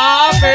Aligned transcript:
¡Papi 0.00 0.46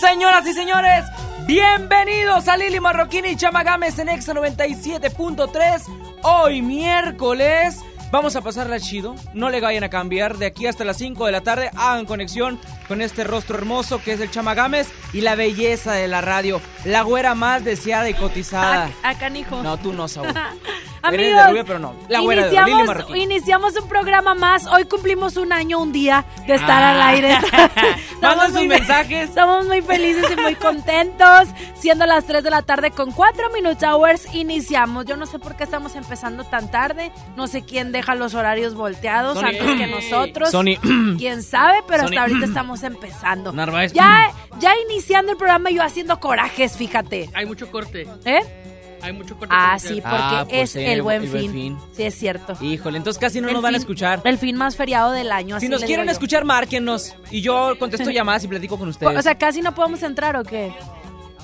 Señoras 0.00 0.46
y 0.46 0.54
señores, 0.54 1.04
bienvenidos 1.46 2.48
a 2.48 2.56
Lili 2.56 2.80
Marroquín 2.80 3.26
y 3.26 3.36
Chamagames 3.36 3.98
en 3.98 4.08
Exa 4.08 4.32
97.3. 4.32 5.82
Hoy 6.22 6.62
miércoles. 6.62 7.80
Vamos 8.10 8.36
a 8.36 8.40
pasarla 8.40 8.80
chido, 8.80 9.16
no 9.34 9.50
le 9.50 9.60
vayan 9.60 9.84
a 9.84 9.90
cambiar. 9.90 10.38
De 10.38 10.46
aquí 10.46 10.66
hasta 10.66 10.84
las 10.84 10.96
5 10.96 11.26
de 11.26 11.32
la 11.32 11.42
tarde 11.42 11.70
hagan 11.76 12.06
conexión 12.06 12.58
con 12.88 13.02
este 13.02 13.24
rostro 13.24 13.58
hermoso 13.58 14.00
que 14.00 14.14
es 14.14 14.20
el 14.20 14.30
Chamagames 14.30 14.88
y 15.12 15.20
la 15.20 15.34
belleza 15.34 15.92
de 15.92 16.08
la 16.08 16.22
radio. 16.22 16.62
La 16.86 17.02
güera 17.02 17.34
más 17.34 17.64
deseada 17.64 18.08
y 18.08 18.14
cotizada. 18.14 18.90
A, 19.02 19.10
a 19.10 19.18
canijo. 19.18 19.62
No, 19.62 19.76
tú 19.76 19.92
no, 19.92 20.08
Saúl. 20.08 20.28
Eres 21.08 21.26
Amigos, 21.26 21.42
de 21.42 21.50
rubia, 21.50 21.64
pero 21.64 21.78
no. 21.78 21.94
La 22.08 22.20
güera 22.20 22.48
de 22.48 22.60
Lili 23.08 23.22
iniciamos, 23.22 23.76
un 23.76 23.88
programa 23.88 24.34
más. 24.34 24.66
Hoy 24.66 24.84
cumplimos 24.84 25.36
un 25.36 25.52
año, 25.52 25.80
un 25.80 25.92
día 25.92 26.24
de 26.46 26.54
estar 26.54 26.82
al 26.82 27.00
aire. 27.02 27.38
Mandan 28.22 28.52
sus 28.52 28.66
mensajes. 28.66 29.28
Estamos 29.28 29.66
muy 29.66 29.82
felices 29.82 30.24
y 30.36 30.40
muy 30.40 30.54
contentos. 30.54 31.48
Siendo 31.74 32.06
las 32.06 32.24
3 32.26 32.42
de 32.42 32.50
la 32.50 32.62
tarde 32.62 32.90
con 32.90 33.12
4 33.12 33.50
Minutes 33.50 33.82
Hours, 33.82 34.34
iniciamos. 34.34 35.04
Yo 35.06 35.16
no 35.16 35.26
sé 35.26 35.38
por 35.38 35.56
qué 35.56 35.64
estamos 35.64 35.94
empezando 35.94 36.44
tan 36.44 36.70
tarde. 36.70 37.12
No 37.36 37.46
sé 37.46 37.62
quién 37.64 37.92
deja 37.92 38.14
los 38.14 38.34
horarios 38.34 38.74
volteados 38.74 39.38
Sony. 39.38 39.46
antes 39.46 39.76
que 39.76 39.86
nosotros. 39.86 40.50
Sony. 40.50 40.76
Quién 41.18 41.42
sabe, 41.42 41.78
pero 41.86 42.04
Sony. 42.04 42.08
hasta 42.08 42.22
ahorita 42.22 42.46
estamos 42.46 42.82
empezando. 42.82 43.52
Narváez. 43.52 43.92
Ya, 43.92 44.30
ya 44.58 44.72
iniciando 44.88 45.32
el 45.32 45.38
programa, 45.38 45.70
yo 45.70 45.82
haciendo 45.82 46.18
corajes, 46.20 46.76
fíjate. 46.76 47.30
Hay 47.34 47.46
mucho 47.46 47.70
corte. 47.70 48.06
¿Eh? 48.24 48.65
Hay 49.02 49.12
mucho 49.12 49.36
corte. 49.36 49.54
Ah, 49.56 49.76
comercial. 49.76 49.94
sí, 49.94 50.00
porque 50.00 50.16
Ah, 50.18 50.46
pues 50.48 50.62
es 50.62 50.70
sí, 50.72 50.80
el 50.80 51.02
buen 51.02 51.22
el 51.22 51.28
buen 51.30 51.42
fin. 51.42 51.52
fin. 51.52 51.78
Sí, 51.96 52.02
es 52.04 52.14
cierto. 52.14 52.54
Híjole, 52.60 52.98
entonces 52.98 53.20
casi 53.20 53.40
no 53.40 53.48
El 53.48 53.54
nos 53.54 53.62
van 53.62 53.74
a 53.74 53.78
fin- 53.78 53.82
escuchar. 53.82 54.20
El 54.24 54.38
fin 54.38 54.56
más 54.56 54.76
feriado 54.76 55.12
del 55.12 55.30
año. 55.32 55.56
Si 55.60 55.66
así 55.66 55.68
nos 55.68 55.80
le 55.80 55.86
quieren 55.86 56.04
digo 56.06 56.12
yo. 56.12 56.16
escuchar, 56.16 56.44
márquennos. 56.44 57.14
Y 57.30 57.40
yo 57.42 57.76
contesto 57.78 58.10
llamadas 58.10 58.44
y 58.44 58.48
platico 58.48 58.78
con 58.78 58.88
ustedes. 58.88 59.18
O 59.18 59.22
sea, 59.22 59.36
casi 59.36 59.60
no 59.62 59.74
podemos 59.74 60.02
entrar 60.02 60.36
o 60.36 60.44
qué. 60.44 60.72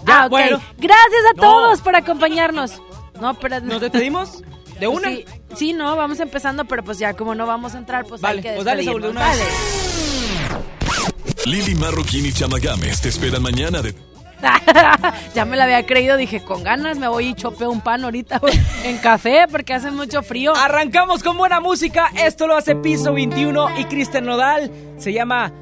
Ya, 0.06 0.23
ah, 0.23 0.27
ok. 0.27 0.30
bueno. 0.30 0.61
Gracias 0.78 1.23
a 1.30 1.34
No. 1.36 1.42
todos 1.42 1.80
por 1.80 1.95
acompañarnos. 1.95 2.80
No, 3.20 3.34
pero 3.34 3.61
¿Nos 3.61 3.80
despedimos? 3.80 4.42
¿De 4.80 4.89
una? 4.89 5.08
Sí, 5.11 5.25
sí, 5.55 5.73
no, 5.75 5.95
vamos 5.95 6.19
empezando, 6.19 6.64
pero 6.64 6.83
pues 6.83 6.98
ya 6.98 7.14
como 7.14 7.34
no 7.36 7.47
vamos 7.47 7.75
a 7.75 7.78
entrar, 7.78 8.05
pues 8.05 8.20
Vale, 8.20 8.39
hay 8.39 8.42
que 8.42 8.53
pues 8.55 8.64
dale, 8.64 8.83
Saúl, 8.84 9.00
de 9.03 9.08
despedirnos. 9.08 9.36
una 9.39 9.45
vez. 9.45 11.47
Lili 11.47 11.75
Marroquín 11.77 12.27
y 12.27 12.33
Chamagames 12.33 13.00
te 13.00 13.11
esperan 13.11 13.42
mañana 13.42 13.80
de. 13.83 13.95
ya 15.35 15.45
me 15.45 15.57
la 15.57 15.65
había 15.65 15.85
creído, 15.87 16.17
dije, 16.17 16.43
con 16.43 16.62
ganas 16.62 16.98
me 16.98 17.09
voy 17.09 17.29
y 17.29 17.35
chopeo 17.35 17.71
un 17.71 17.81
pan 17.81 18.05
ahorita 18.05 18.41
en 18.85 18.98
café 18.98 19.47
porque 19.51 19.75
hace 19.75 19.91
mucho 19.91 20.23
frío. 20.23 20.55
Arrancamos 20.55 21.23
con 21.23 21.37
buena 21.37 21.61
música. 21.61 22.11
Esto 22.17 22.47
lo 22.47 22.57
hace 22.57 22.75
Piso 22.77 23.13
21 23.13 23.79
y 23.79 23.85
Cristian 23.85 24.25
Nodal. 24.25 24.70
Se 24.98 25.13
llama 25.13 25.53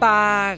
Pa... 0.00 0.56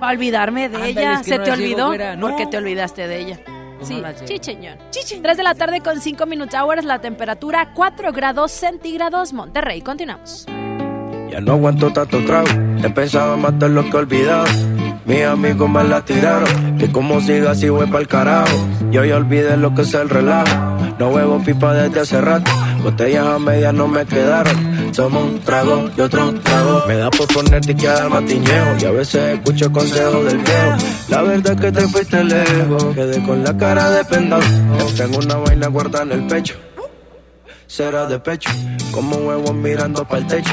Para 0.00 0.12
olvidarme 0.14 0.68
de 0.68 0.76
Ándale, 0.76 0.90
ella. 0.90 1.12
es 1.14 1.18
que 1.20 1.24
¿Se 1.30 1.38
no 1.38 1.44
te 1.44 1.56
llego, 1.56 1.86
olvidó? 1.86 2.16
No. 2.16 2.28
Porque 2.28 2.46
te 2.46 2.56
olvidaste 2.56 3.06
de 3.06 3.20
ella. 3.20 3.40
Sí, 3.82 4.00
no 4.00 4.10
llego. 4.10 4.24
chicheñón. 4.24 4.78
3 4.90 5.36
de 5.36 5.42
la 5.44 5.54
tarde 5.54 5.80
con 5.80 6.00
5 6.00 6.26
minutos 6.26 6.58
hours, 6.60 6.84
la 6.84 7.00
temperatura 7.00 7.72
4 7.72 8.12
grados 8.12 8.50
centígrados, 8.50 9.32
Monterrey. 9.32 9.80
Continuamos. 9.80 10.46
Ya 11.32 11.40
no 11.40 11.52
aguanto 11.52 11.90
tanto 11.90 12.22
trago, 12.26 12.46
he 12.84 12.90
pensado 12.90 13.36
en 13.36 13.40
matar 13.40 13.70
lo 13.70 13.82
que 13.84 13.96
he 13.96 14.00
olvidado. 14.00 14.44
Mis 15.06 15.22
amigos 15.22 15.70
me 15.70 15.82
la 15.82 16.04
tiraron, 16.04 16.76
que 16.76 16.92
como 16.92 17.22
siga 17.22 17.52
así 17.52 17.70
voy 17.70 17.86
pa'l 17.86 18.06
carajo. 18.06 18.54
Yo 18.90 19.02
ya 19.02 19.16
olvidé 19.16 19.56
lo 19.56 19.74
que 19.74 19.80
es 19.80 19.94
el 19.94 20.10
relajo, 20.10 20.54
no 20.98 21.08
huevo 21.08 21.42
pipa 21.42 21.72
desde 21.72 22.00
hace 22.00 22.20
rato. 22.20 22.50
Botellas 22.82 23.26
a 23.26 23.38
medias 23.38 23.72
no 23.72 23.88
me 23.88 24.04
quedaron, 24.04 24.92
somos 24.92 25.22
un 25.22 25.40
trago 25.40 25.88
y 25.96 26.02
otro 26.02 26.34
trago. 26.34 26.82
Me 26.86 26.96
da 26.96 27.08
por 27.08 27.26
ponerte 27.28 27.74
que 27.74 27.88
al 27.88 28.10
matiñeo, 28.10 28.76
y 28.78 28.84
a 28.84 28.90
veces 28.90 29.38
escucho 29.38 29.72
consejos 29.72 30.26
del 30.26 30.36
viejo. 30.36 30.76
La 31.08 31.22
verdad 31.22 31.54
es 31.54 31.60
que 31.62 31.72
te 31.72 31.88
fuiste 31.88 32.24
lejos, 32.24 32.94
quedé 32.94 33.22
con 33.22 33.42
la 33.42 33.56
cara 33.56 33.88
de 33.88 34.04
pendado. 34.04 34.42
Tengo 34.98 35.16
una 35.16 35.36
vaina 35.36 35.68
guardada 35.68 36.04
en 36.04 36.12
el 36.12 36.26
pecho, 36.26 36.56
será 37.66 38.04
de 38.04 38.18
pecho, 38.20 38.50
como 38.92 39.16
huevos 39.16 39.54
mirando 39.54 40.04
para 40.04 40.20
el 40.20 40.26
techo. 40.26 40.52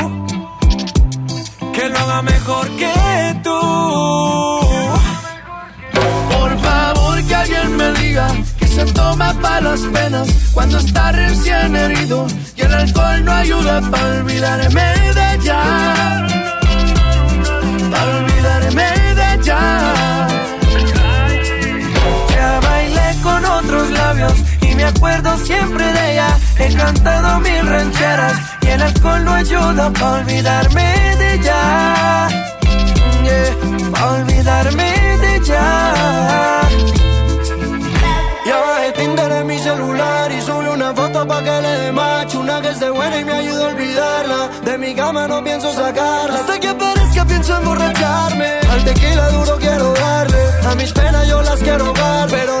Que 1.81 1.89
lo 1.89 1.97
haga 1.97 2.21
mejor 2.21 2.69
que 2.77 3.39
tú. 3.43 3.59
Por 6.29 6.59
favor 6.59 7.23
que 7.23 7.33
alguien 7.33 7.75
me 7.75 7.91
diga 7.93 8.27
que 8.59 8.67
se 8.67 8.85
toma 8.93 9.33
para 9.41 9.61
las 9.61 9.79
penas 9.79 10.27
cuando 10.53 10.77
está 10.77 11.11
recién 11.11 11.75
herido 11.75 12.27
y 12.55 12.61
el 12.61 12.71
alcohol 12.71 13.25
no 13.25 13.31
ayuda 13.31 13.81
para 13.89 14.19
olvidarme 14.19 14.93
de 15.17 15.33
ella. 15.33 16.27
Para 17.89 18.17
olvidarme 18.17 18.30
acuerdo 24.95 25.37
siempre 25.37 25.85
de 25.93 26.11
ella. 26.13 26.37
He 26.59 26.73
cantado 26.73 27.39
mil 27.39 27.67
rancheras 27.67 28.37
y 28.61 28.67
el 28.67 28.81
alcohol 28.81 29.23
no 29.25 29.33
ayuda 29.33 29.91
para 29.91 30.11
olvidarme 30.21 31.15
de 31.17 31.33
ella. 31.35 32.27
Yeah, 33.23 33.91
para 33.91 34.11
olvidarme 34.13 35.17
de 35.23 35.35
ella. 35.35 36.61
Ya 38.45 38.59
bajé 38.59 38.91
Tinder 38.93 39.31
en 39.31 39.47
mi 39.47 39.59
celular 39.59 40.31
y 40.31 40.41
subí 40.41 40.67
una 40.67 40.93
foto 40.93 41.25
pa' 41.27 41.43
que 41.43 41.61
le 41.61 41.73
dé 41.81 41.91
match 41.91 42.35
Una 42.35 42.59
que 42.61 42.69
esté 42.69 42.89
buena 42.89 43.19
y 43.19 43.23
me 43.23 43.33
ayuda 43.33 43.65
a 43.65 43.69
olvidarla 43.69 44.49
De 44.65 44.77
mi 44.77 44.95
cama 44.95 45.27
no 45.27 45.43
pienso 45.43 45.71
sacarla 45.71 46.39
Hasta 46.39 46.59
que 46.59 46.67
aparezca 46.67 47.23
pienso 47.25 47.55
emborracharme 47.55 48.49
Al 48.71 48.83
tequila 48.83 49.29
duro 49.29 49.57
quiero 49.57 49.93
darle 49.93 50.43
A 50.69 50.75
mis 50.75 50.91
penas 50.91 51.27
yo 51.27 51.41
las 51.43 51.59
quiero 51.61 51.85
ahogar 51.85 52.27
Pero 52.29 52.60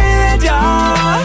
ella. 0.41 1.17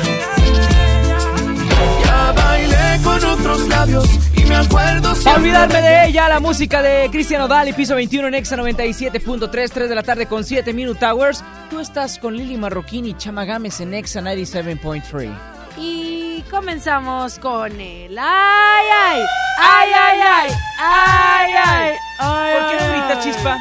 Ya 2.04 2.32
bailé 2.32 3.00
con 3.02 3.24
otros 3.24 3.68
labios 3.68 4.08
y 4.36 4.44
me 4.44 4.56
acuerdo 4.56 5.14
siempre 5.14 5.42
olvidarme 5.42 5.80
de 5.82 6.06
ella, 6.06 6.28
la 6.28 6.40
música 6.40 6.82
de 6.82 7.08
Cristian 7.10 7.42
Odal 7.42 7.68
y 7.68 7.72
Piso 7.72 7.94
21 7.94 8.28
en 8.28 8.34
Exa 8.34 8.56
97.3, 8.56 9.70
3 9.70 9.88
de 9.88 9.94
la 9.94 10.02
tarde 10.02 10.26
con 10.26 10.44
7 10.44 10.72
Minute 10.72 11.04
Hours. 11.04 11.42
Tú 11.70 11.80
estás 11.80 12.18
con 12.18 12.36
Lili 12.36 12.56
Marroquín 12.56 13.06
y 13.06 13.14
Chama 13.14 13.44
Gámez 13.44 13.80
en 13.80 13.94
Exa 13.94 14.20
97.3. 14.20 15.30
Y 15.78 16.42
comenzamos 16.50 17.38
con 17.38 17.72
el 17.80 18.18
ay, 18.18 18.86
ay, 19.04 19.20
ay, 19.58 19.90
ay, 19.94 20.20
ay, 20.22 20.50
ay, 20.78 21.52
ay, 21.58 21.94
ay. 22.18 22.54
¿Por 22.58 22.70
qué 22.70 22.76
no 22.76 22.84
ay, 22.84 22.90
grita 22.90 23.12
ay. 23.12 23.20
chispa? 23.22 23.58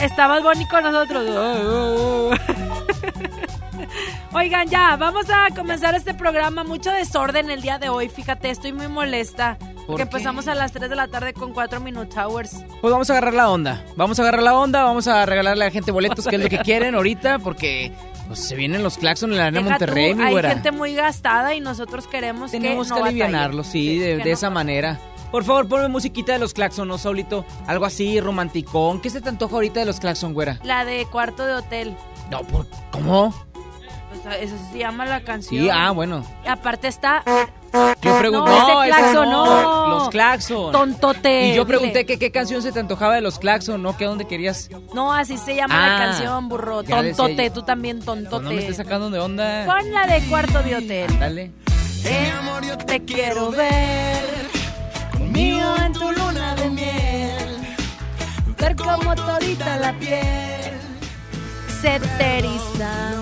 Estabas 0.00 0.42
Bonnie 0.42 0.66
con 0.68 0.82
nosotros. 0.84 1.24
Oigan, 4.32 4.68
ya, 4.68 4.96
vamos 4.96 5.26
a 5.30 5.54
comenzar 5.54 5.94
este 5.94 6.14
programa. 6.14 6.64
Mucho 6.64 6.90
desorden 6.90 7.50
el 7.50 7.62
día 7.62 7.78
de 7.78 7.88
hoy. 7.88 8.08
Fíjate, 8.08 8.50
estoy 8.50 8.72
muy 8.72 8.88
molesta. 8.88 9.56
¿Por 9.58 9.86
Porque 9.86 9.96
qué? 9.96 10.02
empezamos 10.02 10.48
a 10.48 10.54
las 10.54 10.72
3 10.72 10.88
de 10.90 10.96
la 10.96 11.08
tarde 11.08 11.34
con 11.34 11.52
4 11.52 11.80
Minute 11.80 12.18
Hours. 12.18 12.52
Pues 12.80 12.90
vamos 12.90 13.08
a 13.10 13.12
agarrar 13.12 13.34
la 13.34 13.50
onda. 13.50 13.84
Vamos 13.96 14.18
a 14.18 14.22
agarrar 14.22 14.42
la 14.42 14.54
onda, 14.54 14.82
vamos 14.84 15.06
a 15.06 15.24
regalarle 15.26 15.64
a 15.64 15.68
la 15.68 15.72
gente 15.72 15.92
boletos, 15.92 16.26
que 16.26 16.36
es 16.36 16.42
lo 16.42 16.48
que 16.48 16.58
quieren 16.64 16.94
ahorita, 16.94 17.38
porque 17.38 17.92
pues, 18.26 18.40
se 18.40 18.56
vienen 18.56 18.82
los 18.82 18.96
claxon 18.96 19.30
en 19.32 19.38
la 19.38 19.46
arena 19.46 19.60
Monterrey, 19.60 20.12
tú, 20.12 20.18
mi 20.18 20.24
hay 20.24 20.32
güera. 20.32 20.48
gente 20.50 20.72
muy 20.72 20.94
gastada 20.94 21.54
y 21.54 21.60
nosotros 21.60 22.06
queremos 22.06 22.50
Tenemos 22.50 22.88
que 22.88 22.94
que 22.94 23.00
no 23.00 23.04
batallen. 23.28 23.64
sí, 23.64 23.98
de, 23.98 24.06
que 24.06 24.16
de 24.16 24.24
no 24.24 24.30
esa 24.30 24.50
manera. 24.50 24.98
Por 25.30 25.44
favor, 25.44 25.68
ponme 25.68 25.88
musiquita 25.88 26.32
de 26.32 26.38
los 26.38 26.54
claxon, 26.54 26.88
¿no, 26.88 26.96
Saulito? 26.96 27.44
Algo 27.66 27.84
así, 27.84 28.20
romanticón. 28.20 29.00
¿Qué 29.02 29.10
se 29.10 29.20
te 29.20 29.28
antoja 29.28 29.54
ahorita 29.56 29.80
de 29.80 29.86
los 29.86 30.00
claxon, 30.00 30.32
güera? 30.32 30.60
La 30.64 30.84
de 30.84 31.04
cuarto 31.06 31.44
de 31.44 31.54
hotel. 31.54 31.94
No, 32.30 32.40
¿por 32.42 32.66
¿cómo? 32.90 33.34
Eso 34.40 34.54
se 34.72 34.78
llama 34.78 35.04
la 35.04 35.20
canción. 35.22 35.62
Sí, 35.64 35.70
ah, 35.72 35.90
bueno. 35.90 36.24
Y 36.44 36.48
aparte 36.48 36.88
está 36.88 37.22
Yo 38.02 38.18
pregunté. 38.18 38.50
No, 38.50 38.82
ese 38.82 38.90
claxon, 38.94 39.30
no. 39.30 39.88
Los 39.88 40.08
claxon. 40.10 40.72
tontote. 40.72 41.48
Y 41.48 41.54
yo 41.54 41.66
pregunté 41.66 42.06
que 42.06 42.18
qué 42.18 42.30
canción 42.30 42.62
se 42.62 42.72
te 42.72 42.80
antojaba 42.80 43.14
de 43.14 43.20
los 43.20 43.38
claxon, 43.38 43.82
¿no? 43.82 43.96
¿Qué 43.96 44.04
dónde 44.06 44.26
querías? 44.26 44.70
No, 44.94 45.12
así 45.12 45.36
se 45.36 45.54
llama 45.56 45.74
la 45.74 45.94
Ah, 45.96 45.98
canción, 45.98 46.48
burro. 46.48 46.82
Tontote, 46.82 47.46
yo. 47.48 47.52
tú 47.52 47.62
también 47.62 47.96
Pues 47.98 48.06
tontote. 48.06 48.44
no 48.44 48.50
me 48.50 48.58
estés 48.60 48.76
sacando 48.76 49.10
de 49.10 49.18
onda. 49.18 49.64
Pon 49.66 49.92
la 49.92 50.06
de 50.06 50.20
cuarto 50.28 50.62
de 50.62 50.76
hotel. 50.76 51.18
Dale. 51.18 51.50
Eh, 52.04 52.32
te 52.86 53.04
quiero 53.04 53.50
ver 53.50 54.22
conmigo 55.18 55.74
en 55.84 55.92
tu 55.92 56.10
luna 56.12 56.54
de 56.54 56.70
miel. 56.70 57.76
Ver 58.58 58.76
como 58.76 59.14
todita 59.14 59.76
la 59.78 59.92
piel 59.94 60.78
se 61.80 62.00
te 62.00 62.38
eriza. 62.38 63.12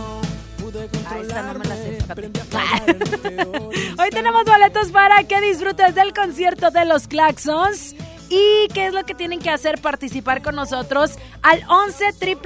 Ah, 1.06 1.18
esta 1.20 1.42
no 1.42 1.58
me 1.58 1.64
la 1.64 1.76
sé, 1.76 1.98
fíjate. 2.00 2.30
Hoy 4.02 4.10
tenemos 4.10 4.44
boletos 4.44 4.90
para 4.90 5.22
que 5.24 5.40
disfrutes 5.40 5.94
del 5.94 6.12
concierto 6.12 6.70
de 6.70 6.84
los 6.84 7.06
Claxons. 7.08 7.94
¿Y 8.28 8.68
qué 8.72 8.86
es 8.86 8.94
lo 8.94 9.04
que 9.04 9.14
tienen 9.14 9.40
que 9.40 9.50
hacer? 9.50 9.80
Participar 9.80 10.42
con 10.42 10.56
nosotros 10.56 11.12
al 11.42 11.62
11 11.68 12.38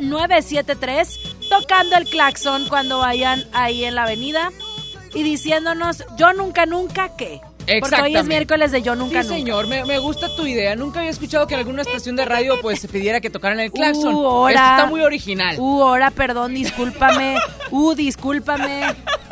973 0.00 1.20
tocando 1.48 1.96
el 1.96 2.08
claxon 2.08 2.66
cuando 2.68 2.98
vayan 2.98 3.44
ahí 3.52 3.84
en 3.84 3.94
la 3.94 4.02
avenida 4.02 4.50
y 5.14 5.22
diciéndonos 5.22 6.04
yo 6.16 6.32
nunca 6.32 6.66
nunca 6.66 7.16
qué. 7.16 7.40
Porque 7.80 8.02
hoy 8.02 8.16
es 8.16 8.26
miércoles 8.26 8.72
de 8.72 8.82
yo 8.82 8.94
nunca 8.94 9.22
sí, 9.22 9.28
nunca. 9.28 9.38
señor, 9.38 9.66
me, 9.66 9.84
me 9.84 9.98
gusta 9.98 10.34
tu 10.34 10.46
idea. 10.46 10.74
Nunca 10.76 11.00
había 11.00 11.10
escuchado 11.10 11.46
que 11.46 11.54
en 11.54 11.60
alguna 11.60 11.82
estación 11.82 12.16
de 12.16 12.24
radio 12.24 12.60
pues 12.60 12.80
se 12.80 12.88
pidiera 12.88 13.20
que 13.20 13.30
tocaran 13.30 13.60
el 13.60 13.70
claxon. 13.70 14.14
Uh, 14.14 14.26
ahora. 14.26 14.52
Esto 14.54 14.70
está 14.76 14.86
muy 14.86 15.00
original. 15.02 15.56
Uh, 15.58 15.82
ahora, 15.82 16.10
perdón, 16.10 16.54
discúlpame. 16.54 17.36
Uh, 17.70 17.94
discúlpame. 17.94 18.82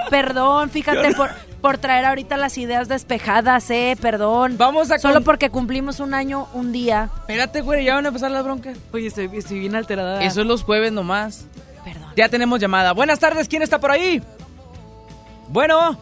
Perdón, 0.08 0.70
fíjate 0.70 1.12
por, 1.14 1.30
por 1.60 1.76
traer 1.76 2.06
ahorita 2.06 2.38
las 2.38 2.56
ideas 2.56 2.88
despejadas, 2.88 3.70
eh, 3.70 3.96
perdón. 4.00 4.56
Vamos 4.56 4.90
a 4.90 4.98
Solo 4.98 5.20
porque 5.20 5.50
cumplimos 5.50 6.00
un 6.00 6.14
año, 6.14 6.48
un 6.54 6.72
día. 6.72 7.10
Espérate, 7.20 7.60
güey, 7.60 7.84
ya 7.84 7.96
van 7.96 8.06
a 8.06 8.08
empezar 8.08 8.30
las 8.30 8.42
broncas. 8.42 8.78
Oye, 8.92 9.08
estoy, 9.08 9.28
estoy 9.34 9.60
bien 9.60 9.74
alterada. 9.74 10.22
Eso 10.24 10.40
es 10.40 10.46
los 10.46 10.62
jueves 10.62 10.90
nomás. 10.90 11.44
Perdón. 11.84 12.12
Ya 12.16 12.30
tenemos 12.30 12.58
llamada. 12.60 12.92
Buenas 12.92 13.18
tardes, 13.18 13.46
¿quién 13.46 13.62
está 13.62 13.78
por 13.78 13.90
ahí? 13.90 14.22
Bueno. 15.48 15.98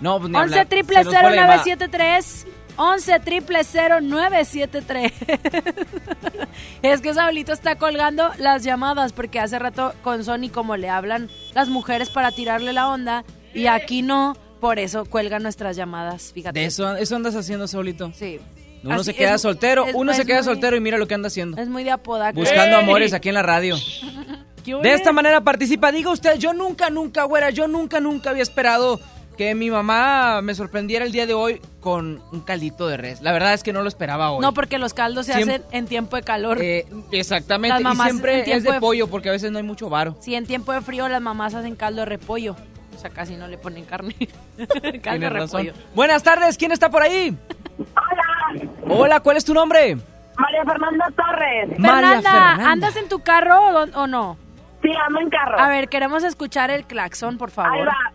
No, 0.00 0.18
pues 0.18 0.30
ni 0.30 0.36
11 0.38 0.54
hablar. 0.54 0.66
triple 0.68 0.96
Se 0.98 1.04
nos 1.04 1.14
fue 1.14 1.22
la 1.22 1.36
llamada. 1.36 1.62
0973 1.64 2.46
11 2.78 3.20
triple 3.20 3.60
0973 3.64 5.12
Es 6.82 7.00
que 7.00 7.14
Saulito 7.14 7.52
está 7.52 7.76
colgando 7.76 8.30
las 8.38 8.62
llamadas 8.62 9.12
porque 9.12 9.40
hace 9.40 9.58
rato 9.58 9.94
con 10.02 10.24
Sony 10.24 10.50
como 10.52 10.76
le 10.76 10.88
hablan 10.90 11.28
las 11.54 11.68
mujeres 11.68 12.10
para 12.10 12.30
tirarle 12.32 12.72
la 12.72 12.88
onda 12.90 13.24
y 13.54 13.66
aquí 13.66 14.02
no, 14.02 14.36
por 14.60 14.78
eso 14.78 15.06
cuelgan 15.06 15.42
nuestras 15.42 15.76
llamadas, 15.76 16.32
fíjate. 16.34 16.60
De 16.60 16.66
eso, 16.66 16.94
eso 16.96 17.16
andas 17.16 17.34
haciendo, 17.34 17.66
Saulito. 17.66 18.12
Sí. 18.14 18.38
Uno 18.84 18.96
Así 18.96 19.04
se 19.04 19.14
queda 19.14 19.36
es- 19.36 19.40
soltero, 19.42 19.86
es- 19.86 19.94
uno 19.94 20.12
se 20.12 20.26
queda 20.26 20.36
muy- 20.38 20.44
soltero 20.44 20.76
y 20.76 20.80
mira 20.80 20.98
lo 20.98 21.08
que 21.08 21.14
anda 21.14 21.28
haciendo. 21.28 21.60
Es 21.60 21.68
muy 21.68 21.82
de 21.82 21.90
apodaca. 21.92 22.32
Buscando 22.38 22.76
amores 22.76 23.14
aquí 23.14 23.28
en 23.30 23.34
la 23.36 23.42
radio. 23.42 23.76
¿Qué 24.64 24.74
De 24.74 24.92
esta 24.92 25.12
manera 25.12 25.40
participa. 25.40 25.90
Diga 25.92 26.10
usted, 26.10 26.36
yo 26.38 26.52
nunca, 26.52 26.90
nunca, 26.90 27.24
güera, 27.24 27.50
yo 27.50 27.66
nunca, 27.68 28.00
nunca 28.00 28.30
había 28.30 28.42
esperado 28.42 29.00
que 29.36 29.54
mi 29.54 29.70
mamá 29.70 30.40
me 30.42 30.54
sorprendiera 30.54 31.04
el 31.04 31.12
día 31.12 31.26
de 31.26 31.34
hoy 31.34 31.60
con 31.80 32.22
un 32.32 32.40
caldito 32.40 32.88
de 32.88 32.96
res. 32.96 33.20
La 33.20 33.32
verdad 33.32 33.52
es 33.54 33.62
que 33.62 33.72
no 33.72 33.82
lo 33.82 33.88
esperaba 33.88 34.30
hoy. 34.30 34.40
No, 34.40 34.52
porque 34.54 34.78
los 34.78 34.94
caldos 34.94 35.26
se 35.26 35.34
Siempre- 35.34 35.56
hacen 35.56 35.66
en 35.72 35.86
tiempo 35.86 36.16
de 36.16 36.22
calor. 36.22 36.58
Eh, 36.62 36.86
exactamente, 37.12 37.74
Las 37.74 37.80
y 37.80 37.84
mamás 37.84 38.06
siempre 38.08 38.32
en 38.34 38.38
es 38.40 38.44
tiempo 38.46 38.70
de 38.70 38.74
de- 38.76 38.80
pollo 38.80 39.08
porque 39.08 39.28
a 39.28 39.32
veces 39.32 39.50
no 39.52 39.58
hay 39.58 39.64
mucho 39.64 39.88
varo. 39.90 40.16
Si 40.20 40.34
en 40.34 40.46
tiempo 40.46 40.72
de 40.72 40.80
frío 40.80 41.08
las 41.08 41.20
mamás 41.20 41.54
hacen 41.54 41.76
caldo 41.76 42.00
de 42.00 42.06
repollo. 42.06 42.56
O 42.94 42.98
sea, 42.98 43.10
casi 43.10 43.36
no 43.36 43.46
le 43.46 43.58
ponen 43.58 43.84
carne. 43.84 44.14
caldo 44.56 44.74
de 44.90 45.00
Tienes 45.00 45.32
razón. 45.32 45.66
repollo. 45.66 45.84
Buenas 45.94 46.22
tardes, 46.22 46.56
¿quién 46.56 46.72
está 46.72 46.88
por 46.90 47.02
ahí? 47.02 47.36
Hola, 47.78 48.64
Hola, 48.88 49.20
¿cuál 49.20 49.36
es 49.36 49.44
tu 49.44 49.52
nombre? 49.52 49.96
María 50.38 50.64
Fernanda 50.64 51.06
Torres. 51.14 51.78
María 51.78 52.08
Fernanda, 52.22 52.30
Fernanda. 52.30 52.70
¿andas 52.70 52.96
en 52.96 53.08
tu 53.08 53.18
carro 53.20 53.58
o, 53.58 53.82
o 54.02 54.06
no? 54.06 54.38
Sí, 54.82 54.90
ando 55.06 55.20
en 55.20 55.28
carro. 55.30 55.58
A 55.58 55.68
ver, 55.68 55.88
queremos 55.88 56.24
escuchar 56.24 56.70
el 56.70 56.86
claxon, 56.86 57.36
por 57.38 57.48
Ahí 57.50 57.54
favor. 57.54 57.88
va. 57.88 58.12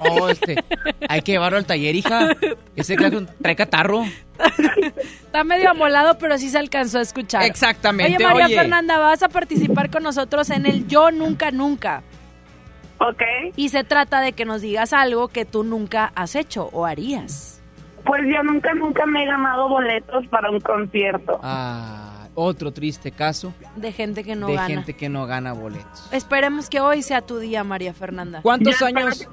Oh, 0.00 0.28
este, 0.28 0.56
hay 1.08 1.22
que 1.22 1.32
llevarlo 1.32 1.58
al 1.58 1.66
taller, 1.66 1.94
hija. 1.94 2.30
Ese 2.76 2.96
claro 2.96 3.26
trae 3.40 3.56
catarro. 3.56 4.04
Está 5.24 5.44
medio 5.44 5.70
amolado, 5.70 6.18
pero 6.18 6.38
sí 6.38 6.48
se 6.48 6.58
alcanzó 6.58 6.98
a 6.98 7.02
escuchar. 7.02 7.42
Exactamente, 7.44 8.16
Oye, 8.16 8.24
María 8.24 8.46
oye. 8.46 8.56
Fernanda, 8.56 8.98
vas 8.98 9.22
a 9.22 9.28
participar 9.28 9.90
con 9.90 10.02
nosotros 10.02 10.50
en 10.50 10.66
el 10.66 10.86
Yo 10.88 11.10
Nunca 11.10 11.50
Nunca. 11.50 12.02
Ok. 12.98 13.22
Y 13.56 13.68
se 13.70 13.84
trata 13.84 14.20
de 14.20 14.32
que 14.32 14.44
nos 14.44 14.62
digas 14.62 14.92
algo 14.92 15.28
que 15.28 15.44
tú 15.44 15.64
nunca 15.64 16.12
has 16.14 16.36
hecho 16.36 16.68
o 16.72 16.86
harías. 16.86 17.60
Pues 18.04 18.22
yo 18.26 18.42
nunca, 18.42 18.74
nunca 18.74 19.06
me 19.06 19.22
he 19.22 19.26
ganado 19.26 19.68
boletos 19.68 20.26
para 20.28 20.50
un 20.50 20.60
concierto. 20.60 21.38
Ah, 21.42 22.11
otro 22.34 22.72
triste 22.72 23.12
caso 23.12 23.52
De 23.76 23.92
gente 23.92 24.24
que 24.24 24.34
no 24.34 24.46
de 24.46 24.54
gana. 24.54 24.66
gente 24.68 24.94
que 24.94 25.08
no 25.08 25.26
gana 25.26 25.52
boletos. 25.52 26.08
Esperemos 26.12 26.68
que 26.70 26.80
hoy 26.80 27.02
sea 27.02 27.20
tu 27.22 27.38
día, 27.38 27.62
María 27.64 27.92
Fernanda. 27.92 28.40
¿Cuántos 28.42 28.78
Ya, 28.80 28.86
años 28.86 29.28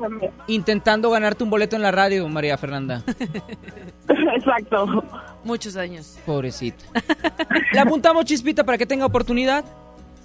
intentando 0.47 1.09
ganarte 1.09 1.43
un 1.43 1.49
boleto 1.49 1.75
en 1.75 1.81
la 1.81 1.91
radio, 1.91 2.27
María 2.27 2.57
Fernanda? 2.57 3.03
Exacto. 4.35 5.03
Muchos 5.43 5.75
años. 5.75 6.17
Pobrecita. 6.25 6.83
¿Le 7.71 7.79
apuntamos 7.79 8.25
chispita 8.25 8.63
para 8.63 8.77
que 8.77 8.85
tenga 8.85 9.05
oportunidad? 9.05 9.63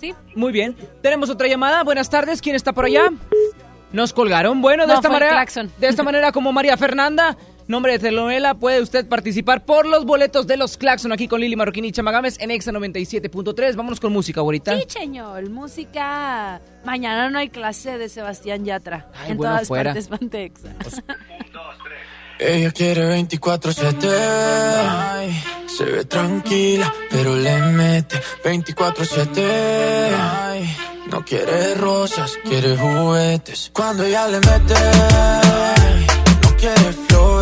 ¿Sí? 0.01 0.15
Muy 0.35 0.53
bien. 0.53 0.77
Tenemos 1.03 1.31
otra 1.31 1.47
llamada. 1.49 1.83
Buenas 1.85 2.11
tardes. 2.11 2.41
¿Quién 2.43 2.57
está 2.57 2.73
por 2.73 2.85
allá? 2.87 3.11
Nos 3.93 4.13
colgaron. 4.13 4.61
Bueno, 4.61 4.83
de 4.85 4.89
No, 4.89 4.95
esta 4.95 5.09
manera, 5.09 5.45
de 5.79 5.89
esta 5.89 6.03
manera 6.03 6.33
como 6.33 6.53
María 6.53 6.77
Fernanda, 6.77 7.37
nombre 7.67 7.93
de 7.93 7.99
telenovela, 7.99 8.55
puede 8.55 8.81
usted 8.83 9.07
participar 9.09 9.65
por 9.65 9.87
los 9.87 10.05
boletos 10.05 10.47
de 10.47 10.57
los 10.57 10.77
Claxon 10.77 11.13
aquí 11.13 11.29
con 11.29 11.41
Lili 11.41 11.57
Marroquín 11.57 11.85
y 11.85 11.93
Chamagames 11.93 12.39
en 12.41 12.51
Exa 12.51 12.73
97.3. 12.73 13.75
Vámonos 13.77 14.01
con 14.01 14.13
música, 14.13 14.41
ahorita. 14.41 14.77
Sí, 14.79 14.85
señor. 14.89 15.49
Música. 15.51 16.61
Mañana 16.85 17.31
no 17.31 17.39
hay 17.39 17.49
clase 17.49 17.97
de 17.99 18.09
Sebastián 18.09 18.65
Yatra. 18.65 19.09
Ay, 19.15 19.33
en 19.33 19.37
bueno, 19.39 19.55
todas 19.55 19.69
fuera. 19.69 19.91
partes 19.93 20.09
Pantexa. 20.09 20.69
Ella 22.39 22.71
quiere 22.73 23.17
24-7. 23.23 24.09
Ay, 24.11 25.43
Se 25.67 25.85
ve 25.85 26.05
tranquila, 26.05 26.93
pero 27.09 27.37
le 27.37 27.57
mete 27.63 28.21
24-7. 28.45 29.45
Ay, 30.19 30.77
No 31.11 31.25
quiere 31.25 31.75
rosas, 31.77 32.37
quiere 32.45 32.77
juguetes. 32.77 33.71
Cuando 33.73 34.05
ella 34.05 34.27
le 34.29 34.39
mete, 34.41 34.75
no 36.43 36.57
quiere 36.57 36.93
flores, 37.09 37.34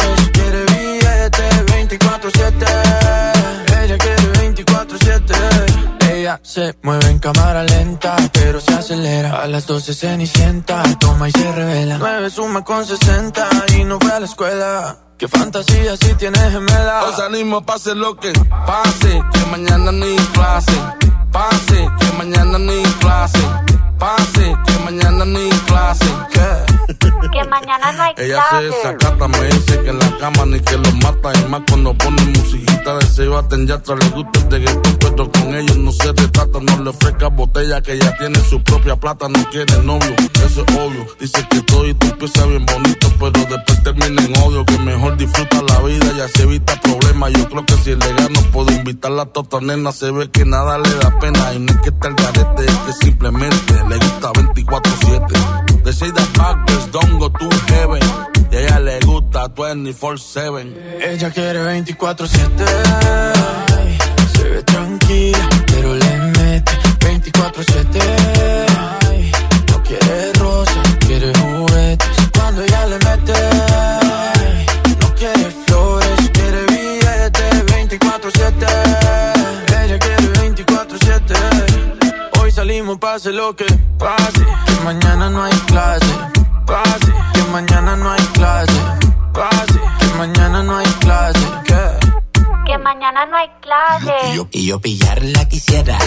24-7. 1.98 3.82
Ella 3.82 3.98
quiere 3.98 4.22
24-7. 4.54 6.10
Ella 6.10 6.40
Se 6.42 6.74
mueve 6.82 7.10
en 7.10 7.18
cámara 7.18 7.64
lenta, 7.64 8.16
pero 8.32 8.60
se 8.60 8.72
acelera. 8.72 9.42
A 9.42 9.46
las 9.46 9.66
12 9.66 9.92
cenicienta, 9.92 10.82
toma 10.98 11.28
y 11.28 11.32
se 11.32 11.52
revela. 11.52 11.98
9 11.98 12.30
suma 12.30 12.64
con 12.64 12.86
60 12.86 13.48
y 13.76 13.84
no 13.84 13.98
fue 14.00 14.10
a 14.10 14.20
la 14.20 14.26
escuela. 14.26 14.98
Qué 15.18 15.28
fantasía 15.28 15.96
si 15.98 16.14
tienes 16.14 16.50
gemela. 16.50 17.04
Os 17.04 17.20
animo, 17.20 17.60
pase 17.62 17.94
lo 17.94 18.16
que 18.16 18.32
pase, 18.66 19.22
que 19.32 19.46
mañana 19.50 19.92
ni 19.92 20.16
clase. 20.32 20.72
Pase, 21.30 21.88
que 22.00 22.12
mañana 22.16 22.58
ni 22.58 22.82
clase. 23.00 23.38
Pase, 23.98 24.56
que 24.66 24.78
mañana 24.84 25.24
ni 25.26 25.48
clase. 25.66 26.06
¿Qué? 26.32 26.71
Que 27.32 27.44
mañana 27.48 27.92
no 27.92 28.02
hay 28.02 28.12
Ella 28.18 28.44
clase. 28.50 28.70
se 28.70 28.76
desacata, 28.76 29.28
me 29.28 29.46
dice 29.46 29.80
que 29.82 29.90
en 29.90 29.98
la 29.98 30.18
cama 30.18 30.44
ni 30.46 30.60
que 30.60 30.76
lo 30.76 30.92
mata. 30.92 31.32
Y 31.38 31.48
más 31.48 31.62
cuando 31.68 31.94
pone 31.94 32.22
musiquita 32.24 32.96
de 32.98 33.06
se 33.06 33.26
baten 33.26 33.66
ya 33.66 33.76
le 33.86 34.08
gusta 34.10 34.40
el 34.40 34.50
reggaetón, 34.50 34.96
pero 35.00 35.30
con 35.32 35.54
ellos 35.54 35.76
no 35.78 35.92
se 35.92 36.12
retrata. 36.12 36.58
No 36.60 36.82
le 36.82 36.90
ofrezca 36.90 37.28
botella 37.28 37.80
que 37.80 37.98
ya 37.98 38.14
tiene 38.18 38.38
su 38.40 38.62
propia 38.62 38.96
plata. 38.96 39.28
No 39.28 39.38
quiere 39.50 39.78
novio, 39.82 40.14
eso 40.44 40.64
es 40.66 40.76
obvio. 40.76 41.06
Dice 41.20 41.46
que 41.48 41.60
todo 41.62 41.88
y 41.88 41.94
tú 41.94 42.06
empieza 42.08 42.44
bien 42.46 42.66
bonito, 42.66 43.08
pero 43.18 43.30
después 43.30 43.82
termina 43.82 44.22
en 44.22 44.36
odio. 44.38 44.64
Que 44.66 44.78
mejor 44.78 45.16
disfruta 45.16 45.62
la 45.62 45.78
vida 45.80 46.12
y 46.16 46.20
así 46.20 46.42
evita 46.42 46.78
problemas. 46.80 47.32
Yo 47.32 47.48
creo 47.48 47.64
que 47.64 47.74
si 47.78 47.94
le 47.94 48.12
gano 48.14 48.40
puedo 48.52 48.70
invitarla 48.72 49.22
a 49.22 49.26
tota 49.26 49.60
nena. 49.60 49.92
Se 49.92 50.10
ve 50.10 50.30
que 50.30 50.44
nada 50.44 50.78
le 50.78 50.90
da 50.96 51.18
pena. 51.18 51.54
Y 51.54 51.60
no 51.60 51.72
es 51.72 51.78
que 51.78 51.88
esté 51.88 52.08
el 52.08 52.14
garete, 52.14 52.66
es 52.66 52.76
que 52.78 52.92
simplemente 53.04 53.74
le 53.88 53.96
gusta 53.96 54.32
24-7. 54.32 55.71
De 55.92 55.98
Shade 55.98 56.26
Backwards, 56.38 56.90
don't 56.90 57.18
go 57.18 57.28
to 57.28 57.48
heaven. 57.68 58.00
Y 58.50 58.56
a 58.56 58.60
ella 58.60 58.80
le 58.80 58.98
gusta 59.00 59.44
24-7. 59.54 60.74
Ella 61.02 61.30
quiere 61.30 61.60
24-7. 61.84 62.28
Se 64.34 64.42
ve 64.42 64.62
tranquila, 64.62 65.48
pero 65.66 65.94
le 65.94 66.18
mete 66.38 66.72
24-7. 67.00 68.21
Yo, 94.72 94.80
pillarla 94.80 95.46
quisiera. 95.48 95.98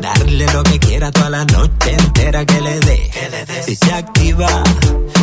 Darle 0.00 0.46
lo 0.52 0.62
que 0.64 0.78
quiera 0.78 1.10
toda 1.12 1.30
la 1.30 1.44
noche 1.44 1.92
entera 1.92 2.44
que 2.44 2.60
le 2.60 2.80
dé. 2.80 3.10
Si 3.64 3.76
se 3.76 3.92
activa, 3.92 4.48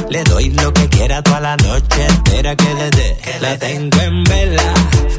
le 0.10 0.24
doy 0.24 0.50
lo 0.50 0.74
que 0.74 0.88
quiera 0.88 1.22
toda 1.22 1.41
la 1.41 1.58
noche 1.58 2.05
entera 2.08 2.55
que 2.55 2.74
le 2.74 2.89
dé. 2.89 3.17
La 3.41 3.58
tengo 3.58 4.00
en 4.00 4.24
vela. 4.24 4.74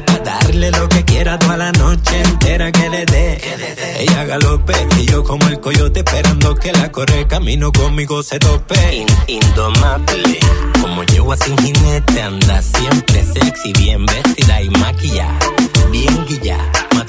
Pa' 0.07 0.19
darle 0.19 0.71
lo 0.71 0.89
que 0.89 1.03
quiera 1.05 1.37
toda 1.37 1.57
la 1.57 1.71
noche 1.71 2.21
entera 2.21 2.71
que 2.71 2.89
le 2.89 3.05
dé. 3.05 3.41
Ella 3.99 4.25
galope 4.25 4.73
y 4.99 5.05
yo 5.05 5.23
como 5.23 5.47
el 5.47 5.59
coyote 5.59 5.99
esperando 5.99 6.55
que 6.55 6.71
la 6.71 6.91
corre 6.91 7.27
camino 7.27 7.71
conmigo 7.71 8.23
se 8.23 8.39
tope. 8.39 9.05
indomable. 9.27 10.39
Como 10.81 11.03
yegua 11.03 11.37
sin 11.37 11.57
jinete 11.57 12.21
anda 12.21 12.61
siempre 12.61 13.23
sexy, 13.23 13.71
bien 13.73 14.05
vestida 14.05 14.61
y 14.61 14.69
maquillada. 14.69 15.39
Bien 15.91 16.25
guilla, 16.25 16.57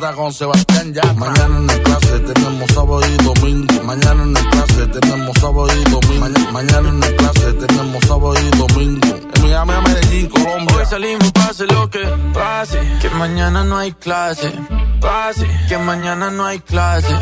con 0.00 0.32
Sebastián 0.32 0.92
ya. 0.92 1.12
Mañana 1.14 1.56
en 1.58 1.70
el 1.70 1.82
clase 1.82 2.20
tenemos 2.20 2.70
sábado 2.70 3.00
y 3.06 3.24
domingo. 3.24 3.82
Mañana 3.84 4.22
en 4.22 4.36
el 4.36 4.48
clase 4.50 4.86
tenemos 4.88 5.36
sábado 5.40 5.68
y 5.68 5.84
domingo. 5.90 6.20
Maña- 6.20 6.50
mañana 6.52 6.88
en 6.90 7.02
el 7.02 7.16
clase 7.16 7.52
tenemos 7.54 8.04
sábado 8.04 8.34
y 8.38 8.56
domingo. 8.56 9.06
En 9.34 9.42
Miami, 9.42 9.72
a 9.72 9.80
Medellín, 9.80 10.28
Colombia. 10.28 10.76
Hoy 10.76 10.86
salimos, 10.86 11.32
pase 11.32 11.66
lo 11.66 11.88
que 11.88 12.00
pase. 12.34 12.78
Que 13.00 13.08
mañana 13.10 13.64
no 13.64 13.78
hay 13.78 13.92
clase. 13.92 14.52
Pase, 15.00 15.46
que 15.68 15.78
mañana 15.78 16.30
no 16.30 16.44
hay 16.44 16.60
clase. 16.60 17.14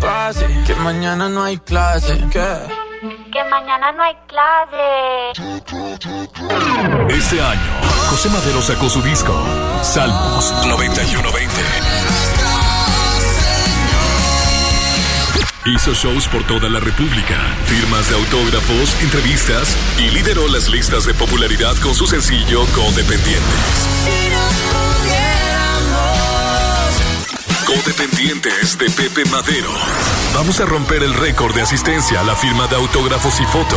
Pase, 0.00 0.46
que 0.66 0.74
mañana 0.76 1.28
no 1.28 1.42
hay 1.44 1.56
clase. 1.58 2.24
¿Qué? 2.30 2.87
Mañana 3.44 3.92
no 3.92 4.02
hay 4.02 4.16
clase. 4.26 5.32
Este 7.08 7.40
año, 7.40 7.80
José 8.10 8.28
Madero 8.30 8.60
sacó 8.60 8.88
su 8.88 9.00
disco, 9.02 9.32
Salmos 9.82 10.52
9120. 10.66 11.54
Hizo 15.66 15.92
shows 15.92 16.26
por 16.28 16.44
toda 16.46 16.68
la 16.68 16.80
República, 16.80 17.36
firmas 17.66 18.08
de 18.08 18.16
autógrafos, 18.16 19.00
entrevistas 19.02 19.76
y 19.98 20.10
lideró 20.10 20.48
las 20.48 20.68
listas 20.68 21.04
de 21.04 21.14
popularidad 21.14 21.76
con 21.82 21.94
su 21.94 22.06
sencillo 22.06 22.64
Codependientes. 22.74 24.87
Codependientes 27.68 28.78
de 28.78 28.88
Pepe 28.88 29.26
Madero. 29.26 29.68
Vamos 30.32 30.58
a 30.58 30.64
romper 30.64 31.02
el 31.02 31.12
récord 31.12 31.54
de 31.54 31.60
asistencia 31.60 32.20
a 32.20 32.24
la 32.24 32.34
firma 32.34 32.66
de 32.66 32.76
autógrafos 32.76 33.38
y 33.40 33.44
foto. 33.44 33.76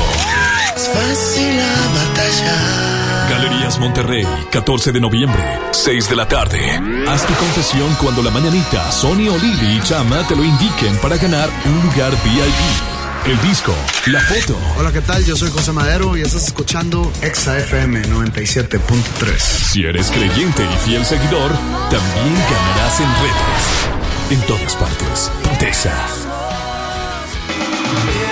Fácil 0.93 1.57
la 1.57 1.75
batalla. 1.93 3.27
Galerías 3.29 3.79
Monterrey, 3.79 4.25
14 4.49 4.93
de 4.93 5.01
noviembre, 5.01 5.59
6 5.71 6.09
de 6.09 6.15
la 6.15 6.25
tarde. 6.25 6.81
Haz 7.09 7.27
tu 7.27 7.33
confesión 7.33 7.93
cuando 7.95 8.23
la 8.23 8.31
mañanita, 8.31 8.89
Sony 8.93 9.27
o 9.29 9.37
Lili 9.37 9.75
y 9.75 9.81
Chama 9.81 10.25
te 10.25 10.37
lo 10.37 10.45
indiquen 10.45 10.95
para 10.99 11.17
ganar 11.17 11.49
un 11.65 11.81
lugar 11.81 12.11
VIP. 12.23 13.00
El 13.25 13.39
disco, 13.43 13.73
la 14.07 14.19
foto. 14.19 14.57
Hola, 14.79 14.91
¿qué 14.91 15.01
tal? 15.01 15.23
Yo 15.23 15.35
soy 15.35 15.51
José 15.51 15.71
Madero 15.71 16.17
y 16.17 16.21
estás 16.21 16.47
escuchando 16.47 17.11
Exa 17.21 17.55
FM 17.59 18.01
97.3. 18.01 19.37
Si 19.37 19.83
eres 19.85 20.09
creyente 20.09 20.63
y 20.63 20.89
fiel 20.89 21.05
seguidor, 21.05 21.51
también 21.91 22.35
ganarás 22.49 22.99
en 22.99 23.09
redes. 23.21 24.31
En 24.31 24.41
todas 24.47 24.75
partes. 24.75 25.31
Pontexa. 25.43 25.93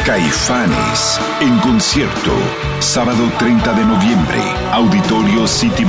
Caifanes 0.05 1.19
en 1.39 1.60
concierto. 1.60 2.31
Sábado 2.79 3.31
30 3.38 3.74
de 3.74 3.86
noviembre. 3.86 4.41
Auditorio 4.72 5.48
City 5.48 5.84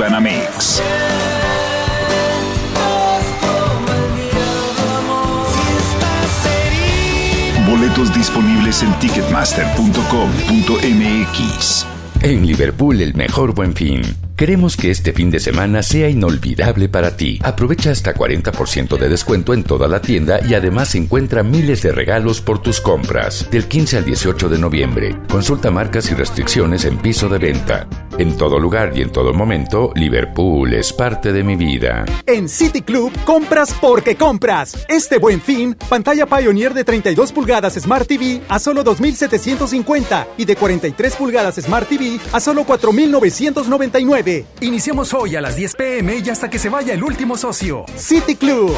Boletos 7.71 8.13
disponibles 8.13 8.83
en 8.83 8.93
ticketmaster.com.mx. 8.99 11.87
En 12.21 12.45
Liverpool 12.45 13.01
el 13.01 13.15
mejor 13.15 13.55
buen 13.55 13.73
fin. 13.73 14.03
Queremos 14.41 14.75
que 14.75 14.89
este 14.89 15.13
fin 15.13 15.29
de 15.29 15.39
semana 15.39 15.83
sea 15.83 16.09
inolvidable 16.09 16.89
para 16.89 17.15
ti. 17.15 17.37
Aprovecha 17.43 17.91
hasta 17.91 18.15
40% 18.15 18.97
de 18.97 19.07
descuento 19.07 19.53
en 19.53 19.63
toda 19.63 19.87
la 19.87 20.01
tienda 20.01 20.39
y 20.43 20.55
además 20.55 20.95
encuentra 20.95 21.43
miles 21.43 21.83
de 21.83 21.91
regalos 21.91 22.41
por 22.41 22.59
tus 22.59 22.81
compras. 22.81 23.47
Del 23.51 23.67
15 23.67 23.97
al 23.97 24.05
18 24.05 24.49
de 24.49 24.57
noviembre. 24.57 25.15
Consulta 25.29 25.69
marcas 25.69 26.09
y 26.09 26.15
restricciones 26.15 26.85
en 26.85 26.97
piso 26.97 27.29
de 27.29 27.37
venta. 27.37 27.87
En 28.17 28.35
todo 28.35 28.59
lugar 28.59 28.93
y 28.95 29.01
en 29.03 29.11
todo 29.11 29.31
momento, 29.31 29.91
Liverpool 29.95 30.73
es 30.73 30.91
parte 30.91 31.31
de 31.31 31.43
mi 31.43 31.55
vida. 31.55 32.03
En 32.25 32.49
City 32.49 32.81
Club, 32.81 33.11
compras 33.25 33.75
porque 33.79 34.15
compras. 34.15 34.85
Este 34.89 35.19
buen 35.19 35.39
fin, 35.39 35.77
pantalla 35.87 36.25
Pioneer 36.25 36.73
de 36.73 36.83
32 36.83 37.31
pulgadas 37.31 37.75
Smart 37.75 38.07
TV 38.07 38.41
a 38.49 38.57
solo 38.57 38.83
2,750 38.83 40.27
y 40.37 40.45
de 40.45 40.55
43 40.55 41.15
pulgadas 41.15 41.55
Smart 41.55 41.87
TV 41.87 42.19
a 42.31 42.39
solo 42.39 42.63
4,999. 42.63 44.30
Iniciamos 44.61 45.13
hoy 45.13 45.35
a 45.35 45.41
las 45.41 45.55
10 45.55 45.75
pm 45.75 46.17
y 46.17 46.29
hasta 46.29 46.49
que 46.49 46.59
se 46.59 46.69
vaya 46.69 46.93
el 46.93 47.03
último 47.03 47.37
socio. 47.37 47.85
City 47.95 48.35
Club. 48.35 48.75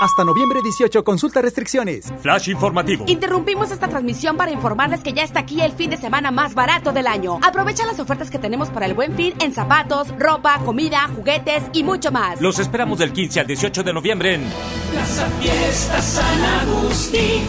Hasta 0.00 0.24
noviembre 0.24 0.60
18, 0.62 1.04
consulta 1.04 1.40
restricciones. 1.40 2.12
Flash 2.20 2.50
informativo. 2.50 3.04
Interrumpimos 3.06 3.70
esta 3.70 3.88
transmisión 3.88 4.36
para 4.36 4.50
informarles 4.50 5.00
que 5.00 5.12
ya 5.12 5.22
está 5.22 5.40
aquí 5.40 5.60
el 5.60 5.72
fin 5.72 5.90
de 5.90 5.96
semana 5.96 6.30
más 6.30 6.54
barato 6.54 6.92
del 6.92 7.06
año. 7.06 7.38
Aprovecha 7.42 7.86
las 7.86 8.00
ofertas 8.00 8.30
que 8.30 8.38
tenemos 8.38 8.70
para 8.70 8.86
el 8.86 8.94
buen 8.94 9.14
fin 9.14 9.34
en 9.40 9.52
zapatos, 9.52 10.08
ropa, 10.18 10.58
comida, 10.64 11.08
juguetes 11.14 11.62
y 11.72 11.84
mucho 11.84 12.10
más. 12.10 12.40
Los 12.40 12.58
esperamos 12.58 12.98
del 12.98 13.12
15 13.12 13.40
al 13.40 13.46
18 13.46 13.82
de 13.82 13.92
noviembre 13.92 14.34
en 14.34 14.44
Plaza 14.90 15.28
Fiesta 15.40 16.02
San 16.02 16.44
Agustín. 16.60 17.44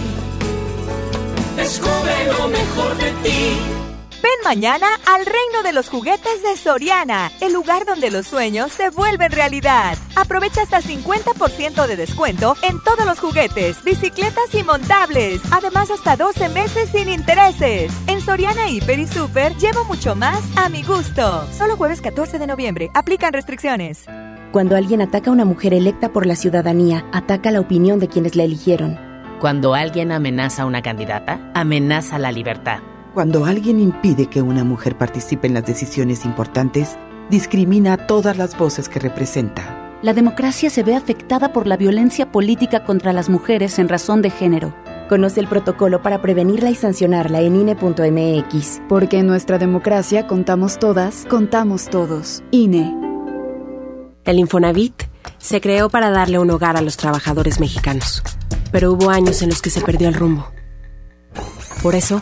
Descubre 1.56 2.14
lo 2.38 2.48
mejor 2.48 2.98
de 2.98 3.12
ti. 3.24 3.85
Ven 4.26 4.44
mañana 4.44 4.88
al 5.06 5.24
reino 5.24 5.62
de 5.64 5.72
los 5.72 5.88
juguetes 5.88 6.42
de 6.42 6.58
Soriana, 6.58 7.32
el 7.42 7.54
lugar 7.54 7.86
donde 7.86 8.10
los 8.10 8.26
sueños 8.26 8.72
se 8.72 8.90
vuelven 8.90 9.32
realidad. 9.32 10.00
Aprovecha 10.16 10.64
hasta 10.64 10.82
50% 10.82 11.86
de 11.86 11.96
descuento 11.96 12.56
en 12.64 12.82
todos 12.84 13.06
los 13.06 13.20
juguetes, 13.20 13.84
bicicletas 13.84 14.56
y 14.56 14.64
montables. 14.64 15.42
Además, 15.52 15.92
hasta 15.92 16.18
12 16.18 16.50
meses 16.50 16.90
sin 16.90 17.08
intereses. 17.08 17.94
En 18.08 18.20
Soriana 18.20 18.68
Hiper 18.68 18.98
y 18.98 19.06
Super 19.06 19.56
llevo 19.58 19.84
mucho 19.84 20.16
más 20.16 20.42
a 20.58 20.70
mi 20.70 20.82
gusto. 20.82 21.46
Solo 21.56 21.78
jueves 21.78 22.02
14 22.02 22.40
de 22.40 22.48
noviembre. 22.48 22.90
Aplican 22.96 23.32
restricciones. 23.32 24.06
Cuando 24.52 24.76
alguien 24.76 25.04
ataca 25.04 25.30
a 25.30 25.34
una 25.34 25.46
mujer 25.46 25.76
electa 25.76 26.12
por 26.12 26.26
la 26.26 26.36
ciudadanía, 26.36 27.06
ataca 27.14 27.52
la 27.52 27.60
opinión 27.60 28.00
de 28.00 28.08
quienes 28.08 28.36
la 28.36 28.46
eligieron. 28.46 28.98
Cuando 29.40 29.76
alguien 29.76 30.12
amenaza 30.12 30.64
a 30.64 30.66
una 30.66 30.82
candidata, 30.82 31.52
amenaza 31.54 32.18
la 32.18 32.32
libertad. 32.32 32.80
Cuando 33.16 33.46
alguien 33.46 33.80
impide 33.80 34.26
que 34.26 34.42
una 34.42 34.66
mujer 34.66 34.98
participe 34.98 35.48
en 35.48 35.54
las 35.54 35.66
decisiones 35.66 36.26
importantes, 36.26 36.98
discrimina 37.30 37.94
a 37.94 38.08
todas 38.08 38.36
las 38.36 38.58
voces 38.58 38.90
que 38.90 39.00
representa. 39.00 39.98
La 40.02 40.14
democracia 40.14 40.70
se 40.70 40.84
ve 40.84 40.96
afectada 40.96 41.54
por 41.54 41.66
la 41.66 41.78
violencia 41.78 42.30
política 42.30 42.84
contra 42.84 43.14
las 43.14 43.30
mujeres 43.30 43.80
en 43.80 43.88
razón 43.88 44.22
de 44.22 44.32
género. 44.32 44.76
Conoce 45.08 45.40
el 45.40 45.48
protocolo 45.48 46.02
para 46.02 46.22
prevenirla 46.22 46.72
y 46.72 46.76
sancionarla 46.76 47.40
en 47.40 47.56
INE.mx. 47.56 48.82
Porque 48.90 49.20
en 49.20 49.28
nuestra 49.28 49.60
democracia 49.60 50.28
contamos 50.28 50.78
todas, 50.78 51.26
contamos 51.30 51.86
todos. 51.90 52.44
INE. 52.52 52.94
El 54.26 54.40
Infonavit 54.40 55.04
se 55.38 55.62
creó 55.62 55.90
para 55.90 56.10
darle 56.10 56.38
un 56.38 56.52
hogar 56.52 56.76
a 56.76 56.82
los 56.82 56.98
trabajadores 56.98 57.62
mexicanos, 57.62 58.22
pero 58.74 58.92
hubo 58.92 59.10
años 59.10 59.42
en 59.42 59.52
los 59.52 59.62
que 59.62 59.70
se 59.70 59.80
perdió 59.80 60.10
el 60.10 60.16
rumbo. 60.16 60.52
Por 61.82 61.96
eso, 61.96 62.22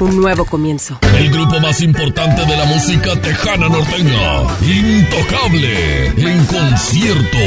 un 0.00 0.20
nuevo 0.20 0.44
comienzo. 0.44 0.98
El 1.18 1.30
grupo 1.30 1.60
más 1.60 1.80
importante 1.80 2.44
de 2.44 2.56
la 2.56 2.64
música 2.66 3.20
tejana 3.20 3.68
norteña, 3.68 4.42
Intocable, 4.62 6.06
en 6.06 6.44
concierto, 6.46 7.38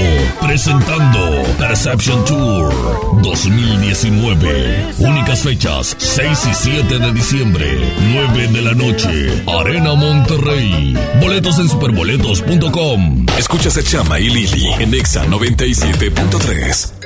presentando 0.42 1.44
Perception 1.58 2.26
Tour 2.26 3.22
2019. 3.22 4.94
Únicas 5.00 5.40
fechas, 5.42 5.96
6 5.98 6.40
y 6.50 6.54
7 6.54 7.00
de 7.00 7.12
diciembre, 7.14 7.94
9 8.14 8.48
de 8.48 8.62
la 8.62 8.74
noche, 8.74 9.44
Arena 9.48 9.94
Monterrey. 9.96 10.96
Boletos 11.22 11.60
en 11.60 11.70
superboletos.com. 11.70 13.26
Escuchas 13.38 13.78
a 13.78 13.84
Chama 13.84 14.20
y 14.20 14.30
Lili 14.30 14.68
en 14.80 14.94
Exa 14.94 15.26
97.3. 15.26 16.99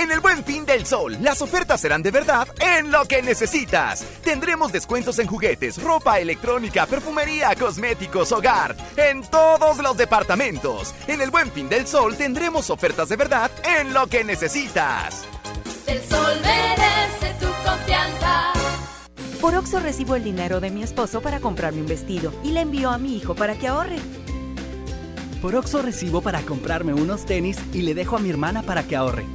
En 0.00 0.10
el 0.10 0.20
Buen 0.20 0.42
Fin 0.44 0.64
del 0.64 0.86
Sol, 0.86 1.18
las 1.20 1.42
ofertas 1.42 1.78
serán 1.78 2.02
de 2.02 2.10
verdad 2.10 2.48
en 2.58 2.90
lo 2.90 3.04
que 3.04 3.20
necesitas. 3.20 4.02
Tendremos 4.24 4.72
descuentos 4.72 5.18
en 5.18 5.26
juguetes, 5.26 5.76
ropa 5.82 6.18
electrónica, 6.18 6.86
perfumería, 6.86 7.54
cosméticos, 7.54 8.32
hogar, 8.32 8.74
en 8.96 9.20
todos 9.20 9.76
los 9.76 9.98
departamentos. 9.98 10.94
En 11.06 11.20
el 11.20 11.30
Buen 11.30 11.52
Fin 11.52 11.68
del 11.68 11.86
Sol 11.86 12.16
tendremos 12.16 12.70
ofertas 12.70 13.10
de 13.10 13.16
verdad 13.16 13.50
en 13.78 13.92
lo 13.92 14.06
que 14.06 14.24
necesitas. 14.24 15.26
El 15.86 16.00
sol 16.00 16.34
merece 16.36 17.34
tu 17.38 17.48
confianza. 17.62 18.54
Por 19.38 19.54
Oxo 19.54 19.80
recibo 19.80 20.14
el 20.14 20.24
dinero 20.24 20.60
de 20.60 20.70
mi 20.70 20.82
esposo 20.82 21.20
para 21.20 21.40
comprarme 21.40 21.82
un 21.82 21.86
vestido 21.86 22.32
y 22.42 22.52
le 22.52 22.62
envío 22.62 22.88
a 22.88 22.96
mi 22.96 23.18
hijo 23.18 23.34
para 23.34 23.58
que 23.58 23.68
ahorre. 23.68 23.98
Por 25.42 25.56
Oxo 25.56 25.82
recibo 25.82 26.22
para 26.22 26.40
comprarme 26.40 26.94
unos 26.94 27.26
tenis 27.26 27.58
y 27.74 27.82
le 27.82 27.92
dejo 27.92 28.16
a 28.16 28.18
mi 28.18 28.30
hermana 28.30 28.62
para 28.62 28.84
que 28.84 28.96
ahorre. 28.96 29.26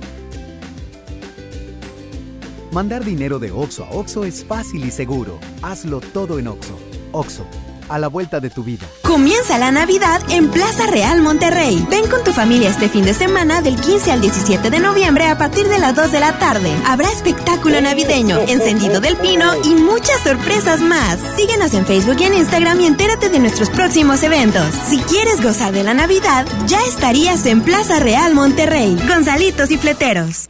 Mandar 2.76 3.06
dinero 3.06 3.40
de 3.40 3.54
Oxo 3.54 3.86
a 3.86 3.90
Oxo 3.92 4.26
es 4.26 4.44
fácil 4.44 4.84
y 4.84 4.92
seguro. 4.92 5.40
Hazlo 5.62 6.02
todo 6.02 6.40
en 6.40 6.50
Oxo. 6.50 6.78
Oxo, 7.14 7.46
a 7.88 7.98
la 7.98 8.10
vuelta 8.10 8.42
de 8.42 8.50
tu 8.50 8.66
vida. 8.66 8.86
Comienza 9.02 9.58
la 9.58 9.72
Navidad 9.72 10.22
en 10.30 10.50
Plaza 10.50 10.86
Real 10.88 11.22
Monterrey. 11.22 11.88
Ven 11.90 12.06
con 12.10 12.22
tu 12.26 12.34
familia 12.34 12.70
este 12.70 12.90
fin 12.90 13.06
de 13.06 13.14
semana 13.14 13.62
del 13.62 13.80
15 13.80 14.12
al 14.12 14.20
17 14.20 14.70
de 14.70 14.80
noviembre 14.82 15.24
a 15.24 15.38
partir 15.38 15.70
de 15.70 15.80
las 15.80 15.96
2 15.96 16.12
de 16.12 16.20
la 16.20 16.38
tarde. 16.38 16.70
Habrá 16.86 17.10
espectáculo 17.10 17.80
navideño, 17.80 18.40
encendido 18.40 19.00
del 19.00 19.16
pino 19.16 19.54
y 19.64 19.76
muchas 19.76 20.20
sorpresas 20.20 20.82
más. 20.82 21.18
Síguenos 21.38 21.74
en 21.74 21.86
Facebook 21.86 22.18
y 22.20 22.26
en 22.26 22.34
Instagram 22.34 22.82
y 22.82 22.88
entérate 22.88 23.30
de 23.30 23.40
nuestros 23.40 23.70
próximos 23.70 24.22
eventos. 24.22 24.68
Si 24.90 24.98
quieres 25.00 25.42
gozar 25.42 25.72
de 25.72 25.86
la 25.86 25.94
Navidad, 25.94 26.46
ya 26.68 26.82
estarías 26.82 27.46
en 27.46 27.62
Plaza 27.62 28.00
Real 28.00 28.36
Monterrey. 28.36 28.98
Gonzalitos 29.08 29.72
y 29.72 29.78
fleteros. 29.78 30.50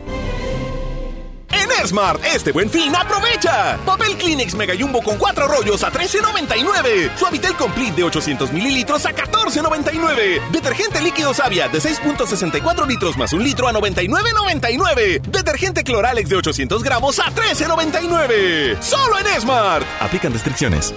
Smart, 1.85 2.23
este 2.23 2.51
buen 2.51 2.69
fin, 2.69 2.95
aprovecha. 2.95 3.77
Papel 3.85 4.17
Kleenex 4.17 4.55
Mega 4.55 4.73
Jumbo 4.77 5.01
con 5.01 5.17
cuatro 5.17 5.47
rollos 5.47 5.83
a 5.83 5.91
$13.99. 5.91 7.15
Suavitel 7.17 7.55
Complete 7.55 7.95
de 7.97 8.03
800 8.03 8.51
mililitros 8.51 9.05
a 9.05 9.11
$14.99. 9.13 10.51
Detergente 10.51 11.01
líquido 11.01 11.33
Savia 11.33 11.67
de 11.67 11.79
6.64 11.79 12.87
litros 12.87 13.17
más 13.17 13.33
un 13.33 13.43
litro 13.43 13.67
a 13.67 13.73
$99.99. 13.73 15.21
Detergente 15.21 15.83
Cloralex 15.83 16.29
de 16.29 16.35
800 16.37 16.83
gramos 16.83 17.19
a 17.19 17.25
$13.99. 17.25 18.81
Solo 18.81 19.19
en 19.19 19.41
Smart. 19.41 19.85
Aplican 19.99 20.33
restricciones. 20.33 20.93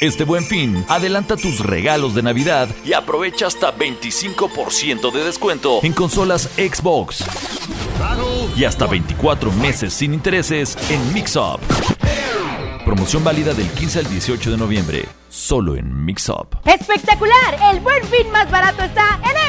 Este 0.00 0.24
buen 0.24 0.44
fin, 0.44 0.84
adelanta 0.88 1.36
tus 1.36 1.60
regalos 1.60 2.14
de 2.14 2.22
Navidad 2.22 2.68
y 2.84 2.92
aprovecha 2.92 3.46
hasta 3.46 3.72
25% 3.72 5.12
de 5.12 5.24
descuento 5.24 5.78
en 5.82 5.92
consolas 5.92 6.48
Xbox. 6.56 7.24
Y 8.56 8.64
hasta 8.64 8.86
24 8.86 9.50
meses 9.52 9.92
sin 9.92 10.14
intereses 10.14 10.76
en 10.90 11.12
Mixup. 11.14 11.60
Promoción 12.84 13.22
válida 13.22 13.54
del 13.54 13.68
15 13.68 14.00
al 14.00 14.08
18 14.08 14.50
de 14.50 14.56
noviembre, 14.56 15.04
solo 15.28 15.76
en 15.76 16.04
Mixup. 16.04 16.54
¡Espectacular! 16.66 17.58
El 17.72 17.80
buen 17.80 18.02
fin 18.04 18.30
más 18.30 18.50
barato 18.50 18.82
está 18.82 19.20
en 19.22 19.41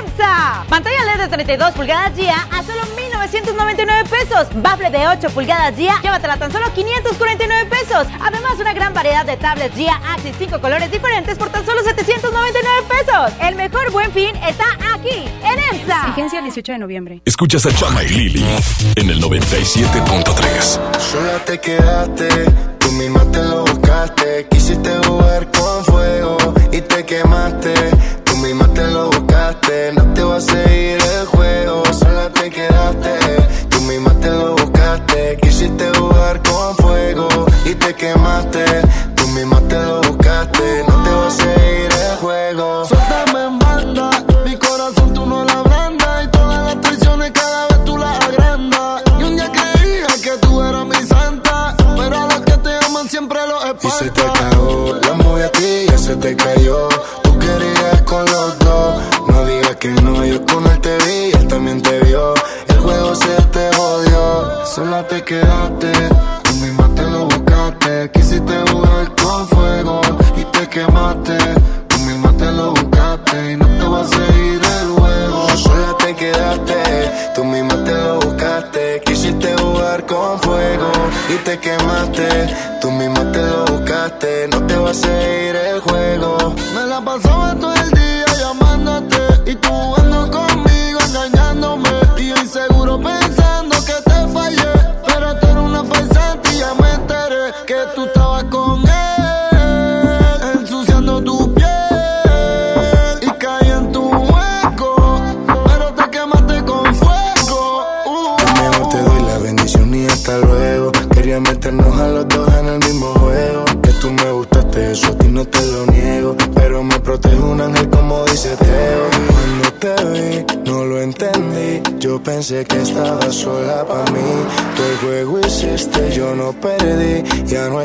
Pantalla 0.69 1.05
LED 1.05 1.21
de 1.21 1.27
32 1.27 1.73
pulgadas 1.73 2.13
GIA 2.15 2.35
a 2.51 2.63
solo 2.63 2.81
1,999 2.95 4.09
pesos. 4.09 4.47
Bafle 4.61 4.89
de 4.89 5.07
8 5.07 5.29
pulgadas 5.29 5.75
GIA, 5.75 5.99
llévatela 6.01 6.37
tan 6.37 6.51
solo 6.51 6.71
549 6.73 7.69
pesos. 7.69 8.07
Además, 8.21 8.53
una 8.59 8.73
gran 8.73 8.93
variedad 8.93 9.25
de 9.25 9.37
tablets 9.37 9.75
GIA 9.75 9.99
Axis 10.13 10.35
5 10.37 10.59
colores 10.61 10.91
diferentes 10.91 11.37
por 11.37 11.49
tan 11.49 11.65
solo 11.65 11.83
799 11.83 12.83
pesos. 12.87 13.33
El 13.41 13.55
mejor 13.55 13.91
buen 13.91 14.11
fin 14.11 14.35
está 14.47 14.65
aquí, 14.93 15.25
en 15.43 15.59
EMSA. 15.59 16.07
Vigencia 16.07 16.39
el 16.39 16.45
18 16.45 16.71
de 16.73 16.77
noviembre. 16.77 17.21
Escuchas 17.25 17.65
a 17.65 17.75
Chama 17.75 18.03
y 18.03 18.09
Lili 18.09 18.45
en 18.95 19.09
el 19.09 19.21
97.3. 19.21 20.79
Sola 20.99 21.39
te 21.45 21.59
quedaste, 21.59 22.27
tú 22.79 22.91
misma 22.93 23.23
te 23.31 23.43
lo 23.43 23.61
buscaste. 23.61 24.47
Quisiste 24.49 24.89
jugar 25.07 25.51
con 25.51 25.85
fuego 25.85 26.37
y 26.71 26.81
te 26.81 27.05
quemaste. 27.05 27.72
Buscaste, 30.33 30.55
no 30.55 30.72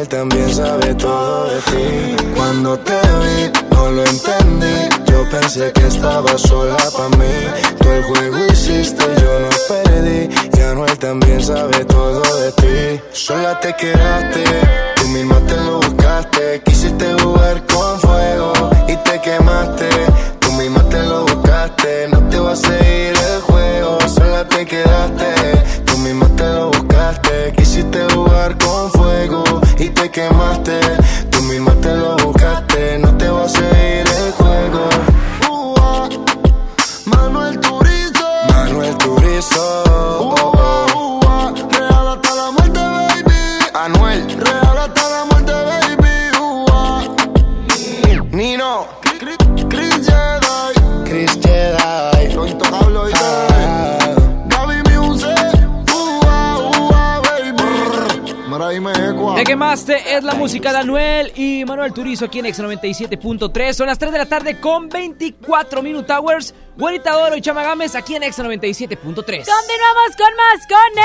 También 0.09 0.55
sabe 0.55 0.95
todo 0.95 1.51
de 1.51 1.61
ti. 1.61 2.25
Cuando 2.35 2.79
te 2.79 2.93
vi, 2.95 3.53
no 3.71 3.91
lo 3.91 4.05
entendí. 4.07 5.13
Yo 5.13 5.29
pensé 5.31 5.71
que 5.73 5.87
estaba 5.87 6.39
sola 6.39 6.78
musical 60.59 60.75
Anuel 60.75 61.33
y 61.37 61.65
Manuel 61.65 61.93
Turizo 61.93 62.25
aquí 62.25 62.41
en 62.41 62.47
X97.3. 62.47 63.75
Son 63.75 63.87
las 63.87 63.97
3 63.97 64.11
de 64.11 64.19
la 64.19 64.27
tarde 64.27 64.59
con 64.59 64.89
24 64.89 65.83
Minute 65.83 66.13
Hours. 66.13 66.53
Juanita 66.77 67.13
Doro 67.13 67.37
y 67.37 67.41
Chama 67.41 67.63
Gámez 67.63 67.95
aquí 67.95 68.17
en 68.17 68.25
X97.3. 68.25 69.15
Continuamos 69.15 70.17
con 70.17 70.35
más 70.37 70.67
con 70.67 70.99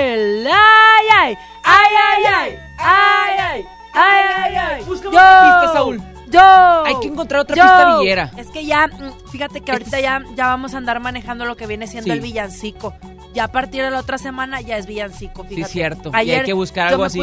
él. 0.00 0.46
¡Ay, 0.46 1.06
ay! 1.14 1.36
¡Ay, 1.62 1.94
ay, 1.98 2.24
ay! 2.24 2.58
¡Ay, 2.78 3.36
ay! 3.38 3.64
¡Ay, 3.92 4.24
ay, 4.34 4.56
ay! 4.56 4.84
Busca 4.84 5.08
otra 5.08 5.60
pista, 5.60 5.72
Saúl. 5.74 6.00
Yo. 6.28 6.40
Hay 6.86 6.94
que 7.02 7.08
encontrar 7.08 7.42
otra 7.42 7.54
pista 7.54 7.98
villera. 7.98 8.30
Es 8.38 8.48
que 8.48 8.64
ya, 8.64 8.86
mm, 8.86 9.28
fíjate 9.30 9.60
que 9.60 9.72
ahorita 9.72 9.98
este 9.98 10.02
ya, 10.02 10.22
ya 10.34 10.46
vamos 10.46 10.72
a 10.72 10.78
andar 10.78 11.00
manejando 11.00 11.44
lo 11.44 11.54
que 11.56 11.66
viene 11.66 11.86
siendo 11.86 12.14
el 12.14 12.20
villancico 12.20 12.94
ya 13.34 13.44
a 13.44 13.48
partir 13.52 13.82
de 13.82 13.90
la 13.90 13.98
otra 13.98 14.16
semana 14.16 14.60
ya 14.60 14.78
es 14.78 14.86
villancico. 14.86 15.44
Sí, 15.48 15.62
cierto. 15.64 16.10
Ayer 16.14 16.36
y 16.36 16.38
hay 16.38 16.46
que 16.46 16.52
buscar 16.52 16.88
algo 16.88 17.04
así. 17.04 17.20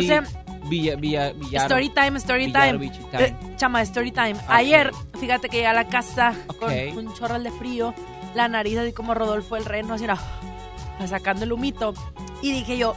Villa, 0.66 0.96
villa, 0.96 1.34
villaro. 1.34 1.66
Story 1.66 1.90
time, 1.90 2.18
story 2.20 2.46
Villaro, 2.48 2.80
time. 2.80 2.92
Eh, 3.14 3.36
chama, 3.58 3.82
story 3.82 4.12
time. 4.12 4.36
Ayer, 4.48 4.92
fíjate 5.20 5.50
que 5.50 5.58
llegué 5.58 5.68
a 5.68 5.74
la 5.74 5.88
casa 5.88 6.34
con 6.60 6.72
un 6.72 7.14
chorral 7.14 7.44
de 7.44 7.52
frío, 7.52 7.94
la 8.36 8.48
nariz 8.48 8.78
así 8.78 8.94
como 8.94 9.14
Rodolfo 9.14 9.58
el 9.58 9.66
Reno, 9.66 9.96
así 9.96 10.04
era, 10.06 10.18
sacando 11.08 11.44
el 11.46 11.52
humito. 11.52 11.94
Y 12.42 12.52
dije 12.52 12.78
yo, 12.78 12.96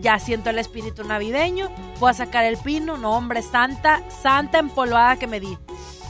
ya 0.00 0.18
siento 0.18 0.50
el 0.50 0.58
espíritu 0.58 1.04
navideño, 1.04 1.70
voy 1.98 2.10
a 2.10 2.14
sacar 2.14 2.44
el 2.44 2.56
pino. 2.58 2.96
No, 2.98 3.16
hombre, 3.16 3.42
santa, 3.42 4.02
santa 4.10 4.58
empolvada 4.58 5.16
que 5.16 5.26
me 5.26 5.40
di. 5.40 5.56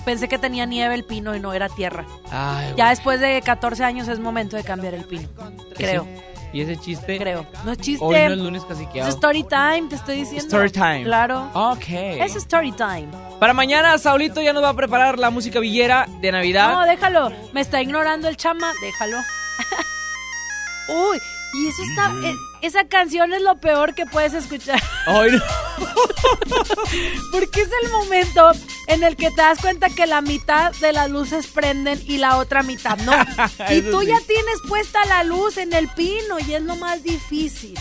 Pensé 0.05 0.29
que 0.29 0.39
tenía 0.39 0.67
nieve 0.67 0.95
el 0.95 1.05
pino 1.05 1.35
y 1.35 1.41
no 1.41 1.53
era 1.55 1.69
tierra. 1.69 2.05
Ay, 2.31 2.75
Ya 2.77 2.91
después 2.91 3.21
de 3.21 3.41
14 3.41 3.85
años 3.85 4.09
es 4.09 4.19
momento 4.19 4.57
de 4.57 4.65
cambiar 4.65 4.95
el 4.95 5.05
pino. 5.05 5.29
Creo. 5.75 6.07
Y 6.55 6.61
ese 6.61 6.77
chiste. 6.77 7.19
Creo. 7.19 7.45
No 7.65 7.73
es 7.73 7.79
chiste. 7.79 8.05
Hoy 8.05 8.15
no 8.15 8.33
es 8.33 8.39
lunes 8.39 8.65
casi 8.65 8.87
que 8.87 9.01
Es 9.01 9.09
story 9.09 9.43
time, 9.43 9.89
te 9.89 9.97
estoy 9.97 10.19
diciendo. 10.19 10.47
Story 10.47 10.71
time. 10.71 11.03
Claro. 11.03 11.51
Ok. 11.53 11.89
Es 11.89 12.37
story 12.37 12.71
time. 12.71 13.09
Para 13.41 13.53
mañana, 13.53 13.99
Saulito 13.99 14.41
ya 14.41 14.53
nos 14.53 14.63
va 14.63 14.69
a 14.69 14.75
preparar 14.75 15.19
la 15.19 15.31
música 15.31 15.59
villera 15.59 16.07
de 16.21 16.31
Navidad. 16.31 16.73
No, 16.73 16.87
déjalo. 16.87 17.33
Me 17.53 17.61
está 17.61 17.83
ignorando 17.83 18.29
el 18.29 18.37
chama. 18.37 18.73
Déjalo. 18.81 19.19
Uy, 21.11 21.19
y 21.55 21.69
eso 21.69 21.83
está. 21.83 22.13
e- 22.23 22.37
esa 22.67 22.85
canción 22.89 23.33
es 23.35 23.43
lo 23.43 23.57
peor 23.59 23.95
que 23.95 24.07
puedes 24.07 24.33
escuchar. 24.33 24.83
Ay, 25.07 25.33
no. 25.33 25.43
Porque 27.33 27.61
es 27.61 27.69
el 27.83 27.91
momento 27.91 28.53
en 28.87 29.05
el 29.05 29.17
que 29.17 29.31
te 29.31 29.37
das 29.37 29.61
cuenta 29.61 29.91
que 29.91 30.07
la 30.07 30.23
mitad 30.23 30.73
de 30.77 30.93
las 30.93 31.11
luces 31.11 31.47
prenden 31.47 32.01
y 32.07 32.17
la 32.17 32.39
otra 32.39 32.63
mitad 32.63 32.97
no. 32.99 33.13
y 33.71 33.83
tú 33.83 34.01
sí. 34.01 34.07
ya 34.07 34.19
tienes 34.27 34.57
puesta 34.67 35.05
la 35.05 35.25
luz 35.25 35.59
en 35.59 35.75
el 35.75 35.89
pino 35.89 36.39
y 36.47 36.55
es 36.55 36.63
lo 36.63 36.77
más 36.77 37.03
difícil. 37.03 37.79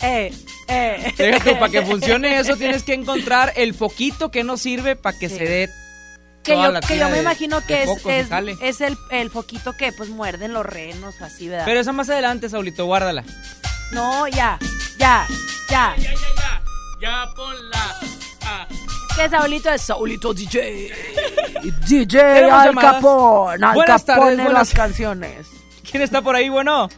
Eh, 0.00 0.34
eh. 0.68 1.14
Déjate, 1.16 1.54
para 1.56 1.70
que 1.70 1.82
funcione 1.86 2.38
eso 2.38 2.56
tienes 2.56 2.82
que 2.82 2.94
encontrar 2.94 3.52
el 3.56 3.74
foquito 3.74 4.30
que 4.30 4.42
no 4.44 4.56
sirve 4.56 4.96
para 4.96 5.18
que 5.18 5.28
se 5.28 5.44
dé 5.44 5.68
Que 6.42 6.52
yo, 6.60 6.72
que 6.86 6.98
yo 6.98 7.06
me 7.08 7.12
de- 7.16 7.20
imagino 7.22 7.60
que 7.64 7.84
es, 7.84 7.90
es, 8.06 8.28
es 8.60 8.80
el, 8.80 8.98
el 9.10 9.30
foquito 9.30 9.74
que 9.76 9.92
pues 9.92 10.08
muerden 10.08 10.52
los 10.52 10.66
renos 10.66 11.14
o 11.20 11.24
así, 11.24 11.48
¿verdad? 11.48 11.64
Pero 11.66 11.78
esa 11.80 11.92
más 11.92 12.08
adelante, 12.10 12.48
Saulito, 12.48 12.84
guárdala. 12.86 13.22
No, 13.92 14.26
ya, 14.28 14.58
ya, 14.98 15.26
ya. 15.68 15.94
Ya 17.00 17.26
ponla. 17.36 17.96
Que 19.16 19.28
Saulito 19.28 19.70
es 19.70 19.82
Saulito 19.82 20.32
DJ. 20.34 20.90
DJ 21.86 22.50
Al. 22.50 22.74
Capón. 22.74 23.62
Al 23.62 23.74
Buenas 23.74 24.02
Capone 24.04 24.20
tardes, 24.26 24.38
en 24.38 24.44
buenas- 24.44 24.52
las 24.68 24.72
canciones. 24.74 25.46
¿Quién 25.90 26.02
está 26.02 26.22
por 26.22 26.34
ahí, 26.34 26.48
bueno? 26.48 26.88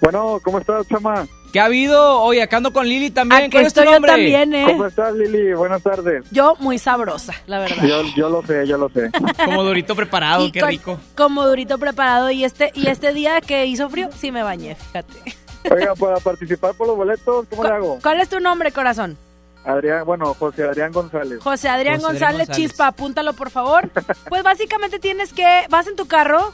Bueno, 0.00 0.38
¿cómo 0.44 0.58
estás, 0.58 0.86
chama? 0.88 1.26
¿Qué 1.54 1.60
ha 1.60 1.66
habido? 1.66 2.20
Oye, 2.20 2.42
acá 2.42 2.56
ando 2.56 2.72
con 2.72 2.84
Lili 2.84 3.12
también. 3.12 3.42
Aquí 3.42 3.52
¿Cuál 3.52 3.66
es 3.66 3.72
tu 3.72 3.78
estoy 3.78 3.84
yo 3.92 3.92
nombre? 3.92 4.10
también, 4.10 4.52
¿eh? 4.54 4.64
¿Cómo 4.66 4.86
estás, 4.86 5.14
Lili? 5.14 5.54
Buenas 5.54 5.80
tardes. 5.84 6.24
Yo 6.32 6.56
muy 6.58 6.78
sabrosa, 6.80 7.32
la 7.46 7.60
verdad. 7.60 7.84
Yo, 7.86 8.02
yo 8.16 8.28
lo 8.28 8.42
sé, 8.44 8.66
yo 8.66 8.76
lo 8.76 8.88
sé. 8.88 9.08
Como 9.44 9.62
durito 9.62 9.94
preparado, 9.94 10.46
Y 10.46 10.50
qué 10.50 10.58
con- 10.58 10.68
rico. 10.68 11.00
Como 11.16 11.46
durito 11.46 11.78
preparado. 11.78 12.28
Y 12.32 12.42
este, 12.42 12.72
y 12.74 12.88
este 12.88 13.12
día 13.12 13.40
que 13.40 13.66
hizo 13.66 13.88
frío, 13.88 14.08
sí 14.18 14.32
me 14.32 14.42
bañé, 14.42 14.74
fíjate. 14.74 15.36
Oiga, 15.70 15.94
para 15.94 16.16
participar 16.16 16.74
por 16.74 16.88
los 16.88 16.96
boletos, 16.96 17.46
¿cómo 17.48 17.62
le 17.62 17.70
hago? 17.70 17.98
¿Cuál 18.02 18.18
es 18.20 18.28
tu 18.28 18.40
nombre, 18.40 18.72
corazón? 18.72 19.16
Adrián, 19.64 20.04
bueno, 20.04 20.34
José 20.34 20.64
Adrián 20.64 20.90
González. 20.90 21.38
José 21.40 21.68
Adrián 21.68 22.00
José 22.00 22.06
Adrián 22.08 22.32
González, 22.32 22.48
González. 22.48 22.68
Chispa, 22.68 22.88
apúntalo 22.88 23.32
por 23.32 23.50
favor. 23.50 23.88
Pues 24.28 24.42
básicamente 24.42 24.98
tienes 24.98 25.32
que, 25.32 25.66
¿vas 25.70 25.86
en 25.86 25.94
tu 25.94 26.06
carro? 26.08 26.52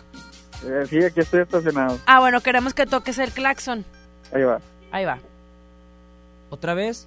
Eh, 0.66 0.84
sí, 0.90 1.02
aquí 1.02 1.20
estoy 1.20 1.40
estacionado. 1.40 1.98
Ah, 2.04 2.20
bueno, 2.20 2.42
queremos 2.42 2.74
que 2.74 2.84
toques 2.84 3.16
el 3.18 3.30
claxon. 3.32 3.86
Ahí 4.34 4.42
va. 4.42 4.60
Ahí 4.92 5.04
va. 5.04 5.18
¿Otra 6.50 6.74
vez? 6.74 7.06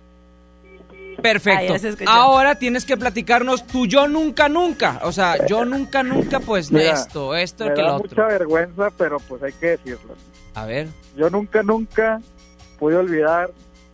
Perfecto. 1.21 1.75
Ahora 2.07 2.55
tienes 2.55 2.85
que 2.85 2.97
platicarnos 2.97 3.65
tu 3.67 3.85
yo 3.85 4.07
nunca 4.07 4.49
nunca. 4.49 4.99
O 5.03 5.11
sea, 5.11 5.45
yo 5.45 5.63
nunca 5.63 6.01
nunca, 6.03 6.39
pues 6.39 6.71
Mira, 6.71 6.91
esto, 6.91 7.35
esto, 7.35 7.65
Me 7.65 7.73
que 7.73 7.81
da 7.81 7.87
lo 7.89 7.95
otro. 7.95 8.09
mucha 8.09 8.25
vergüenza, 8.25 8.89
pero 8.97 9.19
pues 9.19 9.43
hay 9.43 9.53
que 9.53 9.67
decirlo. 9.77 10.15
A 10.55 10.65
ver. 10.65 10.87
Yo 11.15 11.29
nunca, 11.29 11.61
nunca 11.63 12.19
pude 12.79 12.95
olvidar 12.97 13.51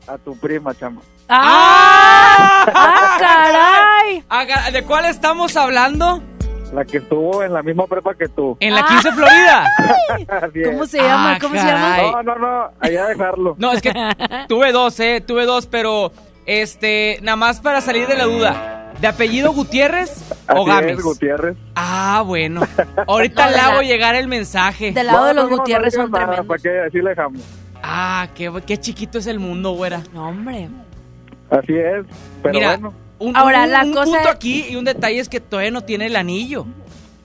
a 0.08 0.18
tu 0.18 0.36
prima, 0.38 0.74
chama. 0.74 1.02
¡Ah! 1.28 2.66
¡Ah, 2.74 3.18
caray! 3.20 4.24
Aga- 4.30 4.72
¿De 4.72 4.84
cuál 4.84 5.06
estamos 5.06 5.56
hablando? 5.58 6.24
La 6.74 6.86
que 6.86 6.98
estuvo 6.98 7.44
en 7.44 7.52
la 7.54 7.64
misma 7.64 7.88
prepa 7.88 8.14
que 8.14 8.28
tú. 8.28 8.56
¿En 8.60 8.76
la 8.76 8.86
15 8.86 9.12
Florida? 9.14 9.66
Así 10.42 10.62
es. 10.62 10.68
¿Cómo 10.70 10.86
se 10.86 10.98
llama? 11.00 11.34
Ah, 11.34 11.38
¿Cómo 11.42 11.56
se 11.60 11.66
llama? 11.66 11.98
No, 11.98 12.24
no, 12.24 12.36
no, 12.36 12.72
allá 12.80 13.06
dejarlo. 13.08 13.56
No, 13.58 13.72
es 13.72 13.82
que 13.82 13.92
tuve 14.48 14.72
dos, 14.72 15.00
eh, 15.00 15.22
tuve 15.26 15.46
dos, 15.46 15.66
pero 15.66 16.12
este, 16.46 17.18
nada 17.24 17.36
más 17.38 17.60
para 17.60 17.82
salir 17.82 18.08
de 18.08 18.16
la 18.16 18.26
duda. 18.26 18.76
¿De 19.02 19.08
apellido 19.08 19.54
Gutiérrez 19.54 20.30
o 20.50 20.62
Así 20.62 20.66
Gámez? 20.70 20.98
es, 20.98 21.04
Gutiérrez. 21.04 21.58
Ah, 21.76 22.22
bueno. 22.26 22.62
Ahorita 23.08 23.46
No, 23.46 23.52
le 23.52 23.58
hago 23.58 23.78
la- 23.82 23.84
llegar 23.88 24.16
el 24.16 24.28
mensaje. 24.28 24.92
Del 24.92 25.08
lado 25.08 25.20
No, 25.22 25.26
de 25.26 25.34
los 25.36 25.44
no, 25.50 25.58
no 25.58 25.64
son 25.92 26.12
nada, 26.12 26.26
tremendos. 26.26 26.46
¿Para 26.48 26.60
qué? 26.62 26.80
Así 26.88 26.98
le 27.02 27.10
dejamos. 27.10 27.42
Ah, 27.82 28.28
qué, 28.36 28.52
qué 28.68 28.78
chiquito 28.78 29.18
es 29.18 29.28
el 29.28 29.40
mundo, 29.40 29.72
güera. 29.72 30.02
No, 30.14 30.28
hombre. 30.30 30.68
Así 31.50 31.74
es, 31.74 32.06
pero 32.44 32.54
Mira, 32.54 32.68
bueno. 32.78 32.94
Un, 33.20 33.36
Ahora, 33.38 33.64
un- 33.66 33.72
la 33.72 33.84
un 33.84 33.94
cosa 33.94 34.06
punto 34.06 34.20
es- 34.22 34.28
aquí 34.36 34.66
y 34.70 34.76
un 34.76 34.86
detalle 34.86 35.20
es 35.20 35.30
que 35.30 35.40
todavía 35.40 35.72
no 35.72 35.82
tiene 35.82 36.08
el 36.08 36.16
anillo. 36.16 36.66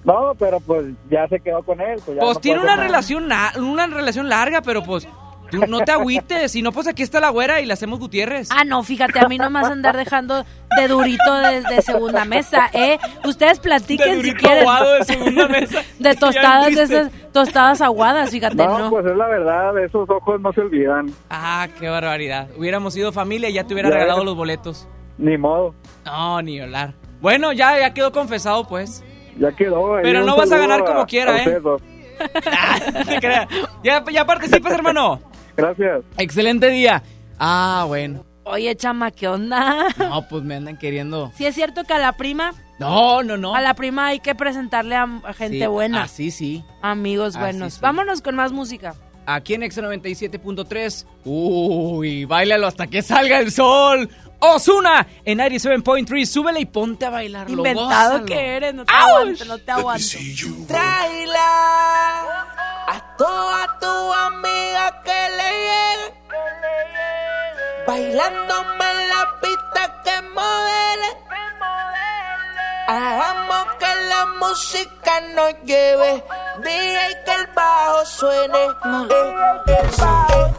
No, 0.04 0.32
pero 0.38 0.60
pues 0.60 0.86
ya 1.10 1.26
se 1.28 1.40
quedó 1.40 1.62
con 1.62 1.80
él. 1.80 1.98
Pues, 2.04 2.16
ya 2.16 2.20
Pues 2.22 2.34
no 2.34 2.40
tiene 2.40 2.60
una 2.60 2.76
relación, 2.76 3.26
na- 3.28 3.52
una 3.56 3.86
relación 3.86 4.28
larga, 4.28 4.60
pero 4.60 4.82
pues 4.82 5.08
tú 5.50 5.60
no 5.66 5.80
te 5.80 5.92
agüites. 5.92 6.52
Si 6.52 6.60
no, 6.60 6.72
pues 6.72 6.86
aquí 6.88 7.02
está 7.02 7.20
la 7.20 7.30
güera 7.30 7.62
y 7.62 7.66
la 7.66 7.72
hacemos 7.72 7.98
Gutiérrez. 8.00 8.48
Ah, 8.50 8.64
no, 8.64 8.82
fíjate, 8.82 9.18
a 9.18 9.28
mí 9.28 9.38
no 9.38 9.48
me 9.48 9.60
vas 9.62 9.70
a 9.70 9.72
andar 9.72 9.96
dejando 9.96 10.44
de 10.76 10.88
durito 10.88 11.34
de, 11.36 11.62
de 11.62 11.80
segunda 11.80 12.26
mesa, 12.26 12.68
¿eh? 12.74 12.98
Ustedes 13.24 13.60
platiquen 13.60 14.20
De 14.20 14.24
si 14.28 14.34
quieren. 14.34 14.58
aguado 14.60 14.92
de 14.94 15.04
segunda 15.04 15.48
mesa. 15.48 15.80
De 15.98 16.14
tostadas, 16.16 16.74
de 16.74 16.82
esas 16.82 17.10
tostadas 17.32 17.80
aguadas, 17.80 18.28
fíjate, 18.30 18.56
No, 18.56 18.78
¿no? 18.78 18.90
pues 18.90 19.06
es 19.06 19.16
la 19.16 19.26
verdad, 19.26 19.78
esos 19.82 20.10
ojos 20.10 20.38
no 20.42 20.52
se 20.52 20.60
olvidan. 20.60 21.06
Ah, 21.30 21.66
qué 21.80 21.88
barbaridad. 21.88 22.48
Hubiéramos 22.58 22.92
sido 22.92 23.10
familia 23.10 23.48
y 23.48 23.54
ya 23.54 23.64
te 23.64 23.72
hubiera 23.72 23.88
Ya 23.88 23.94
regalado 23.94 24.22
los 24.22 24.36
boletos. 24.36 24.86
Ni 25.18 25.36
modo, 25.38 25.74
No, 26.04 26.42
ni 26.42 26.60
hablar. 26.60 26.94
Bueno, 27.20 27.52
ya, 27.52 27.78
ya 27.78 27.94
quedó 27.94 28.12
confesado, 28.12 28.66
pues. 28.66 29.02
ya 29.38 29.52
quedó. 29.52 29.98
Pero 30.02 30.24
no 30.24 30.36
vas 30.36 30.50
a 30.52 30.58
ganar 30.58 30.84
como 30.84 31.06
quiera, 31.06 31.36
¿eh? 31.36 31.40
ustedes 31.40 31.62
dos. 31.62 31.82
No 32.94 33.04
te 33.04 33.18
creas. 33.20 33.48
Ya, 33.82 34.04
ya 34.12 34.24
participas, 34.26 34.72
hermano. 34.72 35.20
Gracias. 35.56 36.02
Excelente 36.18 36.68
día. 36.68 37.02
Ah, 37.38 37.84
bueno. 37.88 38.24
Oye, 38.44 38.76
chama, 38.76 39.10
¿qué 39.10 39.26
onda? 39.26 39.86
No, 39.98 40.26
pues 40.28 40.42
me 40.42 40.56
andan 40.56 40.76
queriendo. 40.76 41.32
Si 41.34 41.46
es 41.46 41.54
cierto 41.54 41.84
que 41.84 41.94
a 41.94 41.98
la 41.98 42.12
prima, 42.12 42.52
No, 42.78 43.22
no, 43.22 43.36
no. 43.38 43.54
a 43.54 43.60
la 43.62 43.74
prima 43.74 44.08
hay 44.08 44.20
que 44.20 44.34
presentarle 44.34 44.96
a, 44.96 45.06
gente 45.34 45.60
Sí, 45.60 45.66
buena, 45.66 46.02
Así 46.02 46.30
sí. 46.30 46.62
amigos 46.82 47.30
así 47.36 47.38
buenos. 47.38 47.74
sí. 47.74 47.80
Vámonos 47.80 48.20
con 48.20 48.36
más 48.36 48.52
música. 48.52 48.94
Aquí 49.26 49.54
en 49.54 49.62
X97.3. 49.62 51.06
Uy, 51.24 52.24
bailalo 52.24 52.66
hasta 52.66 52.86
que 52.86 53.02
salga 53.02 53.38
el 53.38 53.50
sol. 53.50 54.08
Osuna 54.38 55.06
en 55.24 55.38
97.3. 55.38 56.26
Súbele 56.26 56.60
y 56.60 56.66
ponte 56.66 57.06
a 57.06 57.10
bailar. 57.10 57.48
Inventado 57.48 58.24
que 58.24 58.56
eres, 58.56 58.74
no 58.74 58.84
te 58.84 58.92
aguanto, 58.92 59.44
no 59.46 59.58
te 59.58 59.70
aguanto. 59.70 60.04
Tráela 60.68 62.20
a 62.88 63.16
todas 63.16 63.80
tus 63.80 64.16
amigas 64.16 64.92
que 65.04 65.28
le 65.36 65.50
llegue. 65.64 66.14
Bailándome 67.86 68.84
en 68.90 69.08
la 69.08 69.40
pista 69.40 70.02
que 70.04 70.22
modele. 70.28 71.24
Hagamos 72.86 73.66
que 73.78 73.86
la 74.10 74.26
música 74.38 75.20
nos 75.34 75.54
lleve. 75.64 76.22
DJ 76.62 77.24
que 77.24 77.32
el 77.32 77.46
bajo 77.54 78.04
suene. 78.04 78.58
Eh, 78.58 78.70
eh, 79.68 79.90
eh. 79.98 80.54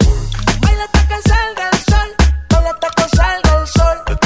Baila 0.59 0.83
hasta 0.85 1.07
que 1.07 1.29
salga 1.29 1.69
el 1.69 1.77
sol. 1.77 2.15
Baila 2.49 2.69
hasta 2.71 2.89
que 2.89 3.15
salga 3.15 3.59
el 3.59 3.67
sol. 3.67 4.24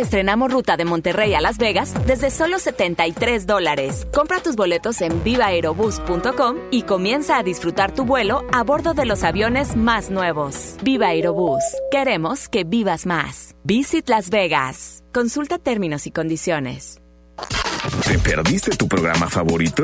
Estrenamos 0.00 0.52
ruta 0.52 0.76
de 0.76 0.84
Monterrey 0.84 1.34
a 1.34 1.40
Las 1.40 1.58
Vegas 1.58 1.94
desde 2.06 2.30
solo 2.30 2.58
73 2.58 3.46
dólares. 3.46 4.06
Compra 4.12 4.40
tus 4.40 4.54
boletos 4.56 5.00
en 5.00 5.22
vivaerobus.com 5.24 6.56
y 6.70 6.82
comienza 6.82 7.38
a 7.38 7.42
disfrutar 7.42 7.92
tu 7.94 8.04
vuelo 8.04 8.44
a 8.52 8.62
bordo 8.62 8.92
de 8.94 9.06
los 9.06 9.24
aviones 9.24 9.76
más 9.76 10.10
nuevos. 10.10 10.76
Viva 10.82 11.08
Aerobús. 11.08 11.62
Queremos 11.90 12.48
que 12.48 12.64
vivas 12.64 13.06
más. 13.06 13.56
Visit 13.64 14.08
Las 14.08 14.30
Vegas. 14.30 15.02
Consulta 15.12 15.58
términos 15.58 16.06
y 16.06 16.10
condiciones. 16.10 17.00
¿Te 18.06 18.18
perdiste 18.18 18.76
tu 18.76 18.88
programa 18.88 19.28
favorito? 19.28 19.82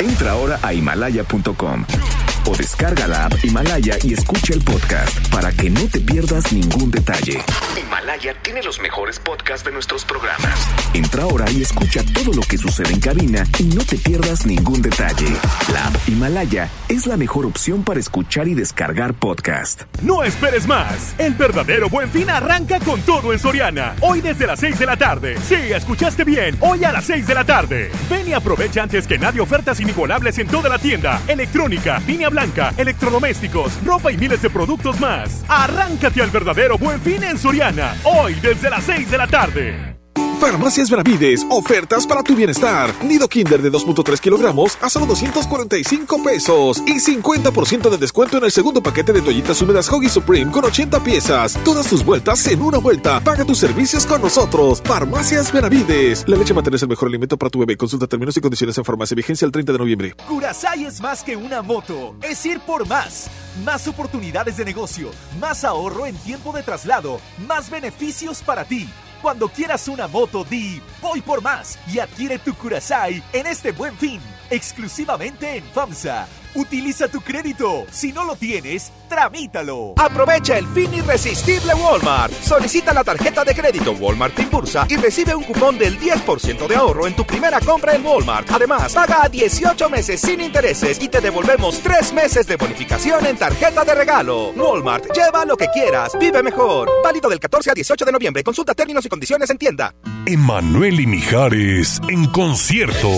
Entra 0.00 0.32
ahora 0.32 0.58
a 0.62 0.72
himalaya.com 0.72 1.84
o 2.48 2.56
descarga 2.56 3.06
la 3.06 3.26
app 3.26 3.44
Himalaya 3.44 3.98
y 4.02 4.14
escucha 4.14 4.54
el 4.54 4.62
podcast 4.62 5.28
para 5.28 5.52
que 5.52 5.68
no 5.68 5.86
te 5.88 6.00
pierdas 6.00 6.50
ningún 6.52 6.90
detalle. 6.90 7.42
Himalaya 7.78 8.34
tiene 8.42 8.62
los 8.62 8.80
mejores 8.80 9.18
podcasts 9.18 9.64
de 9.64 9.72
nuestros 9.72 10.04
programas. 10.04 10.66
Entra 10.94 11.24
ahora 11.24 11.50
y 11.50 11.62
escucha 11.62 12.02
todo 12.14 12.32
lo 12.32 12.40
que 12.42 12.56
sucede 12.56 12.92
en 12.92 13.00
cabina 13.00 13.44
y 13.58 13.64
no 13.64 13.84
te 13.84 13.96
pierdas 13.96 14.46
ningún 14.46 14.80
detalle. 14.80 15.28
La 15.72 15.88
app 15.88 16.08
Himalaya 16.08 16.70
es 16.88 17.06
la 17.06 17.18
mejor 17.18 17.44
opción 17.44 17.82
para 17.84 18.00
escuchar 18.00 18.48
y 18.48 18.54
descargar 18.54 19.12
podcast. 19.12 19.82
No 20.02 20.24
esperes 20.24 20.66
más. 20.66 21.14
El 21.18 21.34
verdadero 21.34 21.90
buen 21.90 22.10
fin 22.10 22.30
arranca 22.30 22.80
con 22.80 23.02
todo 23.02 23.32
en 23.34 23.38
Soriana. 23.38 23.94
Hoy 24.00 24.22
desde 24.22 24.46
las 24.46 24.60
6 24.60 24.78
de 24.78 24.86
la 24.86 24.96
tarde. 24.96 25.36
Sí, 25.46 25.54
escuchaste 25.54 26.24
bien. 26.24 26.56
Hoy 26.60 26.84
a 26.84 26.92
las 26.92 27.04
6 27.04 27.26
de 27.26 27.34
la 27.34 27.44
tarde. 27.44 27.90
Ven 28.08 28.26
y 28.26 28.32
aprovecha 28.32 28.82
antes 28.82 29.06
que 29.06 29.18
nadie 29.18 29.40
ofertas 29.40 29.80
inigualables 29.80 30.38
en 30.38 30.46
toda 30.46 30.70
la 30.70 30.78
tienda. 30.78 31.20
Electrónica, 31.28 32.00
línea 32.06 32.30
blanca, 32.30 32.37
electrodomésticos, 32.76 33.84
ropa 33.84 34.12
y 34.12 34.16
miles 34.16 34.40
de 34.40 34.48
productos 34.48 35.00
más. 35.00 35.44
Arráncate 35.48 36.22
al 36.22 36.30
verdadero 36.30 36.78
buen 36.78 37.00
fin 37.00 37.24
en 37.24 37.36
Soriana. 37.36 37.96
Hoy 38.04 38.34
desde 38.34 38.70
las 38.70 38.84
6 38.84 39.10
de 39.10 39.18
la 39.18 39.26
tarde. 39.26 39.97
Farmacias 40.40 40.88
Benavides, 40.88 41.44
ofertas 41.50 42.06
para 42.06 42.22
tu 42.22 42.36
bienestar. 42.36 42.94
Nido 43.02 43.28
Kinder 43.28 43.60
de 43.60 43.72
2.3 43.72 44.20
kilogramos 44.20 44.78
a 44.80 44.88
solo 44.88 45.04
245 45.06 46.22
pesos 46.22 46.80
y 46.86 47.00
50% 47.00 47.90
de 47.90 47.98
descuento 47.98 48.38
en 48.38 48.44
el 48.44 48.52
segundo 48.52 48.80
paquete 48.80 49.12
de 49.12 49.20
toallitas 49.20 49.60
húmedas 49.60 49.92
Hoggy 49.92 50.08
Supreme 50.08 50.52
con 50.52 50.64
80 50.64 51.02
piezas. 51.02 51.58
Todas 51.64 51.88
tus 51.88 52.04
vueltas 52.04 52.46
en 52.46 52.62
una 52.62 52.78
vuelta. 52.78 53.18
Paga 53.20 53.44
tus 53.44 53.58
servicios 53.58 54.06
con 54.06 54.22
nosotros. 54.22 54.80
Farmacias 54.84 55.52
Benavides. 55.52 56.24
La 56.28 56.36
leche 56.36 56.54
materna 56.54 56.76
es 56.76 56.82
el 56.82 56.88
mejor 56.88 57.08
alimento 57.08 57.36
para 57.36 57.50
tu 57.50 57.58
bebé. 57.58 57.76
Consulta 57.76 58.06
términos 58.06 58.36
y 58.36 58.40
condiciones 58.40 58.78
en 58.78 58.84
farmacia. 58.84 59.16
Vigencia 59.16 59.44
el 59.44 59.50
30 59.50 59.72
de 59.72 59.78
noviembre. 59.78 60.14
Curasai 60.28 60.84
es 60.84 61.00
más 61.00 61.24
que 61.24 61.36
una 61.36 61.62
moto. 61.62 62.14
Es 62.22 62.46
ir 62.46 62.60
por 62.60 62.86
más. 62.86 63.28
Más 63.64 63.88
oportunidades 63.88 64.56
de 64.56 64.64
negocio. 64.64 65.10
Más 65.40 65.64
ahorro 65.64 66.06
en 66.06 66.16
tiempo 66.16 66.52
de 66.52 66.62
traslado. 66.62 67.20
Más 67.48 67.70
beneficios 67.70 68.40
para 68.40 68.64
ti. 68.64 68.88
Cuando 69.22 69.48
quieras 69.48 69.88
una 69.88 70.06
moto, 70.06 70.44
di 70.44 70.80
voy 71.02 71.20
por 71.20 71.42
más 71.42 71.76
y 71.88 71.98
adquiere 71.98 72.38
tu 72.38 72.54
Curasai 72.54 73.22
en 73.32 73.46
este 73.46 73.72
buen 73.72 73.96
fin, 73.96 74.20
exclusivamente 74.48 75.56
en 75.56 75.64
FAMSA. 75.64 76.37
Utiliza 76.58 77.06
tu 77.06 77.20
crédito. 77.20 77.86
Si 77.88 78.12
no 78.12 78.24
lo 78.24 78.34
tienes, 78.34 78.90
tramítalo. 79.08 79.94
Aprovecha 79.96 80.58
el 80.58 80.66
fin 80.66 80.92
irresistible 80.92 81.72
Walmart. 81.72 82.32
Solicita 82.42 82.92
la 82.92 83.04
tarjeta 83.04 83.44
de 83.44 83.54
crédito 83.54 83.92
Walmart 83.92 84.36
Impulsa 84.40 84.84
y 84.88 84.96
recibe 84.96 85.36
un 85.36 85.44
cupón 85.44 85.78
del 85.78 86.00
10% 86.00 86.66
de 86.66 86.74
ahorro 86.74 87.06
en 87.06 87.14
tu 87.14 87.24
primera 87.24 87.60
compra 87.60 87.94
en 87.94 88.04
Walmart. 88.04 88.50
Además, 88.50 88.92
paga 88.92 89.22
a 89.22 89.28
18 89.28 89.88
meses 89.88 90.20
sin 90.20 90.40
intereses 90.40 91.00
y 91.00 91.06
te 91.06 91.20
devolvemos 91.20 91.78
3 91.78 92.12
meses 92.12 92.48
de 92.48 92.56
bonificación 92.56 93.24
en 93.24 93.36
tarjeta 93.36 93.84
de 93.84 93.94
regalo. 93.94 94.50
Walmart, 94.50 95.04
lleva 95.14 95.44
lo 95.44 95.56
que 95.56 95.68
quieras, 95.68 96.10
vive 96.18 96.42
mejor. 96.42 96.90
Válido 97.04 97.30
del 97.30 97.38
14 97.38 97.70
a 97.70 97.74
18 97.74 98.04
de 98.04 98.10
noviembre. 98.10 98.42
Consulta 98.42 98.74
términos 98.74 99.06
y 99.06 99.08
condiciones 99.08 99.48
en 99.50 99.58
tienda. 99.58 99.94
Emanuel 100.26 100.98
y 100.98 101.06
Mijares 101.06 102.00
en 102.08 102.26
concierto. 102.26 103.08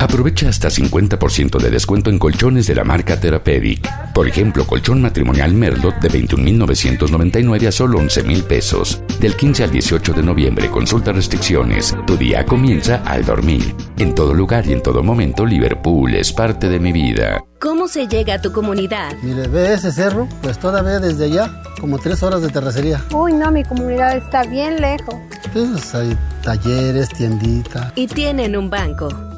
Aprovecha 0.00 0.48
hasta 0.48 0.68
50% 0.68 1.58
de 1.58 1.70
descuento 1.70 2.08
en 2.08 2.20
colchones 2.20 2.68
de 2.68 2.74
la 2.76 2.84
marca 2.84 3.18
Therapeutic. 3.18 4.12
Por 4.14 4.28
ejemplo, 4.28 4.64
colchón 4.64 5.02
matrimonial 5.02 5.52
Merlot 5.52 5.96
de 5.96 6.08
21.999 6.08 7.66
a 7.66 7.72
solo 7.72 7.98
11.000 7.98 8.42
pesos. 8.44 9.02
Del 9.18 9.34
15 9.34 9.64
al 9.64 9.70
18 9.72 10.12
de 10.12 10.22
noviembre, 10.22 10.70
consulta 10.70 11.10
restricciones. 11.10 11.96
Tu 12.06 12.16
día 12.16 12.46
comienza 12.46 13.02
al 13.04 13.24
dormir. 13.24 13.74
En 13.98 14.14
todo 14.14 14.34
lugar 14.34 14.66
y 14.68 14.72
en 14.72 14.84
todo 14.84 15.02
momento, 15.02 15.44
Liverpool 15.44 16.14
es 16.14 16.32
parte 16.32 16.68
de 16.68 16.78
mi 16.78 16.92
vida. 16.92 17.42
¿Cómo 17.60 17.88
se 17.88 18.06
llega 18.06 18.34
a 18.34 18.40
tu 18.40 18.52
comunidad? 18.52 19.16
Mire, 19.22 19.48
ve 19.48 19.74
ese 19.74 19.90
cerro, 19.90 20.28
pues 20.42 20.60
todavía 20.60 21.00
desde 21.00 21.24
allá, 21.24 21.60
como 21.80 21.98
tres 21.98 22.22
horas 22.22 22.40
de 22.40 22.50
terracería. 22.50 23.04
Uy, 23.12 23.32
no, 23.32 23.50
mi 23.50 23.64
comunidad 23.64 24.16
está 24.16 24.44
bien 24.44 24.80
lejos. 24.80 25.16
Pues 25.52 25.92
hay 25.92 26.16
talleres, 26.44 27.08
tiendita. 27.08 27.92
Y 27.96 28.06
tienen 28.06 28.56
un 28.56 28.70
banco. 28.70 29.27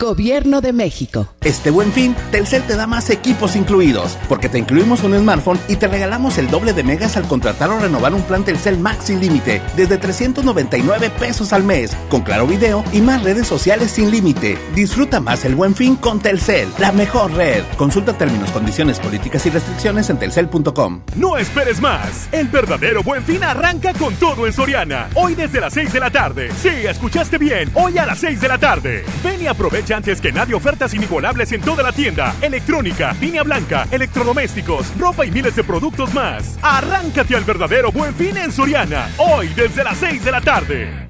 Gobierno 0.00 0.62
de 0.62 0.72
México. 0.72 1.28
Este 1.42 1.70
buen 1.70 1.92
fin, 1.92 2.16
Telcel 2.30 2.62
te 2.62 2.74
da 2.74 2.86
más 2.86 3.10
equipos 3.10 3.54
incluidos, 3.54 4.16
porque 4.30 4.48
te 4.48 4.58
incluimos 4.58 5.02
un 5.02 5.14
smartphone 5.14 5.60
y 5.68 5.76
te 5.76 5.88
regalamos 5.88 6.38
el 6.38 6.50
doble 6.50 6.72
de 6.72 6.82
megas 6.82 7.18
al 7.18 7.28
contratar 7.28 7.68
o 7.68 7.78
renovar 7.78 8.14
un 8.14 8.22
plan 8.22 8.42
Telcel 8.42 8.78
Max 8.78 9.04
sin 9.04 9.20
límite, 9.20 9.60
desde 9.76 9.98
399 9.98 11.10
pesos 11.10 11.52
al 11.52 11.64
mes, 11.64 11.94
con 12.08 12.22
claro 12.22 12.46
video 12.46 12.82
y 12.94 13.02
más 13.02 13.22
redes 13.22 13.46
sociales 13.46 13.90
sin 13.90 14.10
límite. 14.10 14.56
Disfruta 14.74 15.20
más 15.20 15.44
el 15.44 15.54
buen 15.54 15.74
fin 15.74 15.96
con 15.96 16.18
Telcel, 16.18 16.70
la 16.78 16.92
mejor 16.92 17.34
red. 17.34 17.62
Consulta 17.76 18.14
términos, 18.14 18.50
condiciones, 18.52 18.98
políticas 19.00 19.44
y 19.44 19.50
restricciones 19.50 20.08
en 20.08 20.18
telcel.com. 20.18 21.02
No 21.16 21.36
esperes 21.36 21.78
más. 21.78 22.26
El 22.32 22.48
verdadero 22.48 23.02
buen 23.02 23.22
fin 23.22 23.44
arranca 23.44 23.92
con 23.92 24.14
todo 24.14 24.46
en 24.46 24.54
Soriana. 24.54 25.10
Hoy 25.14 25.34
desde 25.34 25.60
las 25.60 25.74
6 25.74 25.92
de 25.92 26.00
la 26.00 26.10
tarde. 26.10 26.50
Sí, 26.58 26.68
escuchaste 26.68 27.36
bien. 27.36 27.70
Hoy 27.74 27.98
a 27.98 28.06
las 28.06 28.18
6 28.20 28.40
de 28.40 28.48
la 28.48 28.56
tarde. 28.56 29.04
Ven 29.22 29.42
y 29.42 29.46
aprovecha 29.46 29.89
antes 29.92 30.20
que 30.20 30.32
nadie 30.32 30.54
ofertas 30.54 30.94
inigualables 30.94 31.52
en 31.52 31.60
toda 31.60 31.82
la 31.82 31.92
tienda. 31.92 32.34
Electrónica, 32.40 33.14
línea 33.20 33.42
blanca, 33.42 33.86
electrodomésticos, 33.90 34.96
ropa 34.98 35.24
y 35.26 35.30
miles 35.30 35.56
de 35.56 35.64
productos 35.64 36.12
más. 36.14 36.58
Arráncate 36.62 37.36
al 37.36 37.44
verdadero 37.44 37.90
buen 37.92 38.14
fin 38.14 38.36
en 38.36 38.52
Soriana. 38.52 39.08
Hoy 39.18 39.48
desde 39.48 39.84
las 39.84 39.98
6 39.98 40.24
de 40.24 40.30
la 40.30 40.40
tarde. 40.40 41.09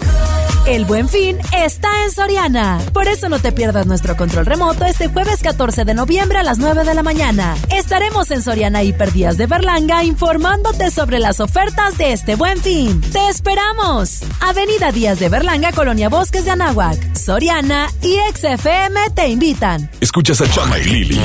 El 0.67 0.85
buen 0.85 1.09
fin 1.09 1.39
está 1.57 2.03
en 2.03 2.11
Soriana. 2.11 2.79
Por 2.93 3.07
eso 3.07 3.29
no 3.29 3.39
te 3.39 3.51
pierdas 3.51 3.87
nuestro 3.87 4.15
control 4.15 4.45
remoto 4.45 4.85
este 4.85 5.07
jueves 5.07 5.41
14 5.41 5.85
de 5.85 5.95
noviembre 5.95 6.37
a 6.37 6.43
las 6.43 6.59
9 6.59 6.83
de 6.83 6.93
la 6.93 7.01
mañana. 7.01 7.57
Estaremos 7.75 8.29
en 8.29 8.43
Soriana 8.43 8.83
Hiperdías 8.83 9.37
de 9.37 9.47
Berlanga 9.47 10.03
informándote 10.03 10.91
sobre 10.91 11.17
las 11.17 11.39
ofertas 11.39 11.97
de 11.97 12.13
este 12.13 12.35
buen 12.35 12.59
fin. 12.59 13.01
¡Te 13.11 13.27
esperamos! 13.29 14.21
Avenida 14.39 14.91
Díaz 14.91 15.19
de 15.19 15.29
Berlanga, 15.29 15.71
Colonia 15.71 16.09
Bosques 16.09 16.45
de 16.45 16.51
Anáhuac. 16.51 17.17
Soriana 17.17 17.89
y 18.03 18.17
XFM 18.33 19.09
te 19.15 19.29
invitan. 19.29 19.89
Escuchas 19.99 20.41
a 20.41 20.49
Chama 20.49 20.77
y 20.77 20.83
Lili 20.83 21.21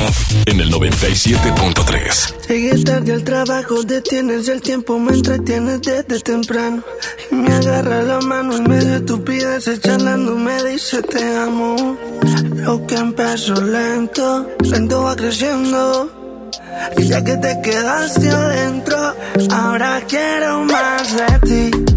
en 0.47 0.61
el 0.61 0.73
97.3. 0.73 2.49
Llegué 2.49 2.85
tarde 2.85 3.13
al 3.13 3.23
trabajo, 3.23 3.83
detienes 3.83 4.49
el 4.49 4.63
tiempo, 4.63 4.99
me 4.99 5.13
entretienes 5.13 5.83
desde 5.83 6.21
temprano. 6.21 6.83
Y 7.31 7.35
me 7.35 7.53
agarra 7.53 8.03
la 8.03 8.21
mano 8.21 8.57
en 8.57 8.69
medio 8.69 8.93
de 8.93 9.01
tu 9.01 9.26
estupideces 9.27 9.81
charlando 9.81 10.37
me 10.37 10.63
dice 10.63 11.03
te 11.03 11.37
amo. 11.37 11.97
Lo 12.55 12.87
que 12.87 12.95
empezó 12.95 13.55
lento, 13.61 14.49
lento 14.61 15.03
va 15.03 15.17
creciendo. 15.17 16.11
Y 16.97 17.09
ya 17.09 17.25
que 17.25 17.37
te 17.37 17.61
quedaste 17.61 18.31
adentro, 18.31 19.15
ahora 19.51 20.01
quiero 20.07 20.65
más 20.65 21.17
de 21.17 21.39
ti, 21.49 21.96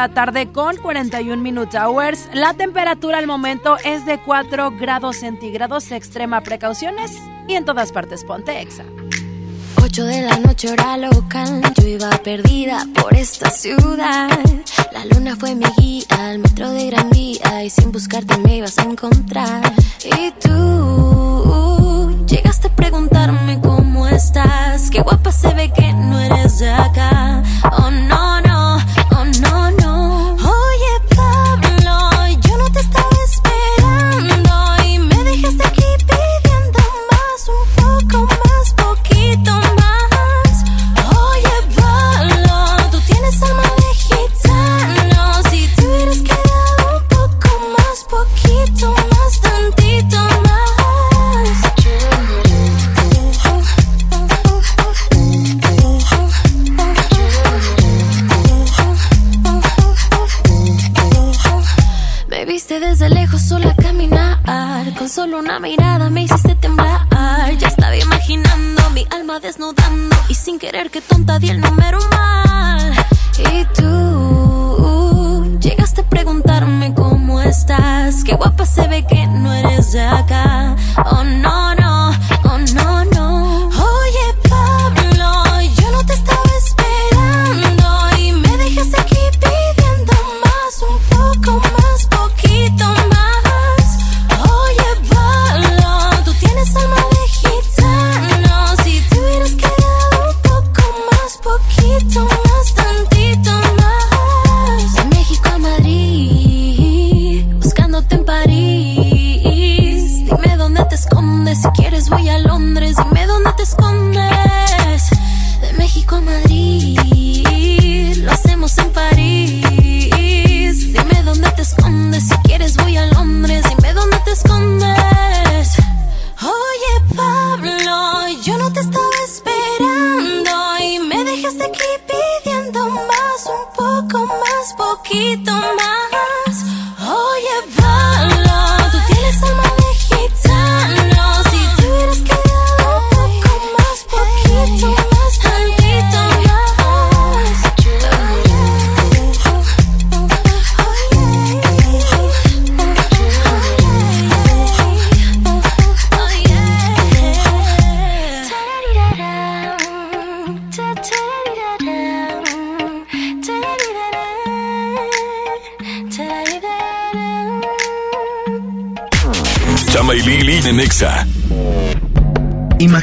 la 0.00 0.08
tarde 0.08 0.50
con 0.50 0.78
41 0.78 1.42
Minute 1.42 1.76
Hours. 1.76 2.30
La 2.32 2.54
temperatura 2.54 3.18
al 3.18 3.26
momento 3.26 3.76
es 3.84 4.06
de 4.06 4.18
4 4.18 4.70
grados 4.78 5.16
centígrados. 5.16 5.92
Extrema 5.92 6.40
precauciones 6.40 7.18
y 7.46 7.54
en 7.54 7.66
todas 7.66 7.92
partes 7.92 8.24
ponte 8.24 8.62
exa. 8.62 8.84
8 9.82 10.04
de 10.06 10.22
la 10.22 10.38
noche 10.38 10.70
hora 10.70 10.96
local, 10.96 11.60
yo 11.78 11.86
iba 11.86 12.08
perdida 12.22 12.86
por 12.94 13.14
esta 13.14 13.50
ciudad. 13.50 14.30
La 14.90 15.04
luna 15.04 15.36
fue 15.36 15.54
mi 15.54 15.66
guía 15.76 16.06
al 16.18 16.38
metro 16.38 16.70
de 16.70 16.86
Gran 16.86 17.10
Vía 17.10 17.62
y 17.62 17.68
sin 17.68 17.92
buscarte 17.92 18.38
me 18.38 18.56
ibas 18.56 18.78
a 18.78 18.84
encontrar. 18.84 19.70
Y 20.16 20.30
viste 62.50 62.80
desde 62.80 63.08
lejos 63.08 63.42
sola 63.42 63.76
caminar. 63.76 64.38
Con 64.98 65.08
solo 65.08 65.38
una 65.38 65.60
mirada 65.60 66.10
me 66.10 66.24
hiciste 66.24 66.56
temblar. 66.56 67.06
Ya 67.58 67.68
estaba 67.68 67.96
imaginando 67.96 68.90
mi 68.90 69.06
alma 69.10 69.38
desnudando. 69.38 70.16
Y 70.28 70.34
sin 70.34 70.58
querer 70.58 70.90
que 70.90 71.00
tonta 71.00 71.38
di 71.38 71.50
el 71.50 71.60
número 71.60 71.98
mal. 72.10 72.92
Y 73.52 73.64
tú 73.76 75.58
llegaste 75.60 76.00
a 76.00 76.08
preguntarme 76.08 76.92
cómo 76.92 77.40
estás. 77.40 78.24
Qué 78.24 78.34
guapa 78.34 78.66
se 78.66 78.88
ve 78.88 79.06
que 79.06 79.28
no 79.28 79.52
eres 79.52 79.92
de 79.92 80.02
acá. 80.02 80.74
Oh 81.12 81.22
no, 81.22 81.74
no, 81.76 81.79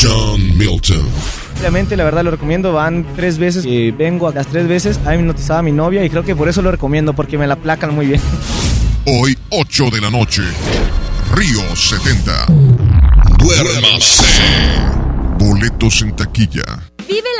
John 0.00 0.56
Milton. 0.56 1.06
Obviamente, 1.58 1.96
la 1.96 2.04
verdad 2.04 2.22
lo 2.24 2.30
recomiendo. 2.30 2.72
Van 2.72 3.04
tres 3.16 3.38
veces 3.38 3.66
vengo 3.96 4.28
a 4.28 4.32
las 4.32 4.46
tres 4.46 4.68
veces. 4.68 4.98
A 5.04 5.10
mí 5.10 5.18
me 5.18 5.24
notizaba 5.24 5.62
mi 5.62 5.72
novia 5.72 6.04
y 6.04 6.10
creo 6.10 6.24
que 6.24 6.36
por 6.36 6.48
eso 6.48 6.62
lo 6.62 6.70
recomiendo, 6.70 7.12
porque 7.14 7.36
me 7.38 7.46
la 7.46 7.56
placan 7.56 7.94
muy 7.94 8.06
bien. 8.06 8.20
Hoy, 9.06 9.36
8 9.50 9.90
de 9.90 10.00
la 10.00 10.10
noche. 10.10 10.42
Río 11.34 11.60
70. 11.74 12.46
Duérmase. 13.38 14.24
Boletos 15.38 16.02
en 16.02 16.14
taquilla. 16.14 16.87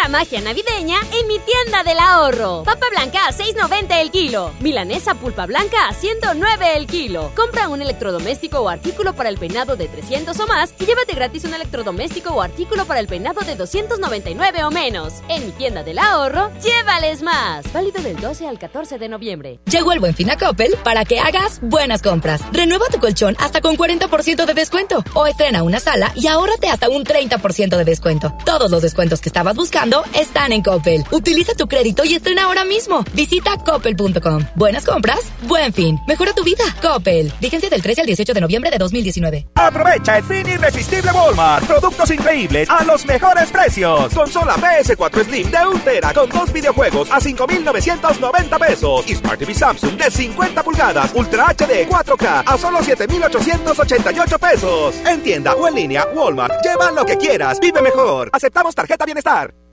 Magia 0.09 0.41
navideña 0.41 0.97
en 1.21 1.27
mi 1.29 1.39
tienda 1.39 1.83
del 1.83 1.99
ahorro. 1.99 2.63
Papa 2.65 2.87
blanca 2.91 3.27
a 3.27 3.33
6.90 3.33 4.01
el 4.01 4.11
kilo. 4.11 4.53
Milanesa 4.61 5.15
pulpa 5.15 5.45
blanca 5.45 5.87
a 5.87 5.93
109 5.93 6.77
el 6.77 6.87
kilo. 6.87 7.31
Compra 7.37 7.69
un 7.69 7.83
electrodoméstico 7.83 8.61
o 8.61 8.71
artículo 8.71 9.13
para 9.13 9.29
el 9.29 9.37
peinado 9.37 9.77
de 9.77 9.87
300 9.87 10.39
o 10.41 10.47
más 10.47 10.73
y 10.81 10.87
llévate 10.87 11.15
gratis 11.15 11.45
un 11.45 11.53
electrodoméstico 11.53 12.31
o 12.31 12.41
artículo 12.41 12.87
para 12.87 13.01
el 13.01 13.07
peinado 13.07 13.43
de 13.43 13.55
299 13.55 14.65
o 14.65 14.71
menos. 14.71 15.13
En 15.29 15.45
mi 15.45 15.53
tienda 15.53 15.83
del 15.83 15.99
ahorro, 15.99 16.51
llévales 16.63 17.23
más. 17.23 17.71
Válido 17.73 18.01
del 18.03 18.19
12 18.19 18.49
al 18.49 18.59
14 18.59 18.99
de 18.99 19.09
noviembre. 19.11 19.61
Llegó 19.71 19.93
el 19.93 20.01
buen 20.01 20.15
fin 20.15 20.31
a 20.31 20.39
Coppel 20.39 20.75
para 20.83 21.05
que 21.05 21.21
hagas 21.21 21.61
buenas 21.61 22.01
compras. 22.01 22.41
Renueva 22.53 22.87
tu 22.91 22.99
colchón 22.99 23.37
hasta 23.39 23.61
con 23.61 23.77
40% 23.77 24.47
de 24.47 24.55
descuento. 24.55 25.05
O 25.15 25.27
estrena 25.27 25.63
una 25.63 25.81
sala 25.81 26.13
y 26.15 26.29
ahórrate 26.29 26.71
hasta 26.71 26.89
un 26.89 27.05
30% 27.05 27.77
de 27.77 27.85
descuento. 27.85 28.35
Todos 28.47 28.71
los 28.71 28.81
descuentos 28.81 29.21
que 29.21 29.29
estabas 29.29 29.55
buscando 29.55 29.98
están 30.15 30.53
en 30.53 30.63
Coppel. 30.63 31.05
Utiliza 31.11 31.55
tu 31.55 31.67
crédito 31.67 32.05
y 32.05 32.15
estrena 32.15 32.45
ahora 32.45 32.65
mismo. 32.65 33.05
Visita 33.15 33.57
coppel.com. 33.59 34.45
Buenas 34.55 34.85
compras, 34.85 35.21
buen 35.43 35.73
fin. 35.73 35.99
Mejora 36.07 36.33
tu 36.33 36.45
vida. 36.45 36.65
Coppel. 36.81 37.31
Fíjense 37.41 37.69
del 37.69 37.83
13 37.83 38.03
al 38.03 38.07
18 38.07 38.35
de 38.35 38.41
noviembre 38.41 38.71
de 38.71 38.79
2019. 38.79 39.47
Aprovecha 39.55 40.19
el 40.19 40.25
fin 40.25 40.49
irresistible 40.49 41.11
Walmart. 41.13 41.67
Productos 41.67 42.11
increíbles 42.11 42.69
a 42.71 42.85
los 42.85 43.05
mejores 43.07 43.51
precios. 43.51 44.13
Consola 44.15 44.57
PS4 44.57 45.25
Slim 45.25 45.51
de 45.51 45.59
1 45.67 45.81
tera 45.85 46.13
con 46.13 46.29
dos 46.29 46.53
videojuegos 46.53 47.11
a 47.11 47.21
5,990 47.21 48.59
pesos. 48.59 49.05
Y 49.09 49.15
Smart 49.15 49.39
TV 49.39 49.55
Samsung 49.55 49.97
de 49.97 50.11
50 50.11 50.63
pulgadas 50.63 51.13
Ultra 51.15 51.47
HD 51.55 51.89
4K 51.89 52.43
a 52.47 52.59
solo 52.59 52.83
7,888 52.83 54.39
pesos. 54.39 54.95
En 55.07 55.23
tienda 55.23 55.55
o 55.55 55.69
en 55.69 55.75
línea, 55.75 56.07
Walmart. 56.15 56.63
Lleva 56.63 56.91
lo 56.91 57.05
que 57.05 57.17
quieras. 57.17 57.59
Vive 57.61 57.83
mejor. 57.83 58.31
Aceptamos 58.33 58.75
tarjeta 58.75 59.05
bienestar. 59.05 59.68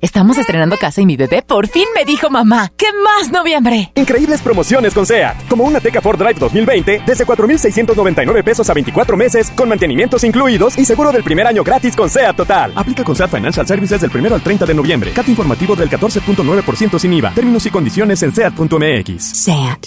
Estamos 0.00 0.38
estrenando 0.38 0.76
casa 0.76 1.00
y 1.00 1.06
mi 1.06 1.16
bebé 1.16 1.42
por 1.42 1.68
fin 1.68 1.84
me 1.94 2.04
dijo 2.04 2.30
mamá. 2.30 2.70
¿Qué 2.76 2.86
más 3.04 3.30
noviembre? 3.30 3.92
Increíbles 3.94 4.42
promociones 4.42 4.94
con 4.94 5.06
SEAT. 5.06 5.48
Como 5.48 5.64
una 5.64 5.80
Teca 5.80 6.00
Ford 6.00 6.18
Drive 6.18 6.38
2020 6.38 7.02
desde 7.06 7.24
4,699 7.24 8.42
pesos 8.42 8.68
a 8.70 8.74
24 8.74 9.16
meses 9.16 9.50
con 9.50 9.68
mantenimientos 9.68 10.24
incluidos 10.24 10.78
y 10.78 10.84
seguro 10.84 11.12
del 11.12 11.24
primer 11.24 11.46
año 11.46 11.64
gratis 11.64 11.96
con 11.96 12.10
SEAT 12.10 12.36
Total. 12.36 12.72
Aplica 12.76 13.04
con 13.04 13.16
SEAT 13.16 13.30
Financial 13.30 13.66
Services 13.66 14.00
del 14.00 14.10
1 14.14 14.34
al 14.34 14.42
30 14.42 14.66
de 14.66 14.74
noviembre. 14.74 15.12
Cat 15.12 15.28
informativo 15.28 15.74
del 15.76 15.90
14.9% 15.90 16.98
sin 16.98 17.12
IVA. 17.14 17.32
Términos 17.34 17.66
y 17.66 17.70
condiciones 17.70 18.22
en 18.22 18.34
SEAT.mx. 18.34 19.22
SEAT. 19.22 19.86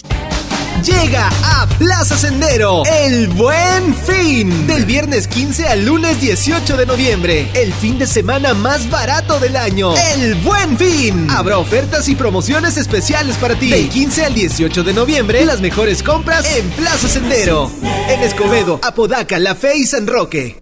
Llega 0.83 1.29
a 1.43 1.67
Plaza 1.79 2.15
Sendero 2.17 2.83
el 2.85 3.27
buen 3.29 3.95
fin. 3.95 4.67
Del 4.67 4.85
viernes 4.85 5.27
15 5.27 5.67
al 5.67 5.85
lunes 5.85 6.21
18 6.21 6.77
de 6.77 6.85
noviembre. 6.85 7.49
El 7.53 7.73
fin 7.73 7.97
de 7.97 8.05
semana 8.05 8.53
más 8.53 8.89
barato 8.89 9.39
del 9.39 9.55
año. 9.55 9.93
El 10.15 10.35
buen 10.35 10.77
fin. 10.77 11.27
Habrá 11.31 11.57
ofertas 11.57 12.07
y 12.07 12.15
promociones 12.15 12.77
especiales 12.77 13.37
para 13.37 13.55
ti. 13.55 13.69
Del 13.69 13.89
15 13.89 14.25
al 14.25 14.33
18 14.33 14.83
de 14.83 14.93
noviembre, 14.93 15.45
las 15.45 15.61
mejores 15.61 16.03
compras 16.03 16.45
en 16.55 16.69
Plaza 16.71 17.07
Sendero. 17.07 17.71
En 18.09 18.21
Escobedo, 18.21 18.79
Apodaca, 18.83 19.39
La 19.39 19.55
Fe 19.55 19.77
y 19.77 19.85
San 19.85 20.05
Roque. 20.05 20.59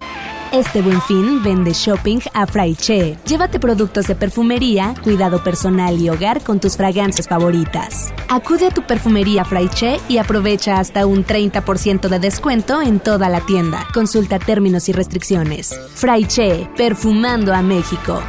Este 0.52 0.82
buen 0.82 1.02
fin 1.02 1.44
vende 1.44 1.74
shopping 1.74 2.20
a 2.34 2.46
Fraiche. 2.48 3.18
Llévate 3.26 3.60
productos 3.60 4.08
de 4.08 4.16
perfumería, 4.16 4.94
cuidado 5.04 5.44
personal 5.44 6.00
y 6.00 6.10
hogar 6.10 6.42
con 6.44 6.60
tus 6.60 6.78
fragancias 6.78 7.28
favoritas. 7.28 8.14
Acude 8.30 8.68
a 8.68 8.72
tu 8.72 8.84
perfumería 8.84 9.44
Fraiche 9.44 10.00
y 10.08 10.18
aprovecha 10.18 10.80
hasta 10.80 11.06
un 11.06 11.26
30% 11.26 12.08
de 12.08 12.20
descuento 12.20 12.82
en 12.82 13.00
toda 13.00 13.28
la 13.28 13.42
tienda. 13.42 13.86
Consulta 13.94 14.40
términos 14.40 14.88
y 14.88 14.94
restricciones. 14.94 15.78
Fraiche, 15.94 16.70
perfumando 16.78 17.54
a 17.54 17.62
México. 17.62 18.22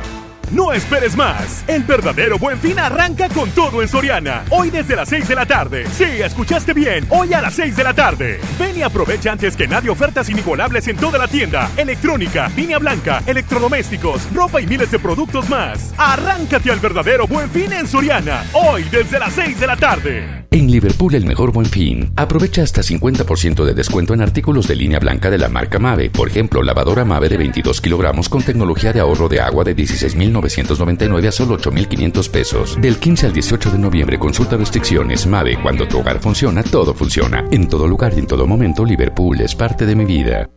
No 0.52 0.72
esperes 0.72 1.16
más. 1.16 1.64
El 1.66 1.82
verdadero 1.82 2.38
buen 2.38 2.58
fin 2.58 2.78
arranca 2.78 3.28
con 3.28 3.50
todo 3.50 3.82
en 3.82 3.88
Soriana. 3.88 4.44
Hoy 4.50 4.70
desde 4.70 4.96
las 4.96 5.08
6 5.08 5.28
de 5.28 5.34
la 5.34 5.46
tarde. 5.46 5.86
Sí, 5.90 6.04
escuchaste 6.04 6.72
bien. 6.72 7.06
Hoy 7.10 7.32
a 7.34 7.42
las 7.42 7.54
6 7.54 7.76
de 7.76 7.84
la 7.84 7.94
tarde. 7.94 8.40
Ven 8.58 8.76
y 8.76 8.82
aprovecha 8.82 9.32
antes 9.32 9.56
que 9.56 9.66
nadie 9.66 9.90
ofertas 9.90 10.28
inigualables 10.28 10.86
en 10.88 10.96
toda 10.96 11.18
la 11.18 11.28
tienda. 11.28 11.70
Electrónica, 11.76 12.48
línea 12.56 12.78
blanca, 12.78 13.22
electrodomésticos, 13.26 14.32
ropa 14.32 14.60
y 14.60 14.66
miles 14.66 14.90
de 14.90 14.98
productos 14.98 15.48
más. 15.48 15.92
Arráncate 15.98 16.70
al 16.70 16.80
verdadero 16.80 17.26
buen 17.26 17.50
fin 17.50 17.72
en 17.72 17.88
Soriana. 17.88 18.44
Hoy 18.52 18.84
desde 18.84 19.18
las 19.18 19.32
6 19.32 19.58
de 19.58 19.66
la 19.66 19.76
tarde. 19.76 20.45
En 20.50 20.70
Liverpool 20.70 21.14
el 21.14 21.26
mejor 21.26 21.52
buen 21.52 21.66
fin. 21.66 22.12
Aprovecha 22.16 22.62
hasta 22.62 22.82
50% 22.82 23.64
de 23.64 23.74
descuento 23.74 24.14
en 24.14 24.22
artículos 24.22 24.66
de 24.68 24.76
línea 24.76 24.98
blanca 24.98 25.30
de 25.30 25.38
la 25.38 25.48
marca 25.48 25.78
Mave. 25.78 26.10
Por 26.10 26.28
ejemplo, 26.28 26.62
lavadora 26.62 27.04
Mave 27.04 27.28
de 27.28 27.36
22 27.36 27.80
kilogramos 27.80 28.28
con 28.28 28.42
tecnología 28.42 28.92
de 28.92 29.00
ahorro 29.00 29.28
de 29.28 29.40
agua 29.40 29.64
de 29.64 29.76
16.999 29.76 31.26
a 31.26 31.32
solo 31.32 31.58
8.500 31.58 32.30
pesos. 32.30 32.78
Del 32.80 32.98
15 32.98 33.26
al 33.26 33.32
18 33.32 33.70
de 33.70 33.78
noviembre 33.78 34.18
consulta 34.18 34.56
restricciones. 34.56 35.26
Mave, 35.26 35.58
cuando 35.62 35.86
tu 35.86 35.98
hogar 35.98 36.20
funciona, 36.20 36.62
todo 36.62 36.94
funciona. 36.94 37.44
En 37.50 37.68
todo 37.68 37.86
lugar 37.86 38.12
y 38.14 38.20
en 38.20 38.26
todo 38.26 38.46
momento, 38.46 38.84
Liverpool 38.84 39.40
es 39.40 39.54
parte 39.54 39.86
de 39.86 39.96
mi 39.96 40.04
vida. 40.04 40.48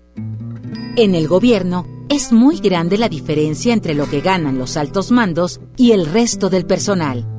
En 0.96 1.16
el 1.16 1.28
gobierno 1.28 1.86
es 2.10 2.32
muy 2.32 2.60
grande 2.60 2.98
la 2.98 3.08
diferencia 3.08 3.74
entre 3.74 3.94
lo 3.94 4.10
que 4.10 4.22
ganan 4.22 4.58
los 4.58 4.78
altos 4.78 5.12
mandos 5.12 5.62
y 5.78 5.92
el 5.92 6.06
resto 6.06 6.50
del 6.50 6.66
personal. 6.66 7.39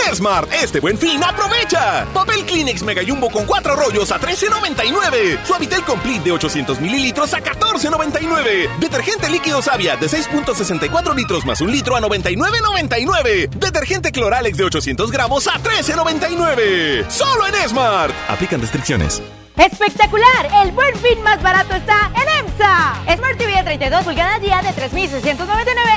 Smart, 0.13 0.51
este 0.53 0.79
buen 0.79 0.97
fin, 0.97 1.23
aprovecha. 1.23 2.05
Papel 2.13 2.45
Kleenex 2.45 2.83
Mega 2.83 3.01
Jumbo 3.05 3.29
con 3.29 3.45
cuatro 3.45 3.75
rollos 3.75 4.11
a 4.11 4.19
13.99. 4.19 5.43
Suavitel 5.45 5.83
Complete 5.83 6.25
de 6.25 6.31
800 6.31 6.79
mililitros 6.79 7.33
a 7.33 7.39
14.99. 7.39 8.77
Detergente 8.79 9.29
líquido 9.29 9.61
Savia 9.61 9.95
de 9.95 10.07
6.64 10.07 11.15
litros 11.15 11.45
más 11.45 11.61
un 11.61 11.71
litro 11.71 11.95
a 11.95 12.01
99.99. 12.01 13.49
Detergente 13.49 14.11
Cloralex 14.11 14.57
de 14.57 14.63
800 14.65 15.11
gramos 15.11 15.47
a 15.47 15.53
13.99. 15.53 17.09
Solo 17.09 17.47
en 17.47 17.69
Smart. 17.69 18.13
Aplican 18.29 18.61
restricciones. 18.61 19.21
¡Espectacular! 19.57 20.49
El 20.63 20.71
buen 20.71 20.95
fin 20.95 21.21
más 21.23 21.41
barato 21.41 21.75
está 21.75 22.09
en 22.15 22.45
EMSA. 22.45 22.95
Smart 23.15 23.37
TV 23.37 23.51
de 23.53 23.63
32 23.63 24.03
pulgadas 24.03 24.41
ya 24.41 24.61
de 24.61 24.69
3.699 24.69 25.35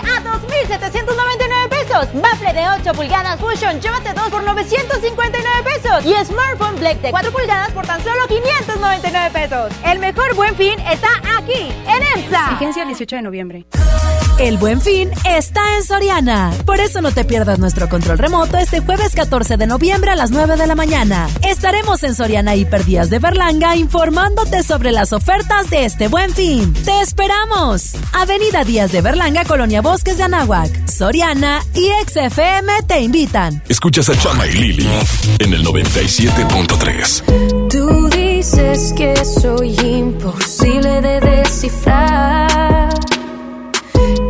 a 0.02 0.20
2.799 0.22 1.68
pesos. 1.68 2.08
Bafle 2.14 2.52
de 2.52 2.68
8 2.68 2.92
pulgadas 2.92 3.40
Fusion, 3.40 3.80
llévate 3.80 4.12
2 4.12 4.28
por 4.30 4.42
959 4.42 5.62
pesos. 5.62 6.04
Y 6.04 6.24
Smartphone 6.24 6.78
Black 6.80 7.00
de 7.00 7.10
4 7.10 7.30
pulgadas 7.30 7.70
por 7.72 7.86
tan 7.86 8.02
solo 8.02 8.26
599 8.26 9.30
pesos. 9.30 9.72
El 9.84 9.98
mejor 10.00 10.34
buen 10.34 10.54
fin 10.56 10.78
está 10.80 11.08
aquí, 11.44 11.72
en 11.86 12.24
EMSA. 12.24 12.50
Vigencia 12.50 12.82
el 12.82 12.88
18 12.88 13.16
de 13.16 13.22
noviembre. 13.22 13.66
El 14.38 14.58
buen 14.58 14.80
fin 14.80 15.10
está 15.24 15.76
en 15.76 15.84
Soriana. 15.84 16.52
Por 16.66 16.80
eso 16.80 17.00
no 17.00 17.12
te 17.12 17.24
pierdas 17.24 17.60
nuestro 17.60 17.88
control 17.88 18.18
remoto 18.18 18.58
este 18.58 18.80
jueves 18.80 19.14
14 19.14 19.56
de 19.56 19.68
noviembre 19.68 20.10
a 20.10 20.16
las 20.16 20.32
9 20.32 20.56
de 20.56 20.66
la 20.66 20.74
mañana. 20.74 21.28
Estaremos 21.46 22.02
en 22.02 22.16
Soriana 22.16 22.56
Hiperdías 22.56 23.10
de 23.10 23.20
Berlanga 23.20 23.76
informándote 23.76 24.64
sobre 24.64 24.90
las 24.90 25.12
ofertas 25.12 25.70
de 25.70 25.84
este 25.84 26.08
buen 26.08 26.32
fin. 26.32 26.74
¡Te 26.84 27.00
esperamos! 27.00 27.92
Avenida 28.12 28.64
Díaz 28.64 28.90
de 28.90 29.02
Berlanga, 29.02 29.44
Colonia 29.44 29.82
Bosques 29.82 30.16
de 30.16 30.24
Anáhuac. 30.24 30.88
Soriana 30.88 31.62
y 31.74 31.90
XFM 32.06 32.82
te 32.88 33.00
invitan. 33.00 33.62
Escuchas 33.68 34.08
a 34.08 34.18
Chama 34.18 34.48
y 34.48 34.54
Lili 34.54 34.88
en 35.38 35.54
el 35.54 35.64
97.3. 35.64 37.63
Dices 38.44 38.92
que 38.92 39.16
soy 39.24 39.74
imposible 39.80 41.00
de 41.00 41.18
descifrar. 41.18 42.90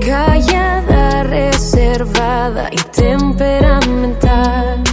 Callada, 0.07 1.25
reservada 1.25 2.71
y 2.71 2.77
temperamental. 2.93 4.85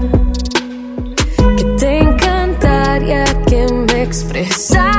Que 1.55 1.63
te 1.77 1.99
encantaría 1.99 3.25
que 3.45 3.67
me 3.71 4.01
expresara 4.01 4.90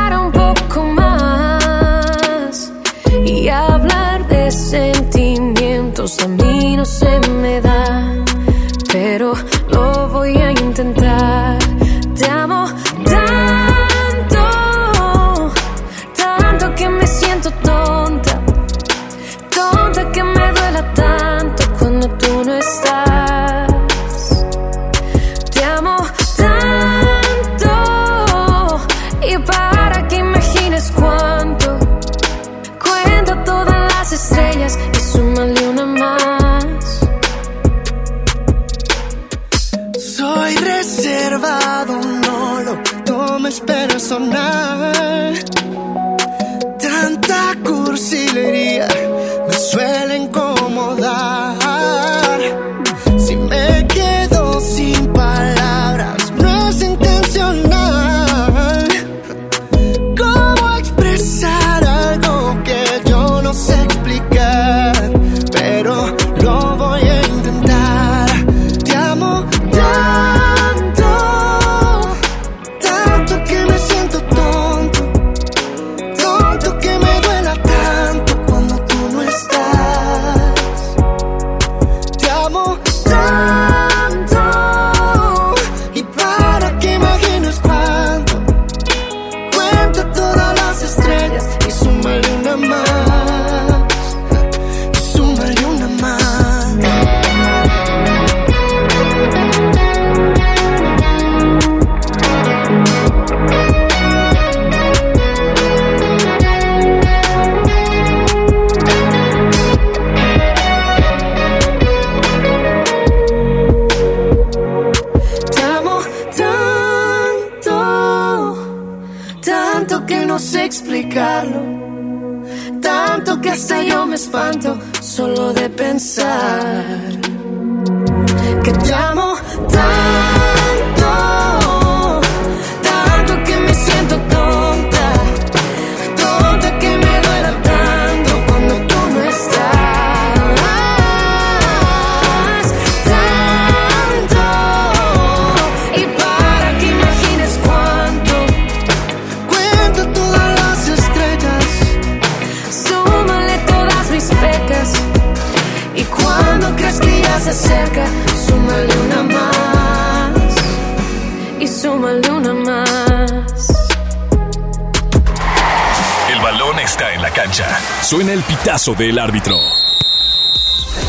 Pitazo 168.83 168.95
del 168.95 169.19
árbitro. 169.19 169.57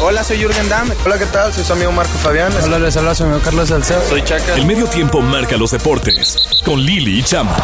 Hola, 0.02 0.24
soy 0.24 0.38
Jürgen 0.38 0.70
Damm. 0.70 0.92
Hola, 1.06 1.18
¿qué 1.18 1.26
tal? 1.26 1.52
Soy 1.52 1.64
su 1.64 1.74
amigo 1.74 1.92
Marco 1.92 2.14
Fabián. 2.20 2.52
Hola, 2.64 2.78
les 2.78 2.96
habla 2.98 3.16
su 3.16 3.24
amigo 3.24 3.40
Carlos 3.44 3.70
Salcedo. 3.70 4.02
Soy 4.08 4.22
Chaca. 4.22 4.56
El 4.56 4.66
medio 4.66 4.86
tiempo 4.86 5.22
marca 5.22 5.58
los 5.58 5.72
deportes 5.72 6.38
con 6.64 6.80
Lili 6.80 7.20
y 7.20 7.24
Chama. 7.24 7.56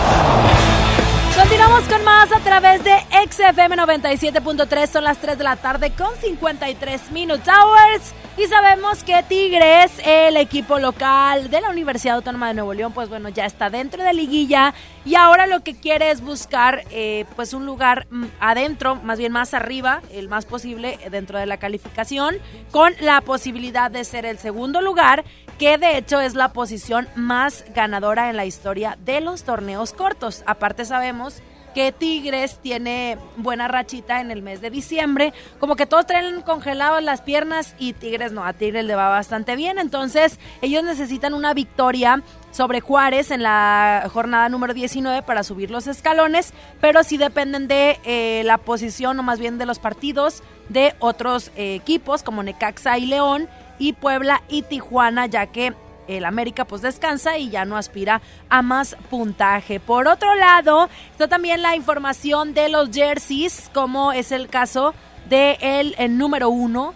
Continuamos 1.36 1.84
con 1.84 2.03
más 2.03 2.32
a 2.32 2.39
través 2.39 2.84
de 2.84 2.91
XFM 3.30 3.78
97.3. 3.78 4.91
Son 4.91 5.03
las 5.03 5.20
3 5.20 5.38
de 5.38 5.43
la 5.43 5.55
tarde 5.57 5.91
con 5.91 6.10
53 6.20 7.12
Minutes 7.12 7.47
Hours. 7.47 8.14
Y 8.39 8.47
sabemos 8.47 9.03
que 9.03 9.21
Tigres, 9.23 9.91
el 10.05 10.37
equipo 10.37 10.79
local 10.79 11.49
de 11.49 11.59
la 11.59 11.71
Universidad 11.71 12.15
Autónoma 12.15 12.47
de 12.47 12.53
Nuevo 12.53 12.73
León, 12.73 12.93
pues 12.93 13.09
bueno, 13.09 13.27
ya 13.27 13.45
está 13.45 13.69
dentro 13.69 14.01
de 14.01 14.13
liguilla. 14.13 14.73
Y 15.03 15.15
ahora 15.15 15.45
lo 15.45 15.59
que 15.59 15.75
quiere 15.75 16.09
es 16.09 16.21
buscar 16.21 16.85
eh, 16.89 17.25
pues 17.35 17.53
un 17.53 17.65
lugar 17.65 18.07
mm, 18.09 18.27
adentro, 18.39 18.95
más 18.95 19.19
bien 19.19 19.33
más 19.33 19.53
arriba, 19.53 20.01
el 20.13 20.29
más 20.29 20.45
posible 20.45 20.99
dentro 21.11 21.37
de 21.37 21.47
la 21.47 21.57
calificación, 21.57 22.37
con 22.71 22.93
la 23.01 23.19
posibilidad 23.19 23.91
de 23.91 24.05
ser 24.05 24.25
el 24.25 24.37
segundo 24.37 24.79
lugar, 24.79 25.25
que 25.57 25.77
de 25.77 25.97
hecho 25.97 26.21
es 26.21 26.33
la 26.33 26.53
posición 26.53 27.09
más 27.15 27.65
ganadora 27.75 28.29
en 28.29 28.37
la 28.37 28.45
historia 28.45 28.97
de 29.03 29.19
los 29.19 29.43
torneos 29.43 29.91
cortos. 29.91 30.43
Aparte 30.45 30.85
sabemos 30.85 31.41
que 31.74 31.91
Tigres 31.91 32.59
tiene 32.61 33.17
buena 33.38 33.67
rachita 33.67 34.22
en 34.22 34.32
el 34.32 34.41
mes 34.41 34.61
de 34.61 34.70
diciembre. 34.70 35.34
Como 35.59 35.76
que 35.76 35.86
todos 35.86 36.05
traen 36.05 36.41
congelados 36.41 37.03
las 37.03 37.22
piernas 37.22 37.76
y 37.78 37.93
Tigres 37.93 38.32
no, 38.32 38.43
a 38.43 38.53
Tigres 38.53 38.86
le 38.86 38.95
va 38.95 39.09
bastante 39.09 39.55
bien. 39.55 39.80
Entonces 39.80 40.39
ellos 40.61 40.84
necesitan 40.84 41.34
una 41.34 41.53
victoria 41.53 42.22
sobre 42.51 42.82
Juárez 42.82 43.32
en 43.32 43.43
la 43.43 44.09
jornada 44.11 44.49
número 44.49 44.74
19 44.74 45.22
para 45.22 45.43
subir 45.43 45.72
los 45.72 45.88
escalones, 45.88 46.53
pero 46.82 47.03
sí 47.03 47.17
dependen 47.17 47.67
de 47.67 47.99
eh, 48.03 48.43
la 48.45 48.57
posición 48.57 49.20
o 49.20 49.24
más 49.24 49.39
bien 49.39 49.57
de 49.57 49.65
los 49.65 49.80
partidos 49.80 50.43
de 50.70 50.95
otros 50.99 51.51
eh, 51.55 51.76
equipos 51.76 52.24
como 52.24 52.43
Necaxa 52.43 52.97
y 52.97 53.05
León 53.05 53.47
y 53.78 53.93
Puebla 53.93 54.41
y 54.49 54.63
Tijuana, 54.63 55.26
ya 55.26 55.47
que 55.47 55.74
el 56.18 56.26
América 56.26 56.66
pues 56.66 56.82
descansa 56.82 57.38
y 57.38 57.49
ya 57.49 57.66
no 57.66 57.78
aspira 57.78 58.22
a 58.49 58.62
más 58.62 58.95
puntaje. 59.10 59.80
Por 59.80 60.07
otro 60.07 60.36
lado, 60.36 60.89
está 61.12 61.28
también 61.28 61.62
la 61.62 61.76
información 61.76 62.53
de 62.53 62.70
los 62.70 62.89
jerseys, 62.91 63.70
como 63.74 64.12
es 64.12 64.32
el 64.32 64.47
caso 64.47 64.93
de 65.30 65.57
el 65.97 66.18
número 66.18 66.49
uno 66.49 66.93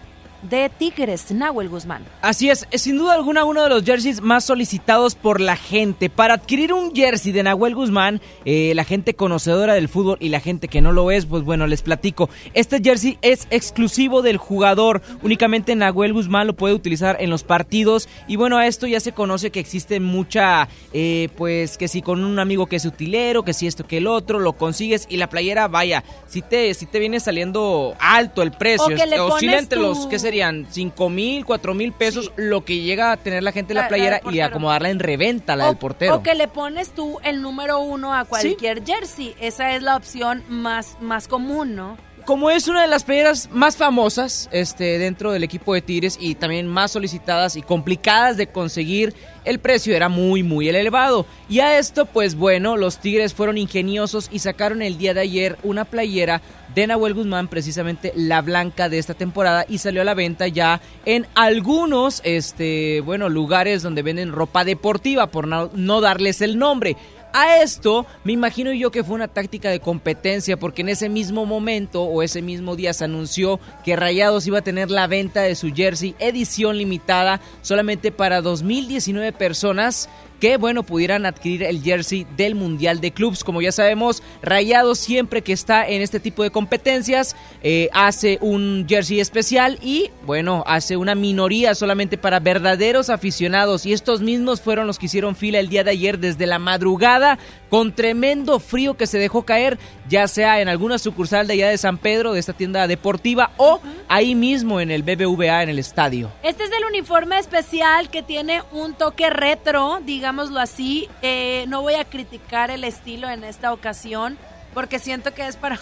de 0.49 0.69
Tigres, 0.69 1.31
Nahuel 1.31 1.69
Guzmán. 1.69 2.03
Así 2.21 2.49
es, 2.49 2.67
es 2.71 2.81
sin 2.83 2.97
duda 2.97 3.13
alguna 3.13 3.45
uno 3.45 3.63
de 3.63 3.69
los 3.69 3.83
jerseys 3.83 4.21
más 4.21 4.43
solicitados 4.45 5.15
por 5.15 5.39
la 5.41 5.55
gente. 5.55 6.09
Para 6.09 6.35
adquirir 6.35 6.73
un 6.73 6.93
jersey 6.93 7.31
de 7.31 7.43
Nahuel 7.43 7.75
Guzmán, 7.75 8.21
eh, 8.45 8.73
la 8.75 8.83
gente 8.83 9.13
conocedora 9.13 9.73
del 9.73 9.89
fútbol 9.89 10.17
y 10.19 10.29
la 10.29 10.39
gente 10.39 10.67
que 10.67 10.81
no 10.81 10.91
lo 10.91 11.11
es, 11.11 11.25
pues 11.25 11.43
bueno, 11.43 11.65
les 11.67 11.81
platico. 11.81 12.29
Este 12.53 12.81
jersey 12.83 13.17
es 13.21 13.47
exclusivo 13.51 14.21
del 14.21 14.37
jugador. 14.37 15.01
Únicamente 15.21 15.75
Nahuel 15.75 16.13
Guzmán 16.13 16.47
lo 16.47 16.55
puede 16.55 16.73
utilizar 16.73 17.17
en 17.19 17.29
los 17.29 17.43
partidos. 17.43 18.09
Y 18.27 18.35
bueno, 18.35 18.57
a 18.57 18.67
esto 18.67 18.85
ya 18.87 18.99
se 18.99 19.13
conoce 19.13 19.49
que 19.51 19.59
existe 19.59 19.99
mucha, 19.99 20.67
eh, 20.91 21.29
pues 21.37 21.77
que 21.77 21.87
si 21.87 22.01
con 22.01 22.23
un 22.23 22.39
amigo 22.39 22.65
que 22.67 22.75
es 22.75 22.85
utilero, 22.85 23.43
que 23.43 23.53
si 23.53 23.65
esto 23.67 23.85
que 23.87 23.97
el 23.97 24.07
otro, 24.07 24.39
lo 24.39 24.53
consigues 24.53 25.05
y 25.09 25.17
la 25.17 25.29
playera, 25.29 25.67
vaya, 25.67 26.03
si 26.27 26.41
te, 26.41 26.73
si 26.73 26.85
te 26.85 26.99
viene 26.99 27.19
saliendo 27.19 27.95
alto 27.99 28.41
el 28.41 28.51
precio, 28.51 28.85
O 28.85 28.89
que 28.89 29.05
le 29.07 29.17
pones 29.17 29.59
entre 29.59 29.77
tu- 29.77 29.83
los, 29.83 30.07
¿qué 30.07 30.19
serían? 30.33 30.65
5 30.67 31.09
mil, 31.09 31.45
4 31.45 31.73
mil 31.75 31.91
pesos, 31.91 32.31
lo 32.37 32.65
que 32.65 32.79
llega 32.79 33.11
a 33.11 33.17
tener 33.17 33.43
la 33.43 33.51
gente 33.51 33.73
en 33.73 33.77
la 33.77 33.87
playera 33.87 34.19
y 34.31 34.39
acomodarla 34.39 34.89
en 34.89 34.97
reventa, 34.97 35.55
la 35.55 35.67
del 35.67 35.77
portero. 35.77 36.15
O 36.15 36.23
que 36.23 36.33
le 36.33 36.47
pones 36.47 36.89
tú 36.89 37.19
el 37.23 37.41
número 37.43 37.79
uno 37.79 38.15
a 38.15 38.25
cualquier 38.25 38.83
jersey. 38.83 39.35
Esa 39.39 39.75
es 39.75 39.83
la 39.83 39.95
opción 39.95 40.43
más, 40.49 40.97
más 41.01 41.27
común, 41.27 41.75
¿no? 41.75 41.97
como 42.25 42.49
es 42.49 42.67
una 42.69 42.83
de 42.83 42.87
las 42.87 43.03
playeras 43.03 43.49
más 43.51 43.75
famosas 43.75 44.49
este, 44.51 44.97
dentro 44.97 45.31
del 45.31 45.43
equipo 45.43 45.73
de 45.73 45.81
Tigres 45.81 46.17
y 46.19 46.35
también 46.35 46.67
más 46.67 46.91
solicitadas 46.91 47.55
y 47.55 47.61
complicadas 47.61 48.37
de 48.37 48.47
conseguir, 48.47 49.13
el 49.43 49.59
precio 49.59 49.93
era 49.93 50.07
muy, 50.07 50.41
muy 50.41 50.69
elevado. 50.69 51.25
Y 51.49 51.59
a 51.59 51.77
esto, 51.77 52.05
pues 52.05 52.35
bueno, 52.35 52.77
los 52.77 52.99
Tigres 52.99 53.33
fueron 53.33 53.57
ingeniosos 53.57 54.29
y 54.31 54.39
sacaron 54.39 54.81
el 54.81 54.97
día 54.97 55.13
de 55.13 55.21
ayer 55.21 55.57
una 55.63 55.83
playera 55.85 56.41
de 56.75 56.87
Nahuel 56.87 57.13
Guzmán, 57.13 57.47
precisamente 57.47 58.13
la 58.15 58.41
blanca 58.41 58.89
de 58.89 58.97
esta 58.99 59.13
temporada, 59.13 59.65
y 59.67 59.77
salió 59.77 60.01
a 60.01 60.05
la 60.05 60.13
venta 60.13 60.47
ya 60.47 60.81
en 61.05 61.27
algunos, 61.35 62.21
este, 62.23 63.01
bueno, 63.01 63.29
lugares 63.29 63.83
donde 63.83 64.01
venden 64.01 64.31
ropa 64.31 64.63
deportiva, 64.63 65.27
por 65.27 65.47
no, 65.47 65.69
no 65.73 66.01
darles 66.01 66.41
el 66.41 66.57
nombre. 66.57 66.97
A 67.35 67.63
esto 67.63 68.05
me 68.23 68.31
imagino 68.31 68.71
yo 68.73 68.91
que 68.91 69.03
fue 69.03 69.15
una 69.15 69.27
táctica 69.27 69.71
de 69.71 69.79
competencia 69.79 70.55
porque 70.55 70.83
en 70.83 70.89
ese 70.89 71.09
mismo 71.09 71.47
momento 71.47 72.03
o 72.03 72.21
ese 72.21 72.43
mismo 72.43 72.75
día 72.75 72.93
se 72.93 73.05
anunció 73.05 73.59
que 73.83 73.95
Rayados 73.95 74.45
iba 74.45 74.59
a 74.59 74.63
tener 74.63 74.91
la 74.91 75.07
venta 75.07 75.41
de 75.41 75.55
su 75.55 75.73
jersey 75.73 76.13
edición 76.19 76.77
limitada 76.77 77.41
solamente 77.63 78.11
para 78.11 78.41
2019 78.41 79.31
personas 79.33 80.09
que 80.43 80.57
bueno 80.57 80.83
pudieran 80.83 81.25
adquirir 81.25 81.63
el 81.63 81.81
jersey 81.81 82.27
del 82.35 82.53
Mundial 82.53 82.99
de 82.99 83.11
Clubs. 83.13 83.45
Como 83.45 83.61
ya 83.61 83.71
sabemos, 83.71 84.21
Rayados 84.41 84.99
siempre 84.99 85.41
que 85.41 85.53
está 85.53 85.87
en 85.87 86.01
este 86.01 86.19
tipo 86.19 86.43
de 86.43 86.51
competencias 86.51 87.37
eh, 87.61 87.87
hace 87.93 88.39
un 88.41 88.85
jersey 88.85 89.21
especial 89.21 89.79
y 89.81 90.11
bueno 90.25 90.65
hace 90.67 90.97
una 90.97 91.15
minoría 91.15 91.75
solamente 91.75 92.17
para 92.17 92.41
verdaderos 92.41 93.09
aficionados 93.09 93.85
y 93.85 93.93
estos 93.93 94.19
mismos 94.19 94.59
fueron 94.59 94.85
los 94.85 94.99
que 94.99 95.05
hicieron 95.05 95.37
fila 95.37 95.59
el 95.59 95.69
día 95.69 95.85
de 95.85 95.91
ayer 95.91 96.19
desde 96.19 96.45
la 96.45 96.59
madrugada 96.59 97.39
con 97.73 97.91
tremendo 97.91 98.59
frío 98.59 98.97
que 98.97 99.07
se 99.07 99.17
dejó 99.17 99.45
caer 99.45 99.79
ya 100.07 100.27
sea 100.27 100.61
en 100.61 100.69
alguna 100.69 100.99
sucursal 100.99 101.47
de 101.47 101.53
allá 101.53 101.69
de 101.69 101.79
San 101.79 101.97
Pedro 101.97 102.31
de 102.31 102.39
esta 102.39 102.53
tienda 102.53 102.85
deportiva 102.85 103.49
o 103.57 103.81
ahí 104.07 104.35
mismo 104.35 104.79
en 104.79 104.91
el 104.91 105.01
BBVA 105.01 105.63
en 105.63 105.69
el 105.69 105.79
estadio. 105.79 106.29
Este 106.43 106.65
es 106.65 106.71
el 106.71 106.85
uniforme 106.85 107.39
especial 107.39 108.11
que 108.11 108.21
tiene 108.21 108.61
un 108.73 108.93
toque 108.93 109.31
retro, 109.31 110.01
digámoslo 110.05 110.59
así. 110.59 111.09
Eh, 111.23 111.65
no 111.67 111.81
voy 111.81 111.95
a 111.95 112.05
criticar 112.05 112.69
el 112.69 112.83
estilo 112.83 113.27
en 113.27 113.43
esta 113.43 113.73
ocasión 113.73 114.37
porque 114.75 114.99
siento 114.99 115.33
que 115.33 115.47
es 115.47 115.55
para 115.55 115.79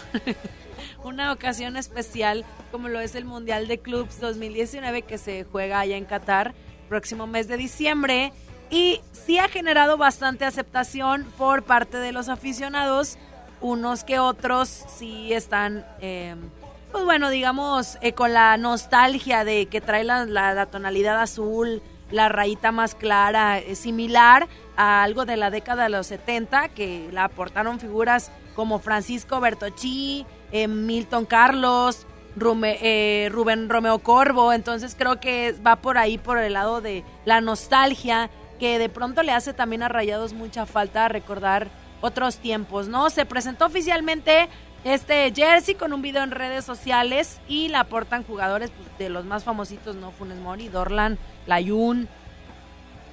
una 1.03 1.33
ocasión 1.33 1.75
especial 1.75 2.45
como 2.71 2.87
lo 2.87 3.01
es 3.01 3.15
el 3.15 3.25
Mundial 3.25 3.67
de 3.67 3.79
Clubs 3.79 4.21
2019 4.21 5.01
que 5.01 5.17
se 5.17 5.43
juega 5.43 5.81
allá 5.81 5.97
en 5.97 6.05
Qatar 6.05 6.53
próximo 6.87 7.27
mes 7.27 7.49
de 7.49 7.57
diciembre 7.57 8.31
y 8.71 9.01
sí 9.11 9.37
ha 9.37 9.47
generado 9.49 9.97
bastante 9.97 10.45
aceptación 10.45 11.25
por 11.37 11.61
parte 11.63 11.97
de 11.97 12.11
los 12.11 12.29
aficionados. 12.29 13.17
Unos 13.59 14.03
que 14.03 14.17
otros 14.17 14.69
sí 14.97 15.33
están... 15.33 15.85
eh, 15.99 16.35
pues 16.91 17.05
bueno, 17.05 17.29
digamos, 17.29 17.97
eh, 18.01 18.11
con 18.13 18.33
la 18.33 18.57
nostalgia 18.57 19.45
de 19.45 19.67
que 19.67 19.79
trae 19.79 20.03
la, 20.03 20.25
la- 20.25 20.65
tonalidad 20.65 21.21
azul, 21.21 21.81
la 22.09 22.27
rayita 22.27 22.73
más 22.73 22.95
clara, 22.95 23.59
eh, 23.59 23.75
similar 23.75 24.49
a 24.75 25.01
algo 25.03 25.23
de 25.25 25.37
la 25.37 25.51
década 25.51 25.83
de 25.83 25.89
los 25.89 26.07
70, 26.07 26.67
que 26.69 27.07
la 27.13 27.25
aportaron 27.25 27.79
figuras 27.79 28.29
como 28.55 28.79
Francisco 28.79 29.39
Bertocci, 29.39 30.25
eh, 30.51 30.67
Milton 30.67 31.23
Carlos, 31.25 32.05
Rume- 32.37 32.77
eh, 32.81 33.29
Rubén 33.31 33.69
Romeo 33.69 33.99
Corvo, 33.99 34.51
entonces 34.51 34.93
creo 34.97 35.21
que 35.21 35.55
va 35.65 35.77
por 35.77 35.97
ahí, 35.97 36.17
por 36.17 36.37
el 36.39 36.53
lado 36.53 36.81
de 36.81 37.05
la 37.23 37.39
nostalgia, 37.39 38.29
que 38.61 38.77
de 38.77 38.89
pronto 38.89 39.23
le 39.23 39.31
hace 39.31 39.53
también 39.53 39.81
a 39.81 39.87
Rayados 39.87 40.33
mucha 40.33 40.67
falta 40.67 41.07
recordar 41.07 41.67
otros 41.99 42.37
tiempos, 42.37 42.87
¿no? 42.87 43.09
Se 43.09 43.25
presentó 43.25 43.65
oficialmente 43.65 44.49
este 44.83 45.33
jersey 45.35 45.73
con 45.73 45.93
un 45.93 46.03
video 46.03 46.21
en 46.21 46.29
redes 46.29 46.63
sociales 46.63 47.41
y 47.47 47.69
la 47.69 47.79
aportan 47.79 48.23
jugadores 48.23 48.69
pues, 48.69 48.87
de 48.99 49.09
los 49.09 49.25
más 49.25 49.43
famositos, 49.43 49.95
¿no? 49.95 50.11
Funes 50.11 50.37
Mori, 50.37 50.69
Dorlan, 50.69 51.17
Layun 51.47 52.07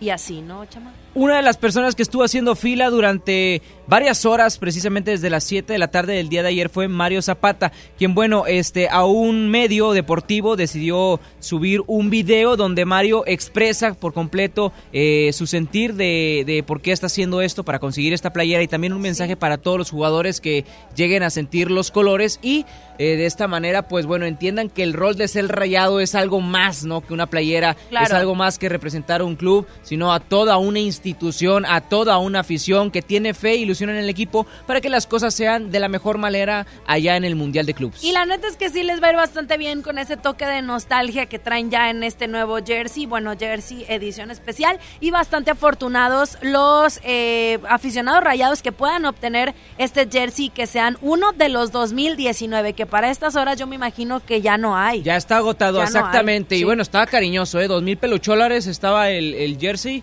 y 0.01 0.11
así, 0.11 0.42
¿no, 0.42 0.66
chama? 0.66 0.92
Una 1.19 1.35
de 1.39 1.43
las 1.43 1.57
personas 1.57 1.97
que 1.97 2.05
estuvo 2.05 2.23
haciendo 2.23 2.55
fila 2.55 2.91
durante 2.91 3.61
varias 3.89 4.25
horas, 4.25 4.57
precisamente 4.57 5.11
desde 5.11 5.31
las 5.31 5.43
7 5.43 5.73
de 5.73 5.79
la 5.81 5.89
tarde 5.89 6.12
del 6.14 6.29
día 6.29 6.45
de 6.45 6.51
ayer, 6.51 6.69
fue 6.69 6.87
Mario 6.87 7.23
Zapata, 7.23 7.73
quien, 7.97 8.14
bueno, 8.14 8.47
este, 8.47 8.89
a 8.89 9.05
un 9.05 9.49
medio 9.51 9.91
deportivo 9.91 10.55
decidió 10.55 11.19
subir 11.41 11.83
un 11.89 12.09
video 12.09 12.55
donde 12.57 12.85
Mario 12.85 13.25
expresa 13.27 13.95
por 13.95 14.12
completo 14.14 14.73
eh, 14.93 15.31
su 15.33 15.49
sentir 15.49 15.95
de, 15.95 16.45
de 16.47 16.62
por 16.62 16.81
qué 16.81 16.93
está 16.93 17.07
haciendo 17.07 17.43
esto 17.43 17.64
para 17.64 17.81
conseguir 17.81 18.12
esta 18.12 18.33
playera 18.33 18.62
y 18.62 18.69
también 18.69 18.93
un 18.93 19.01
mensaje 19.01 19.35
para 19.35 19.59
todos 19.59 19.77
los 19.77 19.91
jugadores 19.91 20.41
que 20.41 20.64
lleguen 20.95 21.25
a 21.25 21.31
sentir 21.31 21.73
los 21.73 21.91
colores 21.91 22.39
y 22.43 22.64
eh, 22.99 23.16
de 23.16 23.27
esta 23.27 23.49
manera, 23.49 23.89
pues 23.89 24.07
bueno, 24.07 24.25
entiendan 24.25 24.71
que 24.71 24.85
el 24.85 24.93
rol 24.93 25.16
de 25.16 25.27
ser 25.27 25.49
rayado 25.49 25.99
es 25.99 26.14
algo 26.14 26.41
más, 26.41 26.85
¿no? 26.85 27.01
Que 27.01 27.12
una 27.12 27.27
playera, 27.27 27.77
Claro. 27.89 28.07
es 28.07 28.12
algo 28.12 28.37
más 28.37 28.57
que 28.59 28.69
representar 28.69 29.21
a 29.21 29.25
un 29.25 29.35
club, 29.35 29.66
sino 29.83 30.12
a 30.12 30.21
toda 30.21 30.59
una 30.59 30.79
institución 30.79 31.08
institución, 31.09 31.65
a 31.67 31.81
toda 31.81 32.19
una 32.19 32.41
afición 32.41 32.91
que 32.91 33.03
tiene 33.03 33.35
fe 33.35 33.53
e 33.53 33.57
ilusión 33.57 33.91
en 33.91 33.97
el 33.97 34.09
equipo 34.09 34.47
para 34.67 34.81
que 34.81 34.89
las 34.89 35.07
cosas 35.07 35.35
sean 35.35 35.71
de 35.71 35.81
la 35.81 35.89
mejor 35.89 36.19
manera 36.19 36.67
allá 36.87 37.17
en 37.17 37.25
el 37.25 37.35
Mundial 37.35 37.67
de 37.67 37.75
Clubs. 37.75 38.03
Y 38.05 38.13
la 38.13 38.27
neta 38.27 38.47
es 38.47 38.57
que 38.57 38.71
sí 38.71 38.83
les 38.83 39.03
va 39.03 39.09
a 39.09 39.11
ir 39.11 39.17
bastante 39.17 39.57
bien 39.57 39.83
con 39.83 39.99
ese 39.99 40.17
toque 40.17 40.47
de 40.47 40.63
nostalgia 40.63 41.27
que 41.27 41.39
traen 41.39 41.71
ya 41.71 41.91
en 41.91 42.03
este 42.03 42.29
nuevo 42.29 42.59
jersey, 42.65 43.07
bueno, 43.07 43.37
jersey 43.39 43.85
edición 43.89 44.31
especial 44.31 44.79
y 45.01 45.11
bastante 45.11 45.51
afortunados 45.51 46.39
los 46.43 47.01
eh, 47.05 47.59
aficionados 47.69 48.23
rayados 48.23 48.63
que 48.63 48.73
puedan 48.73 49.05
obtener 49.05 49.55
este 49.79 50.09
jersey 50.11 50.51
que 50.51 50.67
sean 50.67 50.99
uno 51.01 51.33
de 51.33 51.49
los 51.49 51.73
2019, 51.73 52.73
que 52.75 52.87
para 52.87 53.11
estas 53.11 53.37
horas 53.37 53.59
yo 53.59 53.67
me 53.67 53.77
imagino 53.77 54.21
que 54.25 54.41
ya 54.41 54.59
no 54.59 54.77
hay. 54.77 55.03
Ya 55.03 55.17
está 55.17 55.39
agotado, 55.39 55.83
exactamente. 55.83 56.57
y 56.57 56.65
bueno, 56.65 56.83
estaba 56.83 57.07
cariñoso, 57.07 57.61
¿eh? 57.61 57.69
Dos 57.69 57.83
mil 57.83 57.97
pelucholares 57.97 58.67
estaba 58.67 59.11
el, 59.11 59.35
el 59.35 59.59
jersey 59.59 60.03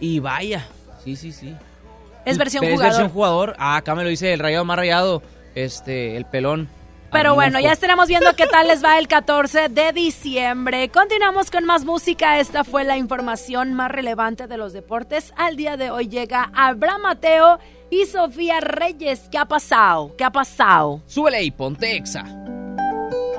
y 0.00 0.18
vaya, 0.20 0.66
sí, 1.04 1.16
sí, 1.16 1.32
sí. 1.32 1.54
Es 2.24 2.38
versión 2.38 2.64
es 2.64 2.70
jugador. 2.72 2.92
versión 2.92 3.08
jugador. 3.10 3.56
Ah, 3.58 3.76
acá 3.76 3.94
me 3.94 4.02
lo 4.02 4.08
dice 4.08 4.32
el 4.32 4.40
rayado 4.40 4.64
más 4.64 4.76
rayado, 4.76 5.22
este, 5.54 6.16
el 6.16 6.24
pelón. 6.24 6.68
Pero 7.12 7.34
bueno, 7.34 7.60
ya 7.60 7.72
estaremos 7.72 8.08
viendo 8.08 8.34
qué 8.34 8.46
tal 8.46 8.66
les 8.66 8.84
va 8.84 8.98
el 8.98 9.06
14 9.08 9.68
de 9.68 9.92
diciembre. 9.92 10.88
Continuamos 10.88 11.50
con 11.50 11.64
más 11.64 11.84
música. 11.84 12.40
Esta 12.40 12.64
fue 12.64 12.82
la 12.84 12.96
información 12.96 13.74
más 13.74 13.90
relevante 13.90 14.48
de 14.48 14.56
los 14.56 14.72
deportes. 14.72 15.32
Al 15.36 15.56
día 15.56 15.76
de 15.76 15.90
hoy 15.90 16.08
llega 16.08 16.50
Abraham 16.52 17.02
Mateo 17.02 17.58
y 17.90 18.06
Sofía 18.06 18.60
Reyes. 18.60 19.28
¿Qué 19.30 19.38
ha 19.38 19.46
pasado? 19.46 20.14
¿Qué 20.18 20.24
ha 20.24 20.30
pasado? 20.30 21.00
Súbele 21.06 21.42
y 21.44 21.52
ponte 21.52 21.96
exa. 21.96 22.24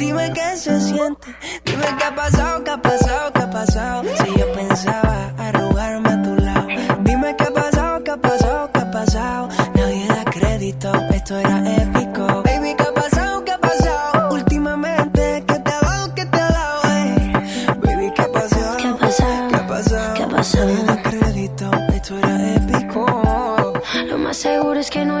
dime 0.00 0.32
qué 0.32 0.56
se 0.56 0.80
siente, 0.80 1.28
dime 1.64 1.86
qué 1.98 2.04
ha 2.04 2.14
pasado, 2.14 2.64
qué 2.64 2.70
ha 2.70 2.80
pasado, 2.82 3.32
qué 3.34 3.42
ha 3.42 3.50
pasado. 3.50 4.02
Si 4.24 4.38
yo 4.38 4.52
pensaba 4.52 5.32
arrugarme 5.38 6.08
a 6.08 6.22
tu 6.22 6.34
lado, 6.36 6.66
dime 7.02 7.36
qué 7.36 7.44
ha 7.44 7.52
pasado, 7.52 8.02
qué 8.04 8.10
ha 8.10 8.16
pasado, 8.16 8.70
qué 8.72 8.80
ha 8.80 8.90
pasado. 8.90 9.48
Nadie 9.74 10.06
da 10.08 10.24
crédito, 10.24 10.90
esto 11.10 11.38
era 11.38 11.58
épico. 11.82 12.26
Baby, 12.44 12.74
qué 12.78 12.82
ha 12.84 12.94
pasado, 12.94 13.44
qué 13.44 13.52
ha 13.52 13.58
pasado. 13.58 14.34
Últimamente, 14.34 15.44
¿qué 15.46 15.58
te 15.58 15.70
ha 15.70 15.80
dado, 15.80 16.14
qué 16.14 16.24
te 16.24 16.40
ha 16.40 16.48
dado? 16.48 16.80
eh? 16.96 17.32
Baby, 17.84 18.12
qué 18.16 18.22
ha 18.22 18.32
pasado, 18.32 18.76
qué 18.78 18.88
ha 18.88 18.96
pasado, 18.96 19.48
qué 19.50 19.56
ha 19.56 19.66
pasado. 19.66 20.14
¿Qué 20.14 20.22
ha 20.22 20.28
pasado? 20.28 20.66
Nadie 20.66 20.84
da 20.84 21.02
crédito, 21.02 21.70
esto 21.94 22.18
era 22.18 22.54
épico. 22.54 23.06
Lo 24.08 24.16
más 24.18 24.36
seguro 24.38 24.80
es 24.80 24.90
que 24.90 25.04
no 25.04 25.20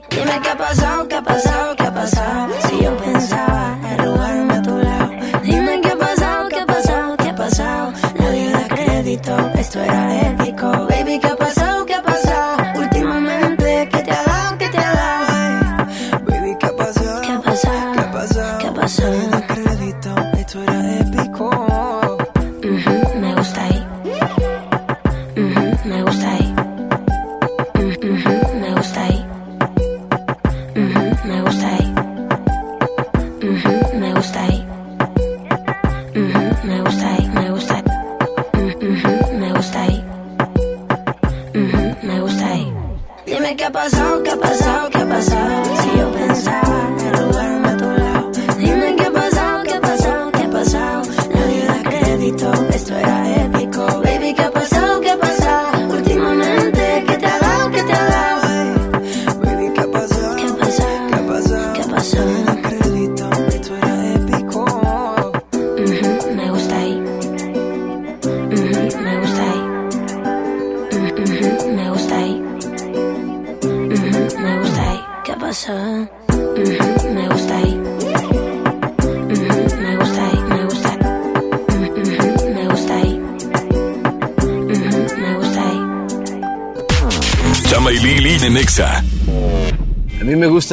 Dime 0.11 0.39
qué 0.43 0.49
ha 0.49 0.57
pasado, 0.57 1.07
qué 1.07 1.15
ha 1.15 1.21
pasado, 1.23 1.75
qué 1.75 1.83
ha 1.83 1.93
pasado. 1.93 2.53
Si 2.67 2.83
yo 2.83 2.97
pensaba 2.97 3.77
arrugarme 3.91 4.53
a 4.53 4.61
tu 4.61 4.77
lado. 4.77 5.11
Dime 5.43 5.81
qué 5.81 5.89
ha 5.89 5.97
pasado, 5.97 6.49
qué 6.49 6.59
ha 6.59 6.65
pasado, 6.65 7.17
qué 7.17 7.29
ha 7.29 7.35
pasado. 7.35 7.93
Nadie 8.19 8.51
da 8.51 8.67
crédito, 8.67 9.51
esto 9.55 9.81
era 9.81 10.21
épico. 10.21 10.40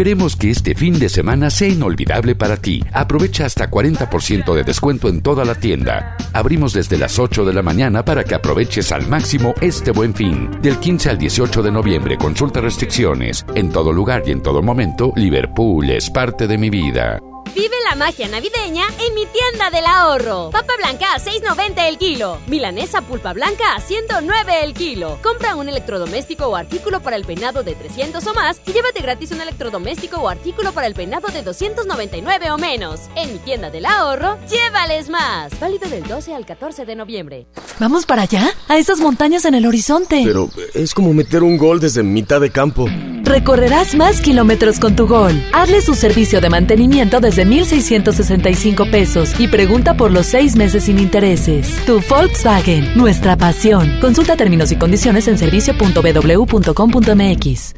Queremos 0.00 0.34
que 0.34 0.48
este 0.48 0.74
fin 0.74 0.98
de 0.98 1.10
semana 1.10 1.50
sea 1.50 1.68
inolvidable 1.68 2.34
para 2.34 2.56
ti. 2.56 2.82
Aprovecha 2.90 3.44
hasta 3.44 3.70
40% 3.70 4.54
de 4.54 4.64
descuento 4.64 5.10
en 5.10 5.20
toda 5.20 5.44
la 5.44 5.54
tienda. 5.54 6.16
Abrimos 6.32 6.72
desde 6.72 6.96
las 6.96 7.18
8 7.18 7.44
de 7.44 7.52
la 7.52 7.60
mañana 7.60 8.02
para 8.02 8.24
que 8.24 8.34
aproveches 8.34 8.92
al 8.92 9.06
máximo 9.08 9.52
este 9.60 9.90
buen 9.90 10.14
fin. 10.14 10.48
Del 10.62 10.78
15 10.78 11.10
al 11.10 11.18
18 11.18 11.62
de 11.62 11.70
noviembre, 11.70 12.16
consulta 12.16 12.62
restricciones. 12.62 13.44
En 13.54 13.68
todo 13.68 13.92
lugar 13.92 14.22
y 14.24 14.30
en 14.30 14.42
todo 14.42 14.62
momento, 14.62 15.12
Liverpool 15.16 15.90
es 15.90 16.08
parte 16.08 16.46
de 16.46 16.56
mi 16.56 16.70
vida. 16.70 17.20
Vive 17.54 17.74
la 17.88 17.96
magia 17.96 18.28
navideña 18.28 18.84
en 19.00 19.14
mi 19.14 19.26
tienda 19.26 19.70
del 19.70 19.84
ahorro. 19.84 20.50
Papa 20.50 20.74
blanca 20.78 21.14
a 21.14 21.18
6.90 21.18 21.88
el 21.88 21.98
kilo. 21.98 22.38
Milanesa 22.46 23.02
pulpa 23.02 23.32
blanca 23.32 23.74
a 23.74 23.80
109 23.80 24.62
el 24.62 24.72
kilo. 24.72 25.18
Compra 25.20 25.56
un 25.56 25.68
electrodoméstico 25.68 26.46
o 26.46 26.54
artículo 26.54 27.00
para 27.00 27.16
el 27.16 27.24
peinado 27.24 27.64
de 27.64 27.74
300 27.74 28.24
o 28.24 28.34
más 28.34 28.60
y 28.66 28.72
llévate 28.72 29.02
gratis 29.02 29.32
un 29.32 29.40
electrodoméstico 29.40 30.18
o 30.18 30.28
artículo 30.28 30.72
para 30.72 30.86
el 30.86 30.94
peinado 30.94 31.26
de 31.28 31.42
299 31.42 32.52
o 32.52 32.58
menos. 32.58 33.00
En 33.16 33.32
mi 33.32 33.38
tienda 33.40 33.68
del 33.68 33.86
ahorro, 33.86 34.38
llévales 34.48 35.08
más. 35.08 35.58
Válido 35.58 35.88
del 35.88 36.04
12 36.04 36.34
al 36.34 36.46
14 36.46 36.84
de 36.84 36.94
noviembre. 36.94 37.46
¿Vamos 37.80 38.06
para 38.06 38.22
allá? 38.22 38.48
A 38.68 38.78
esas 38.78 39.00
montañas 39.00 39.44
en 39.44 39.54
el 39.54 39.66
horizonte. 39.66 40.22
Pero 40.24 40.50
es 40.74 40.94
como 40.94 41.12
meter 41.12 41.42
un 41.42 41.58
gol 41.58 41.80
desde 41.80 42.04
mitad 42.04 42.40
de 42.40 42.50
campo. 42.50 42.86
Recorrerás 43.24 43.94
más 43.94 44.20
kilómetros 44.20 44.80
con 44.80 44.96
tu 44.96 45.06
gol. 45.06 45.40
Hazle 45.52 45.82
su 45.82 45.94
servicio 45.94 46.40
de 46.40 46.50
mantenimiento 46.50 47.20
desde 47.20 47.39
1,665 47.44 48.86
pesos 48.90 49.38
y 49.38 49.48
pregunta 49.48 49.94
por 49.94 50.10
los 50.10 50.26
seis 50.26 50.56
meses 50.56 50.84
sin 50.84 50.98
intereses. 50.98 51.76
Tu 51.86 52.00
Volkswagen, 52.08 52.96
nuestra 52.96 53.36
pasión. 53.36 53.98
Consulta 54.00 54.36
términos 54.36 54.72
y 54.72 54.76
condiciones 54.76 55.28
en 55.28 55.36
servicio.bw.com.mx. 55.38 57.74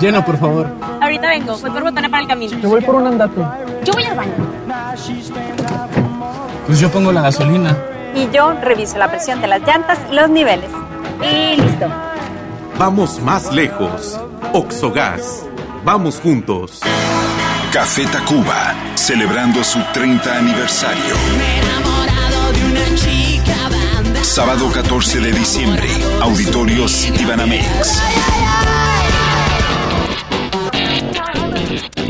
Lleno, 0.00 0.24
por 0.24 0.36
favor. 0.36 0.68
Ahorita 1.00 1.28
vengo, 1.28 1.56
voy 1.58 1.70
por 1.70 1.82
botana 1.84 2.08
para 2.08 2.22
el 2.22 2.28
camino. 2.28 2.58
Yo 2.58 2.68
voy 2.68 2.80
por 2.80 2.96
un 2.96 3.06
andate. 3.06 3.40
Yo 3.84 3.92
voy 3.92 4.04
al 4.04 4.16
baño. 4.16 4.32
Pues 6.66 6.80
yo 6.80 6.90
pongo 6.90 7.12
la 7.12 7.22
gasolina. 7.22 7.76
Y 8.14 8.28
yo 8.34 8.52
reviso 8.60 8.98
la 8.98 9.08
presión 9.08 9.40
de 9.40 9.46
las 9.46 9.62
llantas 9.62 9.98
y 10.10 10.14
los 10.14 10.28
niveles. 10.28 10.70
Y 11.22 11.60
listo. 11.60 11.86
Vamos 12.78 13.20
más 13.20 13.52
lejos. 13.52 14.18
Oxogas. 14.52 15.44
Vamos 15.84 16.20
juntos. 16.20 16.78
Café 17.72 18.06
Tacuba, 18.06 18.72
celebrando 18.94 19.64
su 19.64 19.80
30 19.92 20.38
aniversario. 20.38 21.16
Sábado 24.22 24.70
14 24.70 25.18
de 25.20 25.32
diciembre, 25.32 25.88
Auditorio 26.20 26.86
Citibanamex. 26.86 28.00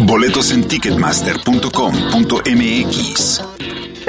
Boletos 0.00 0.52
en 0.52 0.68
ticketmaster.com.mx. 0.68 3.42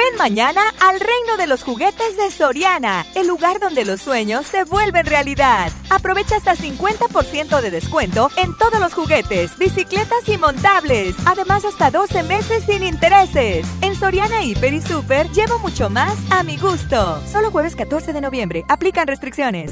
Ven 0.03 0.17
mañana 0.17 0.61
al 0.81 0.99
reino 0.99 1.37
de 1.37 1.47
los 1.47 1.63
juguetes 1.63 2.17
de 2.17 2.29
Soriana, 2.29 3.05
el 3.15 3.25
lugar 3.25 3.61
donde 3.61 3.85
los 3.85 4.01
sueños 4.01 4.45
se 4.45 4.65
vuelven 4.65 5.05
realidad. 5.05 5.71
Aprovecha 5.89 6.35
hasta 6.35 6.57
50% 6.57 7.61
de 7.61 7.71
descuento 7.71 8.29
en 8.35 8.57
todos 8.57 8.81
los 8.81 8.93
juguetes, 8.93 9.57
bicicletas 9.57 10.27
y 10.27 10.37
montables. 10.37 11.15
Además, 11.25 11.63
hasta 11.63 11.89
12 11.89 12.23
meses 12.23 12.65
sin 12.65 12.83
intereses. 12.83 13.65
En 13.81 13.95
Soriana 13.95 14.43
Hiper 14.43 14.73
y 14.73 14.81
Super 14.81 15.29
llevo 15.29 15.57
mucho 15.59 15.89
más 15.89 16.15
a 16.31 16.43
mi 16.43 16.57
gusto. 16.57 17.21
Solo 17.31 17.49
jueves 17.49 17.73
14 17.77 18.11
de 18.11 18.19
noviembre. 18.19 18.65
Aplican 18.67 19.07
restricciones. 19.07 19.71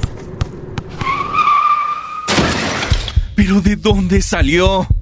¿Pero 3.34 3.60
de 3.60 3.76
dónde 3.76 4.22
salió? 4.22 4.86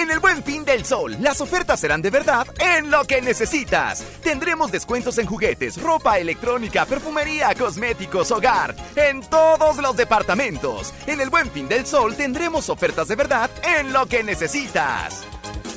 En 0.00 0.10
el 0.10 0.18
Buen 0.18 0.42
Fin 0.42 0.64
del 0.64 0.86
Sol, 0.86 1.14
las 1.20 1.42
ofertas 1.42 1.78
serán 1.78 2.00
de 2.00 2.08
verdad 2.08 2.46
en 2.58 2.90
lo 2.90 3.04
que 3.04 3.20
necesitas. 3.20 4.02
Tendremos 4.22 4.72
descuentos 4.72 5.18
en 5.18 5.26
juguetes, 5.26 5.76
ropa 5.76 6.18
electrónica, 6.18 6.86
perfumería, 6.86 7.54
cosméticos, 7.54 8.30
hogar, 8.30 8.74
en 8.96 9.20
todos 9.20 9.76
los 9.76 9.94
departamentos. 9.94 10.94
En 11.06 11.20
el 11.20 11.28
Buen 11.28 11.50
Fin 11.50 11.68
del 11.68 11.84
Sol 11.84 12.14
tendremos 12.16 12.70
ofertas 12.70 13.08
de 13.08 13.16
verdad 13.16 13.50
en 13.78 13.92
lo 13.92 14.06
que 14.06 14.24
necesitas. 14.24 15.22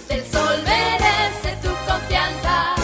El 0.08 0.24
sol 0.32 0.64
merece 0.64 1.58
tu 1.62 1.70
confianza. 1.86 2.76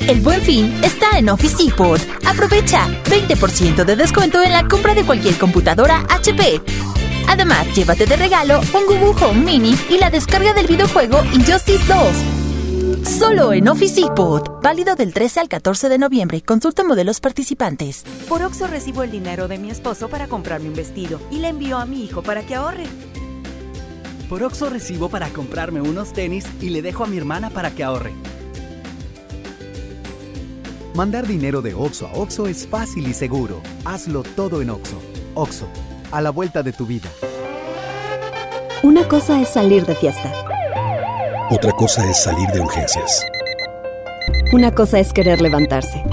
El 0.00 0.20
buen 0.20 0.42
fin 0.42 0.80
está 0.82 1.16
en 1.16 1.28
Office 1.28 1.62
Depot. 1.62 2.00
Aprovecha 2.26 2.88
20% 3.04 3.84
de 3.84 3.94
descuento 3.94 4.42
en 4.42 4.52
la 4.52 4.66
compra 4.66 4.94
de 4.94 5.04
cualquier 5.04 5.38
computadora 5.38 6.04
HP. 6.08 6.60
Además, 7.28 7.66
llévate 7.74 8.06
de 8.06 8.16
regalo 8.16 8.60
un 8.60 8.86
Google 8.86 9.24
Home 9.24 9.40
Mini 9.40 9.74
y 9.90 9.98
la 9.98 10.10
descarga 10.10 10.52
del 10.52 10.66
videojuego 10.66 11.22
Injustice 11.32 11.84
2. 11.86 12.36
Solo 13.06 13.52
en 13.52 13.68
Office 13.68 14.00
Depot. 14.00 14.60
Válido 14.62 14.94
del 14.96 15.12
13 15.12 15.40
al 15.40 15.48
14 15.48 15.88
de 15.88 15.98
noviembre. 15.98 16.42
Consulta 16.42 16.84
modelos 16.84 17.20
participantes. 17.20 18.04
Por 18.28 18.42
Oxo 18.42 18.66
recibo 18.66 19.02
el 19.02 19.10
dinero 19.10 19.48
de 19.48 19.58
mi 19.58 19.70
esposo 19.70 20.08
para 20.08 20.26
comprarme 20.28 20.68
un 20.68 20.74
vestido 20.74 21.20
y 21.30 21.38
le 21.38 21.48
envío 21.48 21.78
a 21.78 21.86
mi 21.86 22.04
hijo 22.04 22.22
para 22.22 22.44
que 22.44 22.54
ahorre. 22.54 22.84
Por 24.28 24.42
Oxo 24.42 24.68
recibo 24.70 25.08
para 25.08 25.28
comprarme 25.28 25.80
unos 25.80 26.12
tenis 26.12 26.44
y 26.60 26.70
le 26.70 26.82
dejo 26.82 27.04
a 27.04 27.06
mi 27.06 27.16
hermana 27.16 27.50
para 27.50 27.70
que 27.70 27.84
ahorre. 27.84 28.12
Mandar 30.94 31.26
dinero 31.26 31.62
de 31.62 31.74
Oxo 31.74 32.06
a 32.06 32.12
Oxo 32.14 32.46
es 32.46 32.66
fácil 32.66 33.06
y 33.06 33.14
seguro. 33.14 33.60
Hazlo 33.84 34.22
todo 34.22 34.62
en 34.62 34.70
Oxo. 34.70 35.00
Oxo, 35.34 35.68
a 36.10 36.20
la 36.20 36.30
vuelta 36.30 36.62
de 36.62 36.72
tu 36.72 36.86
vida. 36.86 37.08
Una 38.82 39.08
cosa 39.08 39.40
es 39.40 39.48
salir 39.48 39.86
de 39.86 39.94
fiesta. 39.94 40.32
Otra 41.50 41.72
cosa 41.72 42.08
es 42.08 42.22
salir 42.22 42.48
de 42.48 42.60
urgencias. 42.60 43.24
Una 44.52 44.70
cosa 44.72 44.98
es 44.98 45.12
querer 45.12 45.40
levantarse. 45.40 46.04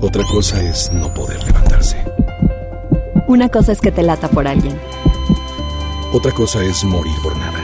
Otra 0.00 0.22
cosa 0.30 0.60
es 0.60 0.92
no 0.92 1.12
poder 1.14 1.42
levantarse. 1.44 1.96
Una 3.26 3.48
cosa 3.48 3.72
es 3.72 3.80
que 3.80 3.90
te 3.90 4.02
lata 4.02 4.28
por 4.28 4.46
alguien. 4.46 4.78
Otra 6.12 6.30
cosa 6.32 6.62
es 6.62 6.84
morir 6.84 7.14
por 7.22 7.36
nada. 7.36 7.63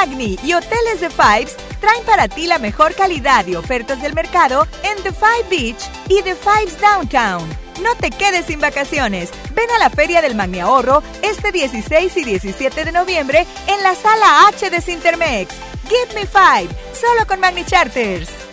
Magni 0.00 0.38
y 0.42 0.54
Hoteles 0.54 1.02
de 1.02 1.10
Fives 1.10 1.54
traen 1.78 2.02
para 2.06 2.26
ti 2.26 2.46
la 2.46 2.58
mejor 2.58 2.94
calidad 2.94 3.46
y 3.46 3.54
ofertas 3.54 4.00
del 4.00 4.14
mercado 4.14 4.66
en 4.82 5.02
The 5.02 5.12
Five 5.12 5.50
Beach 5.50 5.90
y 6.08 6.22
The 6.22 6.34
Fives 6.34 6.80
Downtown. 6.80 7.46
No 7.82 7.94
te 7.96 8.10
quedes 8.10 8.46
sin 8.46 8.60
vacaciones. 8.60 9.28
Ven 9.54 9.70
a 9.76 9.78
la 9.78 9.90
Feria 9.90 10.22
del 10.22 10.34
Magni 10.34 10.60
Ahorro 10.60 11.02
este 11.20 11.52
16 11.52 12.16
y 12.16 12.24
17 12.24 12.86
de 12.86 12.92
noviembre 12.92 13.46
en 13.66 13.82
la 13.82 13.94
Sala 13.94 14.48
H 14.48 14.70
de 14.70 14.80
Cintermex. 14.80 15.54
Give 15.90 16.14
me 16.14 16.26
five, 16.26 16.74
solo 16.94 17.26
con 17.26 17.38
Magni 17.38 17.66
Charters. 17.66 18.49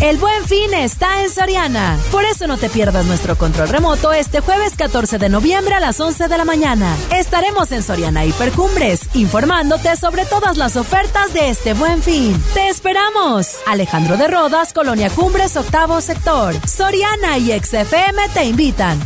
El 0.00 0.16
buen 0.18 0.44
fin 0.44 0.72
está 0.74 1.24
en 1.24 1.30
Soriana. 1.30 1.98
Por 2.12 2.24
eso 2.24 2.46
no 2.46 2.56
te 2.56 2.70
pierdas 2.70 3.04
nuestro 3.06 3.36
control 3.36 3.68
remoto 3.68 4.12
este 4.12 4.38
jueves 4.38 4.74
14 4.76 5.18
de 5.18 5.28
noviembre 5.28 5.74
a 5.74 5.80
las 5.80 5.98
11 5.98 6.28
de 6.28 6.38
la 6.38 6.44
mañana. 6.44 6.96
Estaremos 7.12 7.72
en 7.72 7.82
Soriana 7.82 8.24
Hipercumbres, 8.24 9.08
informándote 9.14 9.96
sobre 9.96 10.24
todas 10.24 10.56
las 10.56 10.76
ofertas 10.76 11.34
de 11.34 11.50
este 11.50 11.74
buen 11.74 12.00
fin. 12.00 12.40
¡Te 12.54 12.68
esperamos! 12.68 13.56
Alejandro 13.66 14.16
de 14.16 14.28
Rodas, 14.28 14.72
Colonia 14.72 15.10
Cumbres, 15.10 15.56
octavo 15.56 16.00
sector. 16.00 16.54
Soriana 16.64 17.36
y 17.38 17.58
XFM 17.58 18.28
te 18.32 18.44
invitan. 18.44 19.00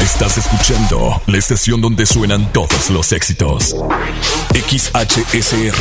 Estás 0.00 0.38
escuchando 0.38 1.20
la 1.26 1.36
estación 1.36 1.82
donde 1.82 2.06
suenan 2.06 2.50
todos 2.54 2.88
los 2.88 3.12
éxitos. 3.12 3.76
XHSR. 4.54 5.76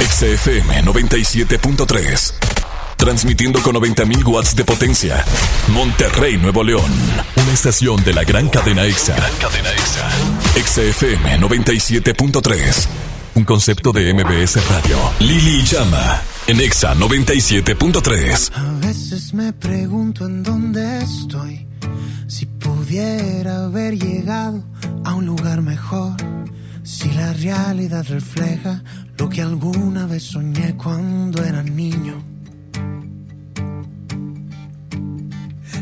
XFM 0.00 0.82
97.3. 0.82 2.57
Transmitiendo 2.98 3.62
con 3.62 3.76
90.000 3.76 4.26
watts 4.26 4.54
de 4.54 4.64
potencia. 4.64 5.24
Monterrey, 5.68 6.36
Nuevo 6.36 6.62
León. 6.62 6.90
Una 7.36 7.52
estación 7.52 8.02
de 8.04 8.12
la 8.12 8.24
gran 8.24 8.48
cadena 8.50 8.84
EXA. 8.84 9.14
Cadena 9.40 9.70
EXA. 9.70 10.10
EXA 10.56 10.82
FM 10.82 11.38
97.3. 11.38 12.88
un 13.36 13.44
concepto 13.44 13.92
de 13.92 14.12
MBS 14.12 14.56
Radio. 14.68 14.98
Lili 15.20 15.62
Llama, 15.64 16.20
en 16.48 16.60
Exa 16.60 16.94
97.3. 16.96 18.50
A 18.54 18.86
veces 18.86 19.32
me 19.32 19.52
pregunto 19.52 20.26
en 20.26 20.42
dónde 20.42 20.98
estoy. 20.98 21.66
Si 22.26 22.46
pudiera 22.46 23.64
haber 23.64 23.96
llegado 23.96 24.62
a 25.04 25.14
un 25.14 25.24
lugar 25.24 25.62
mejor. 25.62 26.16
Si 26.82 27.08
la 27.12 27.32
realidad 27.32 28.04
refleja 28.08 28.82
lo 29.16 29.28
que 29.28 29.40
alguna 29.40 30.06
vez 30.06 30.24
soñé 30.24 30.76
cuando 30.76 31.44
era 31.44 31.62
niño. 31.62 32.37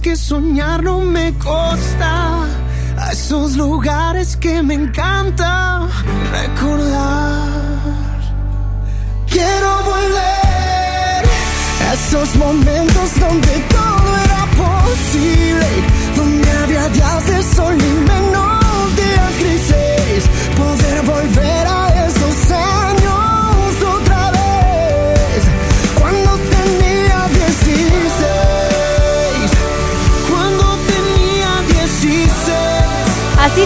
Que 0.00 0.16
soñar 0.16 0.82
no 0.82 1.00
me 1.00 1.32
costaba. 1.34 2.46
A 2.98 3.12
esos 3.12 3.56
lugares 3.56 4.36
que 4.36 4.62
me 4.62 4.74
encanta 4.74 5.86
recordar. 6.32 7.48
Quiero 9.28 9.70
volver 9.84 11.22
a 11.88 11.94
esos 11.94 12.36
momentos 12.36 13.20
donde 13.20 13.52
todo 13.68 14.16
era 14.24 14.46
posible. 14.64 15.91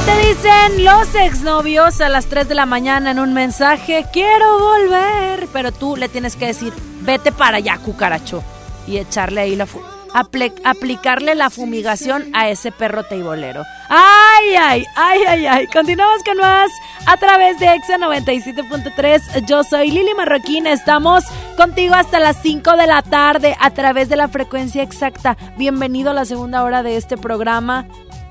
Te 0.07 0.29
dicen 0.29 0.85
los 0.85 1.15
exnovios 1.15 2.01
a 2.01 2.09
las 2.09 2.27
3 2.27 2.49
de 2.49 2.55
la 2.55 2.67
mañana 2.67 3.11
en 3.11 3.19
un 3.19 3.33
mensaje, 3.35 4.07
quiero 4.13 4.59
volver, 4.59 5.49
pero 5.53 5.73
tú 5.73 5.97
le 5.97 6.09
tienes 6.09 6.37
que 6.37 6.47
decir, 6.47 6.73
vete 7.01 7.33
para 7.33 7.57
allá, 7.59 7.79
cucaracho, 7.79 8.43
y 8.87 8.99
echarle 8.99 9.41
ahí 9.41 9.57
la... 9.57 9.67
apli- 10.15 10.53
aplicarle 10.65 11.35
la 11.35 11.51
fumigación 11.51 12.31
a 12.35 12.49
ese 12.49 12.71
perro 12.73 13.03
teibolero. 13.05 13.65
¡Ay, 13.89 14.55
ay, 14.57 14.85
ay, 14.97 15.21
ay, 15.27 15.47
ay! 15.47 15.67
Continuamos 15.69 16.23
con 16.25 16.37
más 16.39 16.71
a 17.07 17.17
través 17.17 17.59
de 17.59 17.67
Exa 17.75 17.99
97.3. 17.99 19.45
Yo 19.47 19.63
soy 19.65 19.91
Lili 19.91 20.15
Marroquín. 20.17 20.67
Estamos 20.67 21.25
contigo 21.57 21.95
hasta 21.95 22.19
las 22.19 22.41
5 22.43 22.77
de 22.77 22.87
la 22.87 23.03
tarde 23.03 23.57
a 23.61 23.71
través 23.71 24.09
de 24.09 24.17
la 24.17 24.29
frecuencia 24.29 24.83
exacta. 24.83 25.37
Bienvenido 25.57 26.11
a 26.11 26.15
la 26.15 26.25
segunda 26.25 26.65
hora 26.65 26.83
de 26.83 26.97
este 26.97 27.17
programa. 27.17 27.87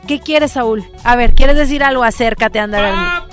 ¿Qué 0.07 0.19
quieres, 0.19 0.51
Saúl? 0.53 0.85
A 1.03 1.15
ver, 1.15 1.33
¿quieres 1.33 1.55
decir 1.55 1.83
algo? 1.83 2.03
Acércate, 2.03 2.59
anda. 2.59 3.25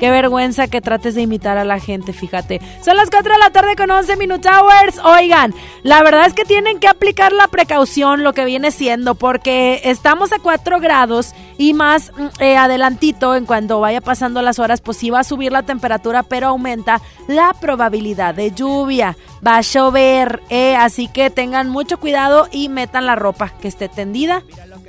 Qué 0.00 0.10
vergüenza 0.10 0.66
que 0.66 0.80
trates 0.80 1.14
de 1.14 1.20
imitar 1.20 1.58
a 1.58 1.64
la 1.64 1.78
gente, 1.78 2.14
fíjate. 2.14 2.58
Son 2.82 2.96
las 2.96 3.10
4 3.10 3.34
de 3.34 3.38
la 3.38 3.50
tarde 3.50 3.76
con 3.76 3.90
11 3.90 4.16
Minute 4.16 4.48
Hours. 4.48 4.98
Oigan, 5.04 5.54
la 5.82 6.02
verdad 6.02 6.24
es 6.24 6.32
que 6.32 6.46
tienen 6.46 6.80
que 6.80 6.88
aplicar 6.88 7.32
la 7.32 7.48
precaución, 7.48 8.24
lo 8.24 8.32
que 8.32 8.46
viene 8.46 8.70
siendo, 8.70 9.14
porque 9.14 9.82
estamos 9.84 10.32
a 10.32 10.38
4 10.38 10.80
grados 10.80 11.34
y 11.58 11.74
más 11.74 12.12
mm, 12.16 12.42
eh, 12.42 12.56
adelantito, 12.56 13.34
en 13.34 13.44
cuando 13.44 13.78
vaya 13.80 14.00
pasando 14.00 14.40
las 14.40 14.58
horas, 14.58 14.80
pues 14.80 14.96
sí 14.96 15.10
va 15.10 15.20
a 15.20 15.24
subir 15.24 15.52
la 15.52 15.64
temperatura, 15.64 16.22
pero 16.22 16.46
aumenta 16.46 17.02
la 17.28 17.52
probabilidad 17.60 18.34
de 18.34 18.52
lluvia. 18.52 19.18
Va 19.46 19.58
a 19.58 19.60
llover, 19.60 20.40
eh, 20.48 20.76
así 20.76 21.08
que 21.08 21.28
tengan 21.28 21.68
mucho 21.68 22.00
cuidado 22.00 22.48
y 22.50 22.70
metan 22.70 23.04
la 23.04 23.16
ropa 23.16 23.50
que 23.60 23.68
esté 23.68 23.90
tendida 23.90 24.42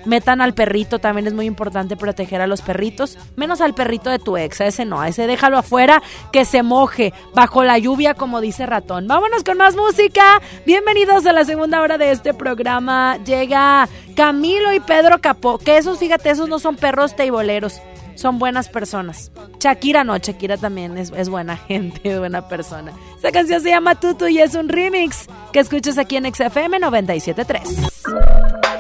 metan 0.06 0.41
al 0.41 0.53
perrito, 0.53 0.99
también 0.99 1.28
es 1.28 1.34
muy 1.34 1.45
importante 1.45 1.95
proteger 1.95 2.41
a 2.41 2.48
los 2.48 2.61
perritos, 2.61 3.18
menos 3.36 3.61
al 3.61 3.73
perrito 3.73 4.10
de 4.10 4.19
tu 4.19 4.38
ex, 4.38 4.61
a 4.61 4.68
ese 4.68 4.86
no, 4.86 5.02
a 5.02 5.07
ese 5.07 5.28
déjalo 5.28 5.57
afuera, 5.57 6.02
que 6.32 6.45
se 6.45 6.64
moje 6.64 7.14
bajo 7.34 7.64
la 7.64 7.78
lluvia, 7.78 8.14
como 8.14 8.41
dice 8.41 8.65
ratón. 8.65 9.07
Vámonos 9.07 9.44
con 9.44 9.57
más 9.57 9.76
música. 9.76 10.41
Bienvenidos 10.65 11.26
a 11.26 11.34
la 11.34 11.45
segunda 11.45 11.82
hora 11.82 11.98
de 11.98 12.11
este 12.11 12.34
programa. 12.34 13.18
Llega 13.26 13.88
Camilo 14.15 14.73
y 14.73 14.80
Pedro 14.80 15.19
Capó, 15.19 15.57
que 15.57 15.78
esos, 15.78 15.99
fíjate, 15.99 16.30
esos 16.30 16.49
no 16.49 16.60
son 16.60 16.76
perros 16.76 17.15
teiboleros 17.15 17.82
son 18.15 18.40
buenas 18.40 18.69
personas. 18.69 19.32
Shakira 19.60 20.03
no, 20.03 20.18
Shakira 20.18 20.57
también 20.57 20.98
es, 20.98 21.30
buena 21.30 21.57
gente, 21.68 22.19
buena 22.19 22.48
persona. 22.48 22.94
Esta 23.15 23.32
canción 23.32 23.61
se 23.61 23.69
llama 23.69 23.95
Tutu 23.95 24.28
y 24.28 24.40
es 24.40 24.56
un 24.56 24.69
remix 24.69 25.28
que 25.52 25.60
escuchas 25.60 25.98
aquí 25.98 26.18
en 26.18 26.32
XFM 26.32 26.80
97.3 26.80 28.70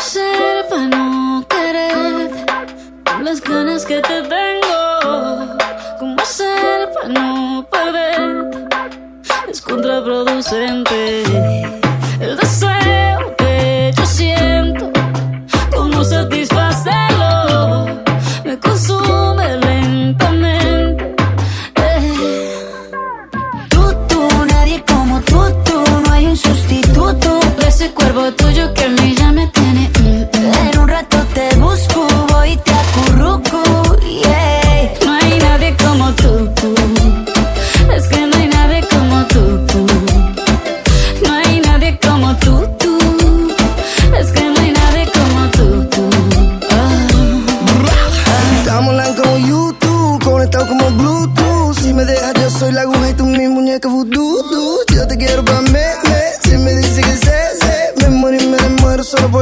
ser 0.00 0.66
para 0.68 0.86
no 0.86 1.46
querer 1.48 2.30
con 3.04 3.24
las 3.24 3.40
ganas 3.40 3.84
que 3.84 4.00
te 4.00 4.22
tengo? 4.22 5.56
¿Cómo 5.98 6.20
hacer 6.20 6.90
para 6.92 7.08
no 7.08 7.66
perder? 7.70 8.68
Es 9.48 9.60
contraproducente 9.60 11.83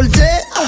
ti. 0.01 0.21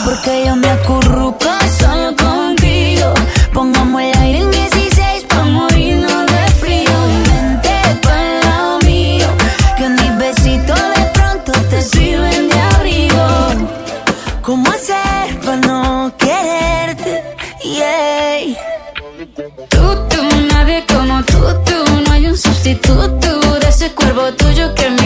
Porque 0.05 0.45
yo 0.47 0.57
me 0.57 0.69
acurruco 0.69 1.49
solo 1.79 2.15
contigo. 2.17 3.15
Pongamos 3.53 4.03
el 4.03 4.19
aire 4.19 4.39
en 4.41 4.51
16 4.51 5.25
pa' 5.29 5.45
morirnos 5.45 6.27
de 6.27 6.45
frío. 6.61 6.93
Vente 7.27 7.75
pa'l 8.03 8.41
lado 8.45 8.79
mío, 8.85 9.27
que 9.77 9.89
mis 9.89 10.19
besitos 10.19 10.79
de 10.97 11.05
pronto 11.15 11.53
te 11.71 11.81
sirven 11.81 12.49
de 12.49 12.59
abrigo. 12.75 13.27
¿Cómo 14.43 14.69
hacer 14.71 15.41
para 15.43 15.57
no 15.57 16.13
quererte? 16.19 17.23
Yeah. 17.63 18.55
Tú, 19.71 19.83
tú, 20.11 20.23
nadie 20.53 20.85
como 20.87 21.23
tú, 21.25 21.41
tú. 21.65 21.79
No 22.07 22.13
hay 22.13 22.27
un 22.27 22.37
sustituto 22.37 23.59
de 23.59 23.69
ese 23.69 23.91
cuerpo 23.93 24.33
tuyo 24.35 24.75
que 24.75 24.91
me 24.91 25.04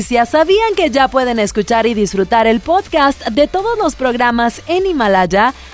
¿Sabían 0.00 0.74
que 0.74 0.88
ya 0.88 1.08
pueden 1.08 1.38
escuchar 1.38 1.86
y 1.86 1.92
disfrutar 1.92 2.46
el 2.46 2.60
podcast 2.60 3.28
de 3.28 3.46
todos 3.46 3.76
los 3.76 3.94
programas 3.94 4.62
en 4.66 4.86
Himalaya? 4.86 5.52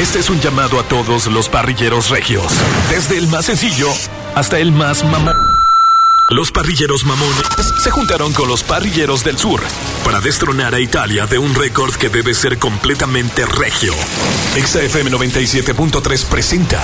Este 0.00 0.18
es 0.18 0.28
un 0.28 0.40
llamado 0.40 0.80
a 0.80 0.82
todos 0.82 1.28
los 1.28 1.48
parrilleros 1.48 2.10
regios, 2.10 2.52
desde 2.90 3.16
el 3.16 3.28
más 3.28 3.46
sencillo 3.46 3.88
hasta 4.34 4.58
el 4.58 4.72
más 4.72 5.04
mamón. 5.04 5.36
Los 6.30 6.50
parrilleros 6.50 7.04
mamones 7.04 7.44
se 7.80 7.90
juntaron 7.92 8.32
con 8.32 8.48
los 8.48 8.64
parrilleros 8.64 9.22
del 9.22 9.38
sur 9.38 9.62
para 10.04 10.20
destronar 10.20 10.74
a 10.74 10.80
Italia 10.80 11.26
de 11.26 11.38
un 11.38 11.54
récord 11.54 11.94
que 11.94 12.08
debe 12.08 12.34
ser 12.34 12.58
completamente 12.58 13.46
regio. 13.46 13.94
XFM 14.56 15.12
97.3 15.12 16.24
presenta 16.24 16.82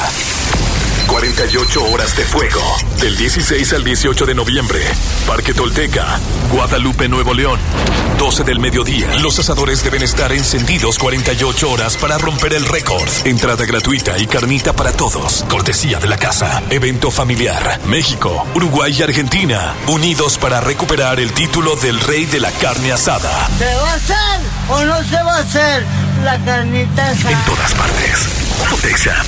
48 1.11 1.85
horas 1.87 2.17
de 2.17 2.25
fuego. 2.25 2.61
Del 3.01 3.17
16 3.17 3.73
al 3.73 3.83
18 3.83 4.27
de 4.27 4.35
noviembre. 4.35 4.81
Parque 5.27 5.53
Tolteca, 5.53 6.21
Guadalupe, 6.53 7.09
Nuevo 7.09 7.35
León. 7.35 7.59
12 8.17 8.45
del 8.45 8.61
mediodía. 8.61 9.09
Los 9.17 9.39
asadores 9.41 9.83
deben 9.83 10.03
estar 10.03 10.33
encendidos 10.33 10.99
48 10.99 11.69
horas 11.69 11.97
para 11.97 12.17
romper 12.17 12.55
el 12.55 12.65
récord. 12.65 13.09
Entrada 13.25 13.65
gratuita 13.65 14.19
y 14.19 14.27
carnita 14.27 14.73
para 14.73 14.93
todos. 14.93 15.45
Cortesía 15.49 15.99
de 15.99 16.07
la 16.07 16.17
casa. 16.17 16.63
Evento 16.71 17.11
familiar. 17.11 17.81
México, 17.87 18.47
Uruguay 18.55 18.95
y 18.97 19.03
Argentina. 19.03 19.75
Unidos 19.89 20.39
para 20.39 20.61
recuperar 20.61 21.19
el 21.19 21.33
título 21.33 21.75
del 21.75 21.99
rey 21.99 22.27
de 22.27 22.39
la 22.39 22.53
carne 22.53 22.93
asada. 22.93 23.49
¿Se 23.59 23.75
va 23.75 23.91
a 23.91 23.95
hacer 23.95 24.41
o 24.69 24.85
no 24.85 25.03
se 25.03 25.23
va 25.23 25.37
a 25.37 25.41
hacer 25.41 25.85
la 26.23 26.39
carnita 26.45 27.11
asada? 27.11 27.33
En 27.33 27.45
todas 27.45 27.75
partes. 27.75 28.29
Texa 28.81 29.23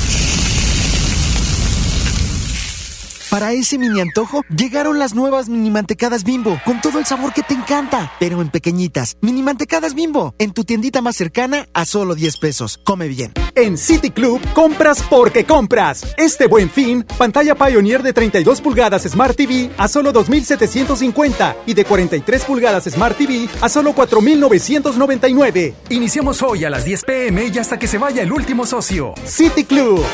Para 3.33 3.53
ese 3.53 3.79
mini 3.79 3.99
antojo, 4.03 4.45
llegaron 4.55 4.99
las 4.99 5.15
nuevas 5.15 5.49
mini 5.49 5.71
mantecadas 5.71 6.23
bimbo, 6.23 6.61
con 6.67 6.83
todo 6.83 6.99
el 6.99 7.07
sabor 7.07 7.33
que 7.33 7.43
te 7.43 7.55
encanta, 7.55 8.13
pero 8.21 8.43
en 8.43 8.51
pequeñitas. 8.51 9.17
Mini 9.23 9.43
mantecadas 9.43 9.95
bimbo, 9.95 10.35
en 10.39 10.53
tu 10.53 10.65
tiendita 10.65 11.01
más 11.01 11.17
cercana 11.17 11.67
a 11.73 11.87
solo 11.87 12.15
10 12.15 12.37
pesos. 12.37 12.79
Come 12.85 13.09
bien. 13.09 13.33
En 13.55 13.79
City 13.79 14.11
Club, 14.11 14.39
compras 14.53 15.03
porque 15.09 15.45
compras. 15.45 16.15
Este 16.19 16.47
buen 16.47 16.69
fin, 16.69 17.07
pantalla 17.17 17.55
Pioneer 17.55 18.03
de 18.03 18.13
32 18.13 18.61
pulgadas 18.61 19.05
Smart 19.05 19.35
TV 19.35 19.71
a 19.79 19.89
solo 19.89 20.13
2,750 20.13 21.57
y 21.65 21.73
de 21.73 21.87
43 21.87 22.45
pulgadas 22.45 22.85
Smart 22.85 23.17
TV 23.17 23.49
a 23.63 23.71
solo 23.71 23.95
4,999. 23.95 25.75
Iniciamos 25.89 26.43
hoy 26.43 26.67
a 26.67 26.71
las 26.71 26.85
10 26.85 27.05
pm 27.05 27.47
y 27.47 27.57
hasta 27.57 27.79
que 27.79 27.89
se 27.89 27.97
vaya 27.97 28.25
el 28.25 28.31
último 28.31 28.67
socio. 28.67 29.15
City 29.25 29.65
Club. 29.65 30.05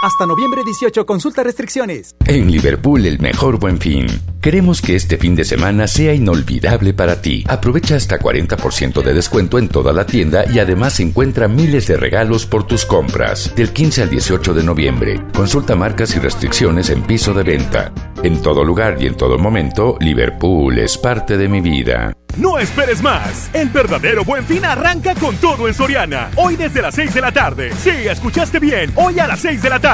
Hasta 0.00 0.26
noviembre 0.26 0.62
18, 0.64 1.04
consulta 1.06 1.42
restricciones. 1.42 2.14
En 2.24 2.52
Liverpool, 2.52 3.04
el 3.04 3.18
mejor 3.18 3.58
buen 3.58 3.80
fin. 3.80 4.06
Queremos 4.40 4.80
que 4.80 4.94
este 4.94 5.16
fin 5.16 5.34
de 5.34 5.44
semana 5.44 5.88
sea 5.88 6.14
inolvidable 6.14 6.94
para 6.94 7.20
ti. 7.20 7.44
Aprovecha 7.48 7.96
hasta 7.96 8.20
40% 8.20 9.02
de 9.02 9.12
descuento 9.12 9.58
en 9.58 9.68
toda 9.68 9.92
la 9.92 10.06
tienda 10.06 10.44
y 10.48 10.60
además 10.60 11.00
encuentra 11.00 11.48
miles 11.48 11.88
de 11.88 11.96
regalos 11.96 12.46
por 12.46 12.64
tus 12.64 12.86
compras. 12.86 13.52
Del 13.56 13.72
15 13.72 14.02
al 14.02 14.10
18 14.10 14.54
de 14.54 14.62
noviembre. 14.62 15.20
Consulta 15.34 15.74
marcas 15.74 16.14
y 16.14 16.20
restricciones 16.20 16.90
en 16.90 17.02
piso 17.02 17.34
de 17.34 17.42
venta. 17.42 17.92
En 18.22 18.40
todo 18.40 18.62
lugar 18.62 18.98
y 19.00 19.06
en 19.06 19.16
todo 19.16 19.36
momento, 19.36 19.96
Liverpool 19.98 20.78
es 20.78 20.96
parte 20.96 21.36
de 21.36 21.48
mi 21.48 21.60
vida. 21.60 22.12
No 22.36 22.56
esperes 22.56 23.02
más. 23.02 23.50
El 23.52 23.68
verdadero 23.70 24.24
buen 24.24 24.44
fin 24.44 24.64
arranca 24.64 25.16
con 25.16 25.36
todo 25.38 25.66
en 25.66 25.74
Soriana. 25.74 26.30
Hoy 26.36 26.54
desde 26.54 26.82
las 26.82 26.94
6 26.94 27.14
de 27.14 27.20
la 27.20 27.32
tarde. 27.32 27.72
Sí, 27.74 27.90
escuchaste 27.90 28.60
bien. 28.60 28.92
Hoy 28.94 29.18
a 29.18 29.26
las 29.26 29.40
6 29.40 29.60
de 29.60 29.70
la 29.70 29.80
tarde. 29.80 29.87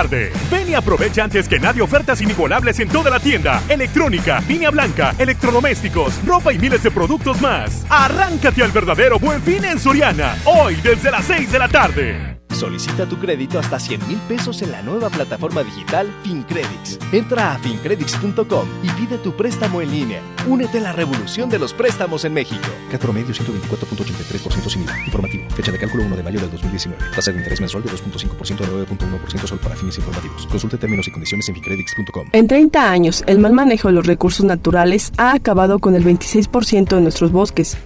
Ven 0.51 0.69
y 0.69 0.75
aprovecha 0.75 1.23
antes 1.23 1.49
que 1.49 1.61
nadie 1.61 1.81
ofertas 1.81 2.21
inigualables 2.21 2.81
en 2.81 2.89
toda 2.89 3.11
la 3.11 3.21
tienda. 3.21 3.63
Electrónica, 3.69 4.43
línea 4.49 4.71
blanca, 4.71 5.15
electrodomésticos, 5.19 6.15
ropa 6.27 6.53
y 6.53 6.59
miles 6.59 6.83
de 6.83 6.91
productos 6.91 7.41
más. 7.41 7.87
Arráncate 7.89 8.65
al 8.65 8.73
verdadero 8.73 9.21
buen 9.21 9.41
fin 9.43 9.65
en 9.65 9.79
Soriana. 9.79 10.37
Hoy 10.47 10.75
desde 10.83 11.13
las 11.13 11.25
6 11.27 11.53
de 11.53 11.59
la 11.61 11.69
tarde. 11.69 12.34
Solicita 12.55 13.05
tu 13.07 13.19
crédito 13.19 13.59
hasta 13.59 13.81
100 13.81 14.07
mil 14.07 14.19
pesos 14.29 14.63
en 14.63 14.71
la 14.71 14.81
nueva 14.81 15.11
plataforma 15.11 15.65
digital 15.65 16.09
FinCredits. 16.23 17.01
Entra 17.13 17.55
a 17.55 17.59
fincredits.com 17.59 18.69
y 18.83 18.89
pide 18.91 19.19
tu 19.19 19.33
préstamo 19.33 19.81
en 19.81 19.91
línea. 19.91 20.23
Únete 20.47 20.79
a 20.79 20.83
la 20.83 20.93
revolución 20.93 21.51
de 21.51 21.59
los 21.59 21.75
préstamos 21.75 22.25
en 22.25 22.33
México. 22.33 22.63
Cat 22.93 23.01
promedio 23.01 23.35
124.83% 23.35 24.71
sin 24.71 24.83
IVA. 24.83 25.05
Informativo. 25.05 25.51
Fecha 25.51 25.73
de 25.73 25.79
cálculo 25.79 26.05
1 26.05 26.17
de 26.17 26.23
mayo 26.23 26.41
del 26.41 26.51
2019. 26.53 27.03
Tasa 27.15 27.33
de 27.33 27.39
interés 27.39 27.61
mensual 27.61 27.83
de 27.83 27.91
2.5% 27.91 28.61
a 28.61 28.87
9.1% 28.87 29.47
solo 29.47 29.61
para 29.61 29.75
fines 29.75 29.99
informativos. 29.99 30.47
Consulte 30.47 30.79
términos 30.79 31.09
y 31.09 31.11
condiciones 31.11 31.49
en 31.49 31.57
fincredits.com. 31.57 32.29
En 32.33 32.47
30 32.47 32.91
años, 32.91 33.25
el 33.27 33.41
mal 33.41 33.53
manejo 33.53 33.89
de 33.89 33.95
los 33.95 34.07
recursos 34.07 34.47
naturales 34.47 35.13
ha 35.17 35.33
acabado 35.35 35.81
con 35.81 35.97
el 35.97 36.05
26% 36.05 36.95
de 36.95 37.01
nuestros 37.01 37.33
bosques. 37.33 37.77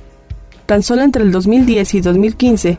Tan 0.67 0.83
solo 0.83 1.01
entre 1.01 1.23
el 1.23 1.33
2010 1.33 1.95
y 1.95 2.01
2015, 2.03 2.79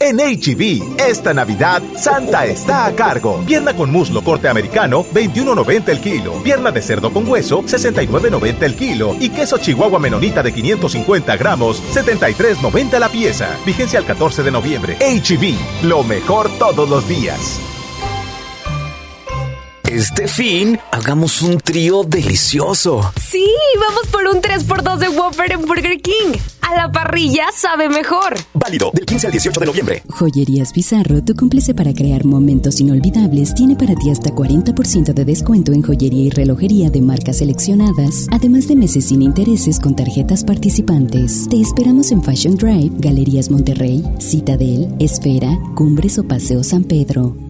En 0.00 0.18
HB, 0.18 1.00
esta 1.00 1.34
Navidad, 1.34 1.82
Santa 1.96 2.46
está 2.46 2.86
a 2.86 2.94
cargo. 2.94 3.42
Pierna 3.44 3.74
con 3.74 3.90
muslo 3.90 4.22
corte 4.22 4.48
americano, 4.48 5.04
21.90 5.12 5.88
el 5.88 6.00
kilo. 6.00 6.34
Pierna 6.44 6.70
de 6.70 6.82
cerdo 6.82 7.12
con 7.12 7.28
hueso, 7.28 7.62
69.90 7.62 8.62
el 8.62 8.76
kilo. 8.76 9.16
Y 9.18 9.30
queso 9.30 9.58
chihuahua 9.58 9.98
menonita 9.98 10.42
de 10.42 10.52
550 10.52 11.36
gramos, 11.36 11.82
73.90 11.92 12.98
la 12.98 13.08
pieza. 13.08 13.48
Vigencia 13.66 13.98
al 13.98 14.06
14 14.06 14.44
de 14.44 14.50
noviembre. 14.52 14.96
HB, 15.00 15.86
lo 15.88 16.04
mejor 16.04 16.48
todos 16.58 16.88
los 16.88 17.08
días. 17.08 17.60
Este 19.90 20.28
fin, 20.28 20.78
hagamos 20.92 21.40
un 21.40 21.58
trío 21.60 22.04
delicioso. 22.04 23.10
Sí, 23.18 23.48
vamos 23.80 24.06
por 24.08 24.26
un 24.26 24.42
3x2 24.42 24.98
de 24.98 25.08
Whopper 25.08 25.52
en 25.52 25.62
Burger 25.62 26.02
King. 26.02 26.38
A 26.60 26.76
la 26.76 26.92
parrilla 26.92 27.46
sabe 27.56 27.88
mejor. 27.88 28.36
Válido 28.52 28.90
del 28.92 29.06
15 29.06 29.28
al 29.28 29.32
18 29.32 29.60
de 29.60 29.64
noviembre. 29.64 30.02
Joyerías 30.10 30.74
Bizarro, 30.74 31.24
tu 31.24 31.34
cómplice 31.34 31.72
para 31.72 31.94
crear 31.94 32.26
momentos 32.26 32.80
inolvidables, 32.80 33.54
tiene 33.54 33.76
para 33.76 33.94
ti 33.94 34.10
hasta 34.10 34.28
40% 34.28 35.14
de 35.14 35.24
descuento 35.24 35.72
en 35.72 35.82
joyería 35.82 36.24
y 36.24 36.30
relojería 36.30 36.90
de 36.90 37.00
marcas 37.00 37.38
seleccionadas, 37.38 38.26
además 38.30 38.68
de 38.68 38.76
meses 38.76 39.06
sin 39.06 39.22
intereses 39.22 39.80
con 39.80 39.96
tarjetas 39.96 40.44
participantes. 40.44 41.48
Te 41.48 41.62
esperamos 41.62 42.12
en 42.12 42.22
Fashion 42.22 42.56
Drive, 42.56 42.92
Galerías 42.98 43.50
Monterrey, 43.50 44.04
Citadel, 44.20 44.94
Esfera, 44.98 45.58
Cumbres 45.74 46.18
o 46.18 46.24
Paseo 46.24 46.62
San 46.62 46.84
Pedro. 46.84 47.47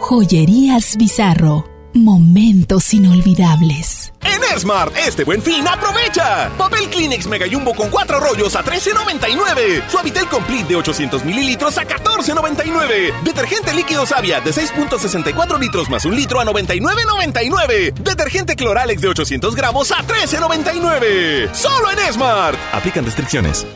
Joyerías 0.00 0.96
Bizarro. 0.96 1.64
Momentos 1.94 2.94
inolvidables. 2.94 4.12
En 4.22 4.60
Smart, 4.60 4.94
este 4.96 5.24
buen 5.24 5.42
fin, 5.42 5.66
aprovecha. 5.66 6.50
Papel 6.56 6.88
Kleenex 6.88 7.26
Mega 7.26 7.46
Jumbo 7.50 7.74
con 7.74 7.90
cuatro 7.90 8.20
rollos 8.20 8.54
a 8.54 8.62
$13.99. 8.62 9.88
Suavitel 9.88 10.28
Complete 10.28 10.68
de 10.68 10.76
800 10.76 11.24
mililitros 11.24 11.76
a 11.78 11.84
$14.99. 11.84 13.22
Detergente 13.22 13.74
líquido 13.74 14.06
Savia 14.06 14.40
de 14.40 14.52
6.64 14.52 15.58
litros 15.58 15.90
más 15.90 16.04
un 16.04 16.14
litro 16.14 16.40
a 16.40 16.44
$99.99. 16.44 17.94
Detergente 17.94 18.54
Cloralex 18.54 19.00
de 19.00 19.08
800 19.08 19.54
gramos 19.56 19.90
a 19.90 19.96
$13.99. 20.06 21.52
Solo 21.52 21.90
en 21.90 22.12
Smart. 22.12 22.58
Aplican 22.72 23.04
restricciones. 23.04 23.66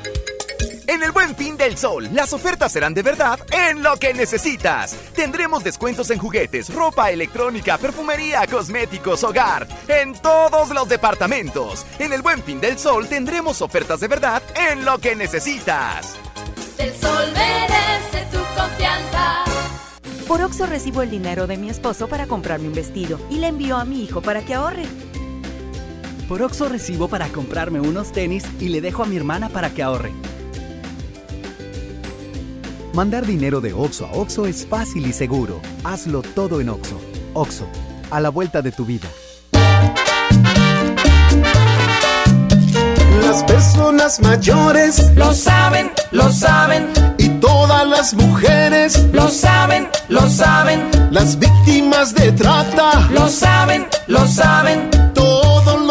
En 0.86 1.02
el 1.02 1.12
Buen 1.12 1.36
Fin 1.36 1.56
del 1.56 1.78
Sol, 1.78 2.08
las 2.12 2.32
ofertas 2.32 2.72
serán 2.72 2.92
de 2.92 3.02
verdad 3.02 3.38
en 3.52 3.82
lo 3.82 3.96
que 3.96 4.12
necesitas. 4.14 4.96
Tendremos 5.14 5.62
descuentos 5.62 6.10
en 6.10 6.18
juguetes, 6.18 6.74
ropa 6.74 7.10
electrónica, 7.10 7.78
perfumería, 7.78 8.46
cosméticos, 8.48 9.22
hogar, 9.22 9.68
en 9.86 10.12
todos 10.14 10.70
los 10.70 10.88
departamentos. 10.88 11.86
En 11.98 12.12
el 12.12 12.22
Buen 12.22 12.42
Fin 12.42 12.60
del 12.60 12.78
Sol 12.78 13.06
tendremos 13.06 13.62
ofertas 13.62 14.00
de 14.00 14.08
verdad 14.08 14.42
en 14.70 14.84
lo 14.84 14.98
que 14.98 15.14
necesitas. 15.14 16.16
El 16.78 16.92
sol 16.94 17.32
merece 17.32 18.26
tu 18.32 18.38
confianza. 18.60 19.44
Por 20.26 20.42
Oxo 20.42 20.66
recibo 20.66 21.02
el 21.02 21.10
dinero 21.10 21.46
de 21.46 21.58
mi 21.58 21.70
esposo 21.70 22.08
para 22.08 22.26
comprarme 22.26 22.66
un 22.66 22.74
vestido 22.74 23.20
y 23.30 23.38
le 23.38 23.46
envío 23.48 23.76
a 23.76 23.84
mi 23.84 24.02
hijo 24.02 24.20
para 24.20 24.44
que 24.44 24.54
ahorre. 24.54 24.84
Por 26.28 26.42
Oxo 26.42 26.68
recibo 26.68 27.06
para 27.06 27.28
comprarme 27.28 27.80
unos 27.80 28.10
tenis 28.10 28.44
y 28.58 28.68
le 28.70 28.80
dejo 28.80 29.04
a 29.04 29.06
mi 29.06 29.16
hermana 29.16 29.48
para 29.48 29.70
que 29.70 29.82
ahorre. 29.82 30.12
Mandar 32.94 33.24
dinero 33.24 33.62
de 33.62 33.72
Oxo 33.72 34.04
a 34.04 34.12
Oxo 34.12 34.44
es 34.44 34.66
fácil 34.66 35.06
y 35.06 35.14
seguro. 35.14 35.62
Hazlo 35.82 36.20
todo 36.20 36.60
en 36.60 36.68
Oxo. 36.68 37.00
Oxo, 37.32 37.66
a 38.10 38.20
la 38.20 38.28
vuelta 38.28 38.60
de 38.60 38.70
tu 38.70 38.84
vida. 38.84 39.08
Las 43.22 43.44
personas 43.44 44.20
mayores 44.20 45.10
lo 45.16 45.32
saben, 45.32 45.90
lo 46.10 46.30
saben. 46.30 46.88
Y 47.16 47.28
todas 47.40 47.86
las 47.86 48.12
mujeres 48.12 49.02
lo 49.12 49.28
saben, 49.28 49.88
lo 50.08 50.28
saben. 50.28 50.90
Las 51.10 51.38
víctimas 51.38 52.14
de 52.14 52.32
trata 52.32 53.08
lo 53.10 53.26
saben, 53.28 53.86
lo 54.06 54.26
saben. 54.28 54.90
Todos 55.14 55.41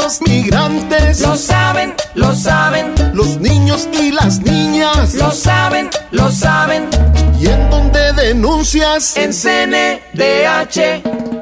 los 0.02 0.22
migrantes 0.22 1.22
lo 1.22 1.36
saben, 1.36 1.94
lo 2.16 2.34
saben. 2.34 2.94
Los 3.14 3.40
niños 3.40 3.88
y 3.94 4.12
las 4.12 4.40
niñas 4.40 5.14
lo 5.14 5.32
saben, 5.32 5.90
lo 6.12 6.32
saben. 6.32 6.90
¿Y 7.40 7.48
en 7.48 7.70
dónde 7.70 8.14
denuncias? 8.14 9.16
En 9.16 9.32
CNDH. 9.32 11.41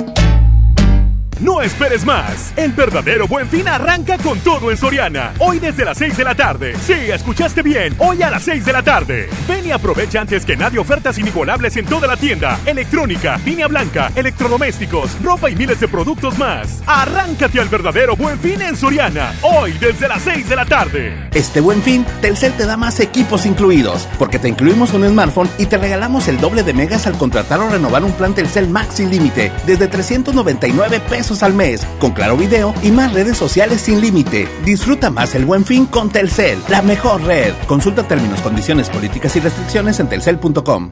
No 1.42 1.62
esperes 1.62 2.06
más. 2.06 2.52
El 2.58 2.74
verdadero 2.74 3.26
buen 3.26 3.48
fin 3.48 3.66
arranca 3.70 4.18
con 4.18 4.38
todo 4.40 4.72
en 4.72 4.78
Soriana. 4.78 5.34
Hoy 5.40 5.60
desde 5.60 5.86
las 5.86 5.98
6 5.98 6.18
de 6.18 6.24
la 6.26 6.36
tarde. 6.36 6.76
Sí, 6.86 6.92
escuchaste 6.92 7.62
bien. 7.62 7.96
Hoy 7.98 8.22
a 8.22 8.30
las 8.30 8.44
6 8.44 8.66
de 8.66 8.74
la 8.74 8.84
tarde. 8.84 9.30
Ven 9.48 9.66
y 9.66 9.72
aprovecha 9.72 10.20
antes 10.20 10.44
que 10.44 10.58
nadie 10.58 10.80
ofertas 10.80 11.18
inigualables 11.18 11.78
en 11.78 11.86
toda 11.86 12.08
la 12.08 12.18
tienda. 12.18 12.60
Electrónica, 12.66 13.40
línea 13.46 13.68
blanca, 13.68 14.12
electrodomésticos, 14.16 15.12
ropa 15.24 15.50
y 15.50 15.56
miles 15.56 15.80
de 15.80 15.88
productos 15.88 16.38
más. 16.38 16.84
Arráncate 16.86 17.62
al 17.62 17.70
verdadero 17.70 18.18
buen 18.18 18.38
fin 18.40 18.62
en 18.62 18.76
Soriana. 18.76 19.34
Hoy 19.42 19.72
desde 19.80 20.10
las 20.10 20.22
6 20.24 20.50
de 20.50 20.56
la 20.58 20.66
tarde. 20.66 21.30
Este 21.34 21.62
buen 21.62 21.82
fin, 21.82 22.06
Telcel 22.22 22.52
te 22.54 22.66
da 22.66 22.76
más 22.76 23.00
equipos 23.00 23.46
incluidos, 23.46 24.10
porque 24.18 24.40
te 24.40 24.50
incluimos 24.50 24.92
un 24.94 25.08
smartphone 25.08 25.50
y 25.58 25.68
te 25.68 25.78
regalamos 25.78 26.28
el 26.28 26.42
doble 26.42 26.64
de 26.64 26.74
megas 26.74 27.08
al 27.08 27.18
contratar 27.18 27.62
o 27.62 27.70
renovar 27.70 28.04
un 28.04 28.12
plan 28.12 28.34
Telcel 28.36 28.68
Max 28.68 28.96
sin 28.96 29.10
límite 29.10 29.54
desde 29.66 29.88
399 29.88 31.00
pesos 31.10 31.29
al 31.30 31.54
mes, 31.54 31.86
con 32.00 32.12
claro 32.12 32.36
video 32.36 32.74
y 32.82 32.92
más 32.92 33.14
redes 33.14 33.38
sociales 33.38 33.82
sin 33.82 34.02
límite. 34.02 34.48
Disfruta 34.66 35.10
más 35.10 35.36
el 35.36 35.46
buen 35.46 35.64
fin 35.64 35.86
con 35.86 36.10
Telcel, 36.10 36.60
la 36.68 36.82
mejor 36.82 37.22
red. 37.22 37.54
Consulta 37.68 38.08
términos, 38.08 38.42
condiciones, 38.42 38.90
políticas 38.90 39.36
y 39.36 39.40
restricciones 39.40 40.00
en 40.00 40.10
telcel.com. 40.10 40.92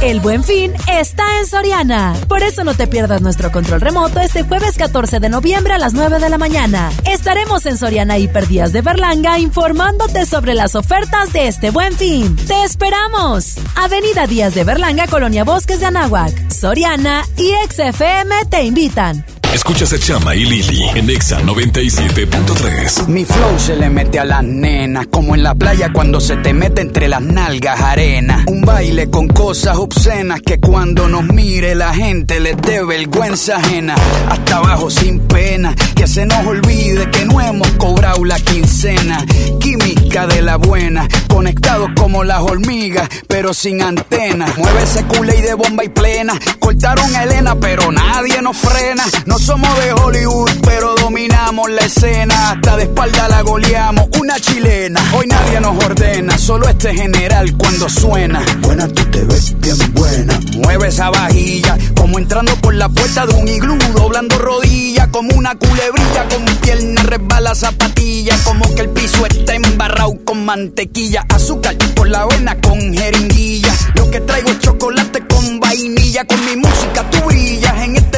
El 0.00 0.20
buen 0.20 0.44
fin 0.44 0.72
está 0.88 1.40
en 1.40 1.46
Soriana. 1.46 2.14
Por 2.28 2.44
eso 2.44 2.62
no 2.62 2.74
te 2.74 2.86
pierdas 2.86 3.20
nuestro 3.20 3.50
control 3.50 3.80
remoto 3.80 4.20
este 4.20 4.44
jueves 4.44 4.76
14 4.76 5.18
de 5.18 5.28
noviembre 5.28 5.74
a 5.74 5.78
las 5.78 5.92
9 5.92 6.20
de 6.20 6.28
la 6.28 6.38
mañana. 6.38 6.90
Estaremos 7.04 7.66
en 7.66 7.76
Soriana 7.76 8.16
Hiperdías 8.16 8.72
de 8.72 8.80
Berlanga 8.80 9.40
informándote 9.40 10.24
sobre 10.24 10.54
las 10.54 10.76
ofertas 10.76 11.32
de 11.32 11.48
este 11.48 11.70
buen 11.70 11.92
fin. 11.94 12.36
¡Te 12.46 12.62
esperamos! 12.62 13.56
Avenida 13.74 14.28
Díaz 14.28 14.54
de 14.54 14.62
Berlanga, 14.62 15.08
Colonia 15.08 15.42
Bosques 15.42 15.80
de 15.80 15.86
Anáhuac. 15.86 16.48
Soriana 16.48 17.24
y 17.36 17.52
XFM 17.68 18.44
te 18.48 18.62
invitan. 18.62 19.24
Escuchas 19.58 19.92
a 19.92 19.98
Chama 19.98 20.36
y 20.36 20.44
Lili 20.44 20.84
en 20.94 21.10
Exa 21.10 21.40
97.3. 21.40 23.08
Mi 23.08 23.24
flow 23.24 23.58
se 23.58 23.74
le 23.74 23.90
mete 23.90 24.20
a 24.20 24.24
las 24.24 24.44
nenas, 24.44 25.08
como 25.08 25.34
en 25.34 25.42
la 25.42 25.56
playa 25.56 25.90
cuando 25.92 26.20
se 26.20 26.36
te 26.36 26.54
mete 26.54 26.80
entre 26.80 27.08
las 27.08 27.20
nalgas 27.20 27.80
arena. 27.80 28.44
Un 28.46 28.60
baile 28.62 29.10
con 29.10 29.26
cosas 29.26 29.76
obscenas 29.76 30.42
que 30.42 30.60
cuando 30.60 31.08
nos 31.08 31.24
mire 31.24 31.74
la 31.74 31.92
gente 31.92 32.38
les 32.38 32.56
dé 32.56 32.84
vergüenza 32.84 33.56
ajena. 33.56 33.96
Hasta 34.30 34.58
abajo 34.58 34.90
sin 34.90 35.18
pena, 35.26 35.74
que 35.96 36.06
se 36.06 36.24
nos 36.24 36.46
olvide 36.46 37.10
que 37.10 37.24
no 37.24 37.40
hemos 37.40 37.68
cobrado 37.72 38.24
la 38.24 38.38
quincena. 38.38 39.26
Química 39.58 40.28
de 40.28 40.40
la 40.40 40.56
buena, 40.56 41.08
conectados 41.28 41.90
como 41.98 42.22
las 42.22 42.40
hormigas, 42.42 43.08
pero 43.26 43.52
sin 43.52 43.82
antena. 43.82 44.46
Mueve 44.56 44.84
ese 44.84 45.02
culé 45.04 45.36
y 45.38 45.42
de 45.42 45.54
bomba 45.54 45.84
y 45.84 45.88
plena. 45.88 46.38
Cortaron 46.60 47.14
a 47.16 47.24
Elena, 47.24 47.56
pero 47.56 47.90
nadie 47.90 48.40
nos 48.40 48.56
frena. 48.56 49.04
Somos 49.48 49.82
de 49.82 49.92
Hollywood, 49.94 50.50
pero 50.62 50.94
dominamos 50.96 51.70
la 51.70 51.80
escena. 51.80 52.50
Hasta 52.50 52.76
de 52.76 52.82
espalda 52.82 53.28
la 53.28 53.40
goleamos, 53.40 54.04
una 54.20 54.38
chilena. 54.38 55.00
Hoy 55.16 55.26
nadie 55.26 55.58
nos 55.58 55.82
ordena, 55.82 56.36
solo 56.36 56.68
este 56.68 56.94
general 56.94 57.56
cuando 57.56 57.88
suena. 57.88 58.44
Buena, 58.60 58.86
tú 58.88 59.02
te 59.06 59.24
ves 59.24 59.58
bien 59.58 59.78
buena. 59.94 60.38
Mueve 60.58 60.88
esa 60.88 61.08
vajilla, 61.08 61.78
como 61.96 62.18
entrando 62.18 62.54
por 62.56 62.74
la 62.74 62.90
puerta 62.90 63.24
de 63.24 63.34
un 63.36 63.48
iglú, 63.48 63.78
doblando 63.94 64.36
rodilla, 64.36 65.10
como 65.10 65.34
una 65.34 65.54
culebrilla, 65.54 66.28
con 66.28 66.44
pierna 66.60 67.02
resbala 67.04 67.54
zapatilla, 67.54 68.36
como 68.44 68.74
que 68.74 68.82
el 68.82 68.90
piso 68.90 69.24
está 69.24 69.54
embarrado 69.54 70.14
con 70.26 70.44
mantequilla, 70.44 71.24
azúcar 71.34 71.74
por 71.94 72.10
la 72.10 72.20
avena 72.20 72.60
con 72.60 72.78
jeringuilla. 72.92 73.74
Lo 73.94 74.10
que 74.10 74.20
traigo 74.20 74.50
es 74.50 74.58
chocolate 74.58 75.26
con 75.26 75.58
vainilla, 75.58 76.26
con 76.26 76.44
mi 76.44 76.56
música 76.56 77.08
tú 77.10 77.22
brillas. 77.26 77.82
En 77.82 77.96
este 77.96 78.17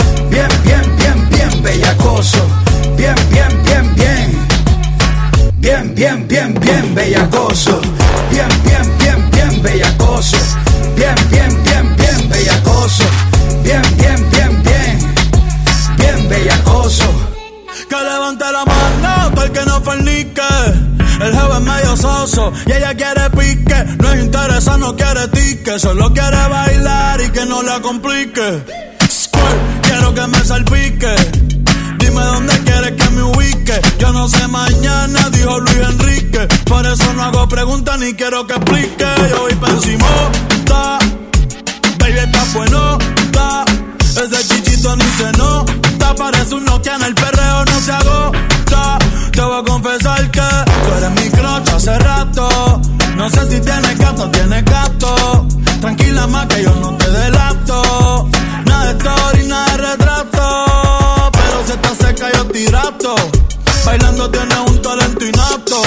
Bien, 0.31 0.47
bien, 0.63 0.95
bien, 0.97 1.29
bien 1.29 1.61
bellacoso. 1.61 2.39
Bien, 2.97 3.15
bien, 3.29 3.63
bien, 3.63 3.95
bien. 3.95 4.47
Bien, 5.57 5.93
bien, 5.93 6.27
bien, 6.27 6.53
bien 6.59 6.95
bellacoso. 6.95 7.81
Bien, 8.31 8.47
bien, 8.63 8.97
bien, 8.97 9.29
bien 9.31 9.61
bellacoso. 9.61 10.37
Bien, 10.95 11.15
bien, 11.29 11.63
bien, 11.63 11.95
bien 11.97 12.29
bellacoso. 12.29 13.03
Bien, 13.63 13.81
bien, 13.97 14.29
bien, 14.31 14.63
bien. 14.63 15.13
Bien 15.97 16.29
bellacoso. 16.29 17.05
Que 17.89 17.95
levante 17.95 18.45
la 18.51 18.65
mano, 18.65 19.31
todo 19.35 19.45
el 19.45 19.51
que 19.51 19.65
no 19.65 19.81
fornique. 19.81 20.41
El 21.21 21.33
jefe 21.33 21.53
es 21.53 21.61
medio 21.61 21.97
soso 21.97 22.53
y 22.65 22.71
ella 22.71 22.95
quiere 22.95 23.29
pique. 23.31 23.85
No 23.99 24.13
es 24.13 24.23
interesa, 24.23 24.77
no 24.77 24.95
quiere 24.95 25.27
tique. 25.27 25.77
Solo 25.77 26.11
quiere 26.13 26.47
bailar 26.47 27.19
y 27.21 27.29
que 27.29 27.45
no 27.45 27.61
la 27.61 27.81
complique. 27.81 28.90
Quiero 29.83 30.13
que 30.13 30.27
me 30.27 30.43
salpique. 30.43 31.15
Dime 31.97 32.21
dónde 32.21 32.59
quieres 32.63 32.91
que 32.91 33.09
me 33.11 33.23
ubique. 33.23 33.79
Yo 33.99 34.11
no 34.11 34.27
sé 34.27 34.47
mañana, 34.47 35.29
dijo 35.31 35.59
Luis 35.59 35.77
Enrique. 35.77 36.47
Por 36.65 36.85
eso 36.85 37.13
no 37.13 37.23
hago 37.23 37.47
preguntas 37.47 37.99
ni 37.99 38.13
quiero 38.13 38.45
que 38.47 38.53
explique. 38.55 39.05
Yo 39.29 39.41
voy 39.41 39.55
pa' 39.55 39.69
encima, 39.69 40.07
ta. 40.65 40.99
Baby, 41.99 42.19
está 42.19 42.43
bueno, 42.53 42.97
ta. 43.31 43.65
Ese 43.99 44.47
chichito 44.47 44.95
ni 44.95 45.05
se 45.17 45.31
nota. 45.37 46.15
Parece 46.15 46.55
un 46.55 46.65
Nokia 46.65 46.95
en 46.95 47.03
el 47.03 47.15
perreo, 47.15 47.65
no 47.65 47.79
se 47.79 47.91
agota. 47.91 48.97
Te 49.31 49.41
voy 49.41 49.59
a 49.59 49.63
confesar 49.63 50.29
que 50.29 50.41
tú 50.41 50.97
eres 50.97 51.11
mi 51.11 51.29
crocha 51.29 51.75
hace 51.75 51.97
rato. 51.99 52.70
No 53.21 53.29
sé 53.29 53.51
si 53.51 53.61
tienes 53.61 53.99
gato, 53.99 54.31
tienes 54.31 54.65
gato. 54.65 55.45
Tranquila 55.79 56.25
más 56.25 56.47
que 56.47 56.63
yo 56.63 56.73
no 56.73 56.97
te 56.97 57.07
delato. 57.07 58.27
Nada 58.65 58.85
de 58.85 58.97
story, 58.97 59.45
nada 59.45 59.65
de 59.65 59.77
retrato. 59.77 61.31
Pero 61.31 61.63
si 61.67 61.71
estás 61.71 61.97
seca 61.99 62.31
yo 62.33 62.45
te 62.47 62.61
hidrato. 62.61 63.13
Bailando 63.85 64.27
tienes 64.31 64.57
un 64.65 64.81
talento 64.81 65.23
inapto. 65.23 65.83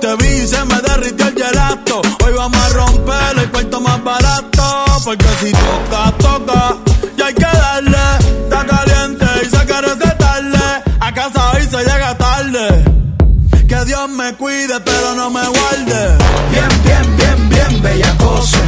Te 0.00 0.16
vi 0.16 0.42
y 0.42 0.46
se 0.48 0.64
me 0.64 0.80
derritió 0.80 1.28
el 1.28 1.34
gelato. 1.34 2.02
Hoy 2.24 2.32
vamos 2.32 2.58
a 2.60 2.68
romper 2.70 3.38
el 3.38 3.50
cuarto 3.52 3.80
más 3.80 4.02
barato. 4.02 4.84
Porque 5.04 5.28
si 5.40 5.52
toca, 5.52 6.12
toca. 6.18 6.93
Cuide, 14.74 14.80
pero 14.84 15.14
no 15.14 15.30
me 15.30 15.46
guarde. 15.46 16.16
Bien, 16.50 16.68
bien, 16.84 17.16
bien, 17.16 17.48
bien, 17.48 17.82
bellacoso. 17.82 18.58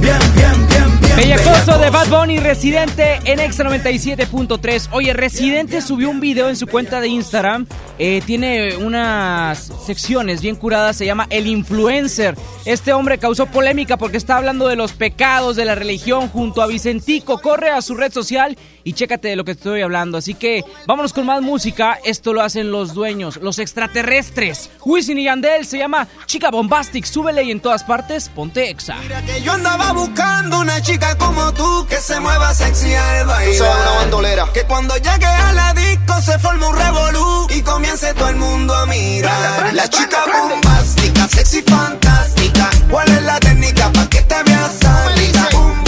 Bien, 0.00 0.18
bien, 0.34 0.68
bien, 0.68 1.00
bien. 1.00 1.16
Bellacoso 1.16 1.78
de 1.78 1.90
Bad 1.90 2.08
Bunny 2.08 2.38
Residente 2.38 3.18
en 3.24 3.40
Exa 3.40 3.64
97.3. 3.64 4.88
Oye, 4.92 5.12
Residente 5.12 5.82
subió 5.82 6.10
un 6.10 6.20
video 6.20 6.48
en 6.48 6.56
su 6.56 6.66
cuenta 6.66 7.00
de 7.00 7.08
Instagram. 7.08 7.66
Eh, 7.98 8.22
tiene 8.24 8.76
unas 8.76 9.72
secciones 9.84 10.40
bien 10.40 10.56
curadas, 10.56 10.96
se 10.96 11.06
llama 11.06 11.26
El 11.30 11.46
Influencer. 11.46 12.36
Este 12.64 12.92
hombre 12.92 13.18
causó 13.18 13.46
polémica 13.46 13.96
porque 13.96 14.16
está 14.16 14.36
hablando 14.36 14.68
de 14.68 14.76
los 14.76 14.92
pecados 14.92 15.56
de 15.56 15.64
la 15.64 15.74
religión 15.74 16.28
junto 16.28 16.62
a 16.62 16.66
Vicentico. 16.66 17.40
Corre 17.40 17.70
a 17.70 17.82
su 17.82 17.96
red 17.96 18.12
social 18.12 18.56
y 18.88 18.94
chécate 18.94 19.28
de 19.28 19.36
lo 19.36 19.44
que 19.44 19.50
estoy 19.50 19.82
hablando. 19.82 20.16
Así 20.16 20.32
que 20.32 20.64
vámonos 20.86 21.12
con 21.12 21.26
más 21.26 21.42
música. 21.42 21.98
Esto 22.04 22.32
lo 22.32 22.40
hacen 22.40 22.72
los 22.72 22.94
dueños, 22.94 23.36
los 23.36 23.58
extraterrestres. 23.58 24.70
Wisin 24.82 25.18
y 25.18 25.24
Yandel 25.24 25.66
se 25.66 25.76
llama 25.76 26.08
Chica 26.24 26.50
Bombastic. 26.50 27.04
Súbele 27.04 27.42
y 27.42 27.50
en 27.50 27.60
todas 27.60 27.84
partes 27.84 28.30
ponte 28.30 28.70
Exa. 28.70 28.96
Que 29.26 29.42
yo 29.42 29.52
andaba 29.52 29.92
buscando 29.92 30.60
una 30.60 30.80
chica 30.80 31.18
como 31.18 31.52
tú 31.52 31.86
que 31.86 31.96
se 31.96 32.18
mueva 32.18 32.54
sexy 32.54 32.94
al 32.94 33.26
bailar. 33.26 33.58
Tú 33.58 33.64
una 33.64 33.90
bandolera. 33.98 34.52
Que 34.54 34.62
cuando 34.62 34.96
llegue 34.96 35.26
a 35.26 35.52
la 35.52 35.74
disco 35.74 36.22
se 36.22 36.38
forme 36.38 36.66
un 36.66 36.74
revolú 36.74 37.46
y 37.50 37.60
comience 37.60 38.14
todo 38.14 38.30
el 38.30 38.36
mundo 38.36 38.74
a 38.74 38.86
mirar. 38.86 39.74
la 39.74 39.86
chica 39.90 40.24
bombástica, 40.48 41.28
sexy 41.28 41.60
fantástica. 41.60 42.70
¿Cuál 42.90 43.08
es 43.10 43.22
la 43.22 43.38
técnica 43.38 43.92
pa' 43.92 44.08
que 44.08 44.22
te 44.22 44.42
veas 44.44 44.72
sádica? 44.80 45.87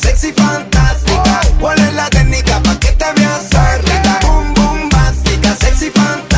Boom, 0.00 0.08
sexy 0.08 0.32
fantástica. 0.32 1.40
¿Cuál 1.60 1.78
es 1.78 1.94
la 1.94 2.08
técnica 2.08 2.62
pa' 2.62 2.78
que 2.78 2.92
te 2.92 3.12
veas 3.16 3.48
sádica? 3.50 4.18
Boom, 4.22 4.54
bombástica, 4.54 5.54
sexy 5.56 5.90
fantástica. 5.90 6.29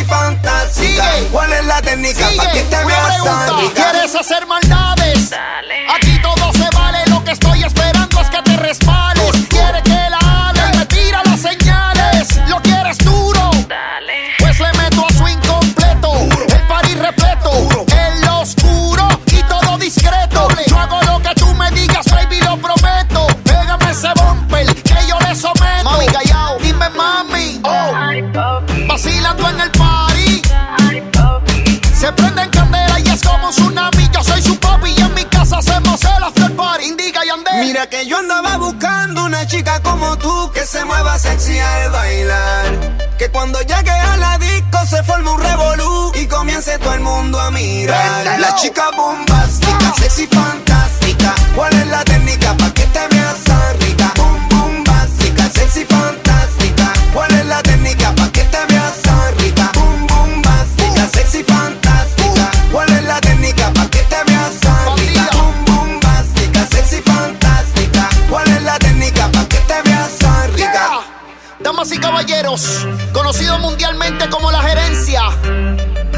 Sexy, 0.00 0.04
fantástica. 0.04 1.04
¿Cuál 1.32 1.52
es 1.52 1.64
la 1.64 1.82
técnica 1.82 2.28
pa' 2.36 2.52
que 2.52 2.62
te 2.62 2.84
veas 2.84 3.24
tan? 3.24 3.70
¿Quieres 3.70 4.14
hacer 4.14 4.46
maldades? 4.46 5.32
Aquí 5.32 5.89
que 40.52 40.66
se 40.66 40.84
mueva 40.84 41.18
sexy 41.18 41.58
al 41.58 41.90
bailar. 41.90 42.98
Que 43.18 43.30
cuando 43.30 43.60
llegue 43.60 43.90
a 43.90 44.16
la 44.16 44.38
disco 44.38 44.78
se 44.86 45.02
forme 45.02 45.30
un 45.30 45.40
revolú 45.40 46.12
y 46.14 46.26
comience 46.26 46.78
todo 46.78 46.94
el 46.94 47.00
mundo 47.00 47.38
a 47.40 47.50
mirar. 47.50 48.40
La 48.40 48.54
chica 48.56 48.90
bombástica, 48.96 49.94
sexy 49.98 50.26
fantástica. 50.26 51.34
¿Cuál 51.54 51.72
es 51.74 51.86
la 51.88 52.04
técnica 52.04 52.56
pa' 52.56 52.72
caballeros, 72.20 72.86
conocido 73.14 73.58
mundialmente 73.60 74.28
como 74.28 74.50
la 74.50 74.60
gerencia. 74.62 75.22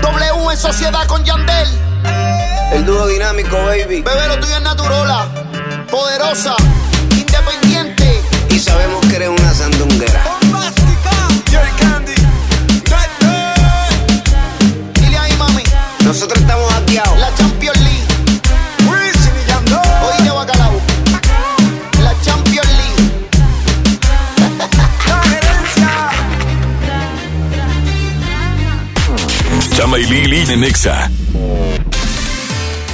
W 0.01 0.51
en 0.51 0.57
sociedad 0.57 1.07
con 1.07 1.25
Yandel. 1.25 1.69
El 2.73 2.85
dúo 2.85 3.07
dinámico, 3.07 3.57
baby. 3.57 4.03
Bebé, 4.03 4.27
lo 4.27 4.41
tuyo 4.41 4.57
es 4.57 4.63
naturola. 4.63 5.29
Poderosa, 5.89 6.57
independiente. 7.11 8.21
Y 8.51 8.59
sabemos 8.59 9.07
que 9.07 9.15
eres 9.15 9.29
una 9.29 9.55
sandunguera. 9.55 10.25
Dile 14.95 15.19
ahí, 15.19 15.33
mami. 15.39 15.63
Nosotros 16.05 16.41
Lili. 30.09 30.45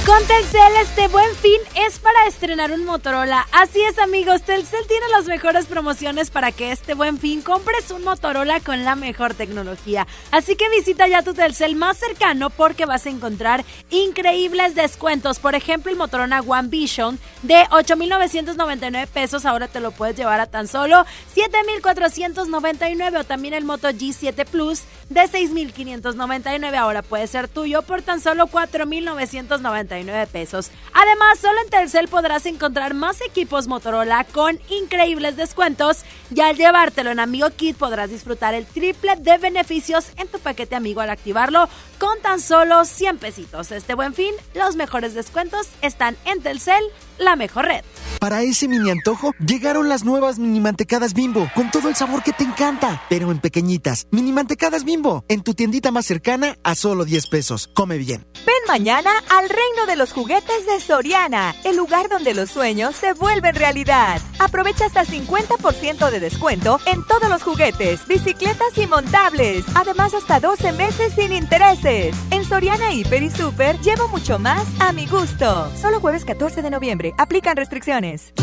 Con 0.05 0.25
Telcel 0.25 0.75
este 0.81 1.07
buen 1.07 1.35
fin 1.35 1.59
es 1.75 1.99
para 1.99 2.25
estrenar 2.27 2.71
un 2.71 2.83
Motorola. 2.83 3.47
Así 3.51 3.79
es 3.81 3.99
amigos, 3.99 4.41
Telcel 4.41 4.87
tiene 4.87 5.07
las 5.09 5.25
mejores 5.25 5.67
promociones 5.67 6.31
para 6.31 6.51
que 6.51 6.71
este 6.71 6.95
buen 6.95 7.19
fin 7.19 7.41
compres 7.41 7.91
un 7.91 8.03
Motorola 8.03 8.59
con 8.59 8.83
la 8.83 8.95
mejor 8.95 9.33
tecnología. 9.35 10.07
Así 10.31 10.55
que 10.55 10.69
visita 10.69 11.07
ya 11.07 11.21
tu 11.21 11.33
Telcel 11.33 11.75
más 11.75 11.97
cercano 11.97 12.49
porque 12.49 12.85
vas 12.85 13.05
a 13.05 13.09
encontrar 13.09 13.63
increíbles 13.91 14.73
descuentos. 14.73 15.37
Por 15.37 15.53
ejemplo, 15.53 15.91
el 15.91 15.97
Motorola 15.97 16.41
One 16.41 16.69
Vision 16.69 17.19
de 17.43 17.65
8.999 17.65 19.07
pesos 19.07 19.45
ahora 19.45 19.67
te 19.67 19.79
lo 19.79 19.91
puedes 19.91 20.15
llevar 20.15 20.39
a 20.39 20.47
tan 20.47 20.67
solo 20.67 21.05
7.499 21.35 23.19
o 23.19 23.23
también 23.23 23.53
el 23.53 23.63
Moto 23.63 23.89
G7 23.89 24.45
Plus 24.45 24.81
de 25.09 25.21
6.599 25.21 26.75
ahora 26.75 27.01
puede 27.01 27.27
ser 27.27 27.47
tuyo 27.47 27.81
por 27.81 28.01
tan 28.01 28.21
solo 28.21 28.47
4.999 28.47 30.27
pesos. 30.27 30.71
Además, 30.93 31.39
solo 31.39 31.59
en 31.63 31.69
Telcel 31.69 32.07
podrás 32.07 32.45
encontrar 32.45 32.93
más 32.93 33.21
equipos 33.21 33.67
Motorola 33.67 34.23
con 34.25 34.59
increíbles 34.69 35.35
descuentos 35.35 36.03
y 36.33 36.41
al 36.41 36.55
llevártelo 36.55 37.11
en 37.11 37.19
Amigo 37.19 37.49
Kit 37.49 37.75
podrás 37.77 38.09
disfrutar 38.09 38.53
el 38.53 38.65
triple 38.65 39.15
de 39.17 39.37
beneficios 39.37 40.11
en 40.17 40.27
tu 40.27 40.39
paquete 40.39 40.75
amigo 40.75 41.01
al 41.01 41.09
activarlo 41.09 41.67
con 41.97 42.21
tan 42.21 42.39
solo 42.39 42.85
100 42.85 43.17
pesitos. 43.17 43.71
Este 43.71 43.95
buen 43.95 44.13
fin, 44.13 44.33
los 44.53 44.75
mejores 44.75 45.13
descuentos 45.13 45.67
están 45.81 46.15
en 46.25 46.41
Telcel, 46.41 46.83
la 47.19 47.35
mejor 47.35 47.65
red. 47.65 47.83
Para 48.19 48.41
ese 48.41 48.67
mini 48.67 48.91
antojo, 48.91 49.33
llegaron 49.39 49.87
las 49.87 50.03
nuevas 50.03 50.39
mini 50.39 50.59
mantecadas 50.59 51.13
bimbo, 51.13 51.49
con 51.55 51.71
todo 51.71 51.87
el 51.87 51.95
sabor 51.95 52.21
que 52.21 52.33
te 52.33 52.43
encanta, 52.43 53.01
pero 53.09 53.31
en 53.31 53.39
pequeñitas. 53.39 54.07
Mini 54.11 54.33
mantecadas 54.33 54.83
bimbo, 54.83 55.23
en 55.29 55.41
tu 55.41 55.53
tiendita 55.53 55.91
más 55.91 56.05
cercana 56.05 56.57
a 56.63 56.75
solo 56.75 57.05
10 57.05 57.27
pesos. 57.27 57.69
Come 57.73 57.97
bien. 57.97 58.25
Ven 58.45 58.55
mañana 58.67 59.11
al 59.29 59.47
reino 59.47 59.85
de 59.87 59.95
los 59.95 60.11
juguetes 60.11 60.65
de 60.65 60.81
Soriana, 60.81 61.55
el 61.63 61.77
lugar 61.77 62.09
donde 62.09 62.33
los 62.33 62.49
sueños 62.49 62.95
se 62.95 63.13
vuelven 63.13 63.55
realidad. 63.55 64.21
Aprovecha 64.39 64.85
hasta 64.85 65.05
50% 65.05 66.09
de 66.11 66.19
descuento 66.19 66.79
en 66.85 67.05
todos 67.05 67.29
los 67.29 67.43
juguetes, 67.43 68.05
bicicletas 68.05 68.77
y 68.77 68.85
montables. 68.85 69.63
Además, 69.75 70.13
hasta 70.13 70.41
12 70.41 70.73
meses 70.73 71.13
sin 71.13 71.31
intereses. 71.31 72.15
En 72.31 72.43
Soriana 72.43 72.91
Hiper 72.91 73.23
y 73.23 73.29
Super 73.29 73.79
llevo 73.79 74.09
mucho 74.09 74.39
más 74.39 74.65
a 74.79 74.91
mi 74.91 75.05
gusto. 75.07 75.71
Solo 75.79 76.01
jueves 76.01 76.25
14 76.25 76.61
de 76.61 76.69
noviembre. 76.69 77.08
Aplican 77.17 77.55
restricciones. 77.57 78.33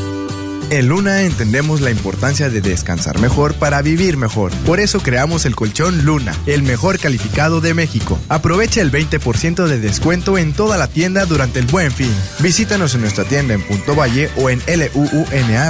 En 0.68 0.88
Luna 0.88 1.22
entendemos 1.22 1.80
la 1.80 1.92
importancia 1.92 2.50
de 2.50 2.60
descansar 2.60 3.20
mejor 3.20 3.54
para 3.54 3.82
vivir 3.82 4.16
mejor. 4.16 4.50
Por 4.66 4.80
eso 4.80 4.98
creamos 4.98 5.46
el 5.46 5.54
colchón 5.54 6.04
Luna, 6.04 6.34
el 6.46 6.64
mejor 6.64 6.98
calificado 6.98 7.60
de 7.60 7.72
México. 7.72 8.18
Aprovecha 8.28 8.80
el 8.80 8.90
20% 8.90 9.66
de 9.66 9.78
descuento 9.78 10.38
en 10.38 10.52
toda 10.52 10.76
la 10.76 10.88
tienda 10.88 11.24
durante 11.24 11.60
el 11.60 11.66
buen 11.66 11.92
fin. 11.92 12.12
Visítanos 12.40 12.96
en 12.96 13.02
nuestra 13.02 13.22
tienda 13.24 13.54
en 13.54 13.62
Punto 13.62 13.94
Valle 13.94 14.28
o 14.36 14.50
en 14.50 14.60
luuna.mx. 14.66 15.66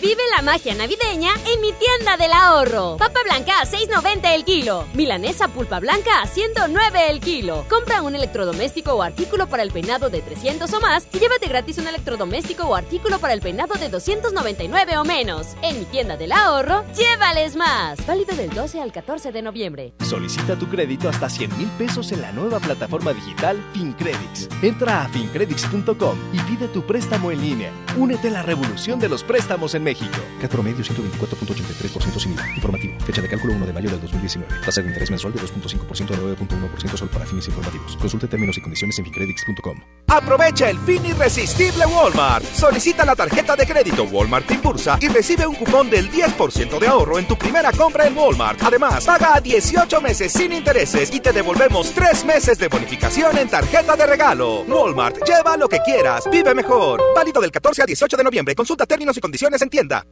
Vive 0.00 0.22
la 0.36 0.42
magia 0.42 0.76
navideña 0.76 1.30
en 1.52 1.60
mi 1.60 1.72
tienda 1.72 2.16
del 2.16 2.32
ahorro. 2.32 2.96
Papa 2.98 3.18
blanca 3.24 3.60
a 3.60 3.64
6.90 3.64 4.32
el 4.32 4.44
kilo. 4.44 4.86
Milanesa 4.94 5.48
pulpa 5.48 5.80
blanca 5.80 6.22
a 6.22 6.26
109 6.28 7.10
el 7.10 7.18
kilo. 7.18 7.64
Compra 7.68 8.02
un 8.02 8.14
electrodoméstico 8.14 8.92
o 8.92 9.02
artículo 9.02 9.48
para 9.48 9.64
el 9.64 9.72
peinado 9.72 10.08
de 10.08 10.22
300 10.22 10.72
o 10.72 10.80
más 10.80 11.08
y 11.12 11.18
llévate 11.18 11.48
gratis 11.48 11.78
un 11.78 11.88
electrodoméstico 11.88 12.62
o 12.64 12.76
artículo 12.76 13.18
para 13.18 13.32
el 13.32 13.40
peinado 13.40 13.74
de 13.74 13.88
299 13.88 14.98
o 14.98 15.04
menos. 15.04 15.48
En 15.62 15.80
mi 15.80 15.84
tienda 15.84 16.16
del 16.16 16.30
ahorro, 16.30 16.84
llévales 16.94 17.56
más. 17.56 18.06
Válido 18.06 18.36
del 18.36 18.50
12 18.50 18.80
al 18.80 18.92
14 18.92 19.32
de 19.32 19.42
noviembre. 19.42 19.94
Solicita 20.08 20.56
tu 20.56 20.68
crédito 20.68 21.08
hasta 21.08 21.28
100 21.28 21.58
mil 21.58 21.68
pesos 21.70 22.12
en 22.12 22.22
la 22.22 22.30
nueva 22.30 22.60
plataforma 22.60 23.12
digital 23.12 23.60
FinCredits. 23.72 24.48
Entra 24.62 25.02
a 25.02 25.08
fincredits.com 25.08 26.18
y 26.32 26.38
pide 26.42 26.68
tu 26.68 26.86
préstamo 26.86 27.32
en 27.32 27.40
línea. 27.40 27.72
Únete 27.96 28.28
a 28.28 28.30
la 28.30 28.42
revolución 28.42 29.00
de 29.00 29.08
los 29.08 29.24
préstamos 29.24 29.74
en 29.74 29.87
México. 29.88 30.20
CAT 30.40 30.50
promedio 30.50 30.84
124.83% 30.84 32.20
sin 32.20 32.32
IVA. 32.32 32.46
Informativo. 32.56 32.94
Fecha 33.06 33.22
de 33.22 33.28
cálculo 33.28 33.54
1 33.54 33.66
de 33.66 33.72
mayo 33.72 33.90
del 33.90 34.00
2019. 34.02 34.60
Tasa 34.64 34.82
de 34.82 34.88
interés 34.88 35.10
mensual 35.10 35.32
de 35.32 35.40
2.5% 35.40 36.14
a 36.14 36.18
9.1% 36.18 36.96
solo 36.96 37.10
para 37.10 37.24
fines 37.24 37.48
informativos. 37.48 37.96
Consulte 37.96 38.28
términos 38.28 38.58
y 38.58 38.60
condiciones 38.60 38.98
en 38.98 39.04
fincredits.com. 39.06 39.80
Aprovecha 40.08 40.68
el 40.68 40.78
fin 40.80 41.04
irresistible 41.06 41.86
Walmart. 41.86 42.44
Solicita 42.44 43.04
la 43.06 43.16
tarjeta 43.16 43.56
de 43.56 43.66
crédito 43.66 44.04
Walmart 44.04 44.50
Impulsa 44.50 44.98
y 45.00 45.08
recibe 45.08 45.46
un 45.46 45.54
cupón 45.54 45.88
del 45.88 46.10
10% 46.10 46.78
de 46.78 46.86
ahorro 46.86 47.18
en 47.18 47.26
tu 47.26 47.36
primera 47.36 47.72
compra 47.72 48.06
en 48.06 48.16
Walmart. 48.16 48.62
Además, 48.62 49.06
paga 49.06 49.36
a 49.36 49.40
18 49.40 50.00
meses 50.02 50.32
sin 50.32 50.52
intereses 50.52 51.12
y 51.14 51.20
te 51.20 51.32
devolvemos 51.32 51.92
3 51.92 52.24
meses 52.26 52.58
de 52.58 52.68
bonificación 52.68 53.38
en 53.38 53.48
tarjeta 53.48 53.96
de 53.96 54.06
regalo. 54.06 54.62
Walmart, 54.62 55.16
lleva 55.26 55.56
lo 55.56 55.68
que 55.68 55.80
quieras, 55.80 56.28
vive 56.30 56.54
mejor. 56.54 57.00
Válido 57.14 57.40
del 57.40 57.50
14 57.50 57.82
al 57.82 57.86
18 57.86 58.16
de 58.16 58.24
noviembre. 58.24 58.54
Consulta 58.54 58.84
términos 58.84 59.16
y 59.16 59.20
condiciones 59.20 59.62
en 59.62 59.70
tienda. 59.70 59.77
tienda. 59.78 60.04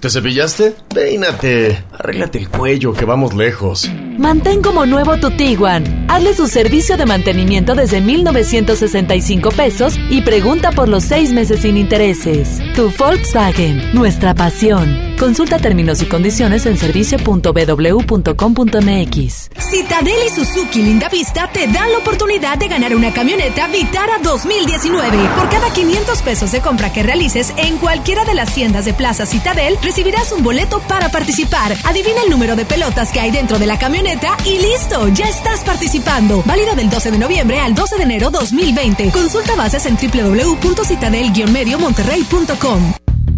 ¿Te 0.00 0.10
cepillaste? 0.10 0.74
Peínate. 0.94 1.82
Arréglate 1.92 2.38
el 2.38 2.48
cuello, 2.48 2.92
que 2.92 3.04
vamos 3.04 3.34
lejos. 3.34 3.90
Mantén 4.18 4.62
como 4.62 4.86
nuevo 4.86 5.16
tu 5.16 5.30
Tiguan. 5.32 6.06
Hazle 6.08 6.34
su 6.34 6.46
servicio 6.46 6.96
de 6.96 7.04
mantenimiento 7.04 7.74
desde 7.74 8.00
1,965 8.00 9.50
pesos 9.50 9.94
y 10.08 10.22
pregunta 10.22 10.70
por 10.70 10.88
los 10.88 11.02
seis 11.04 11.32
meses 11.32 11.60
sin 11.60 11.76
intereses. 11.76 12.60
Tu 12.76 12.90
Volkswagen, 12.96 13.92
nuestra 13.92 14.34
pasión. 14.34 15.14
Consulta 15.18 15.58
términos 15.58 16.00
y 16.02 16.06
condiciones 16.06 16.66
en 16.66 16.76
servicio.bw.com.mx. 16.76 19.50
Citadel 19.58 20.14
y 20.26 20.30
Suzuki 20.30 20.82
Linda 20.82 21.08
Vista 21.08 21.50
te 21.52 21.66
dan 21.66 21.90
la 21.92 21.98
oportunidad 21.98 22.58
de 22.58 22.68
ganar 22.68 22.94
una 22.94 23.12
camioneta 23.12 23.66
Vitara 23.68 24.18
2019. 24.22 25.16
Por 25.36 25.48
cada 25.48 25.72
500 25.72 26.22
pesos 26.22 26.52
de 26.52 26.60
compra 26.60 26.92
que 26.92 27.02
realices 27.02 27.52
en 27.56 27.78
cualquiera 27.78 28.24
de 28.24 28.34
las 28.34 28.54
tiendas 28.54 28.84
de 28.84 28.94
Plaza 28.94 29.26
Citadel, 29.26 29.76
recibirás 29.84 30.32
un 30.32 30.42
boleto 30.42 30.80
para 30.80 31.10
participar. 31.10 31.76
Adivina 31.84 32.22
el 32.24 32.30
número 32.30 32.56
de 32.56 32.64
pelotas 32.64 33.12
que 33.12 33.20
hay 33.20 33.30
dentro 33.30 33.58
de 33.58 33.66
la 33.66 33.78
camioneta 33.78 34.38
y 34.44 34.58
listo, 34.58 35.06
ya 35.08 35.28
estás 35.28 35.60
participando. 35.60 36.42
Válido 36.44 36.74
del 36.74 36.90
12 36.90 37.12
de 37.12 37.18
noviembre 37.18 37.60
al 37.60 37.74
12 37.74 37.98
de 37.98 38.02
enero 38.02 38.30
2020. 38.30 39.10
Consulta 39.10 39.54
bases 39.54 39.84
en 39.86 39.96
www.citadel-mediomonterrey.com. 39.96 42.94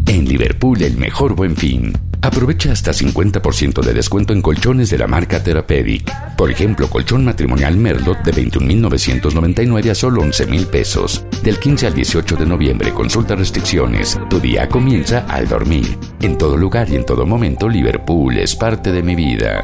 En 0.06 0.24
Liverpool, 0.24 0.80
el 0.82 0.96
mejor 0.96 1.34
buen 1.34 1.56
fin. 1.56 1.92
Aprovecha 2.22 2.72
hasta 2.72 2.92
50% 2.92 3.82
de 3.82 3.92
descuento 3.92 4.32
en 4.32 4.42
colchones 4.42 4.90
de 4.90 4.98
la 4.98 5.06
marca 5.06 5.42
Therapeutic. 5.42 6.12
Por 6.36 6.50
ejemplo, 6.50 6.88
colchón 6.88 7.24
matrimonial 7.24 7.76
Merlot 7.76 8.22
de 8.22 8.32
21.999 8.32 9.90
a 9.90 9.94
solo 9.94 10.22
11.000 10.22 10.66
pesos. 10.66 11.24
Del 11.42 11.58
15 11.58 11.86
al 11.86 11.94
18 11.94 12.36
de 12.36 12.46
noviembre, 12.46 12.92
consulta 12.92 13.34
restricciones. 13.34 14.18
Tu 14.28 14.40
día 14.40 14.68
comienza 14.68 15.26
al 15.28 15.48
dormir. 15.48 15.98
En 16.20 16.36
todo 16.36 16.56
lugar 16.56 16.88
y 16.90 16.96
en 16.96 17.04
todo 17.04 17.26
momento, 17.26 17.68
Liverpool 17.68 18.38
es 18.38 18.54
parte 18.54 18.92
de 18.92 19.02
mi 19.02 19.14
vida. 19.14 19.60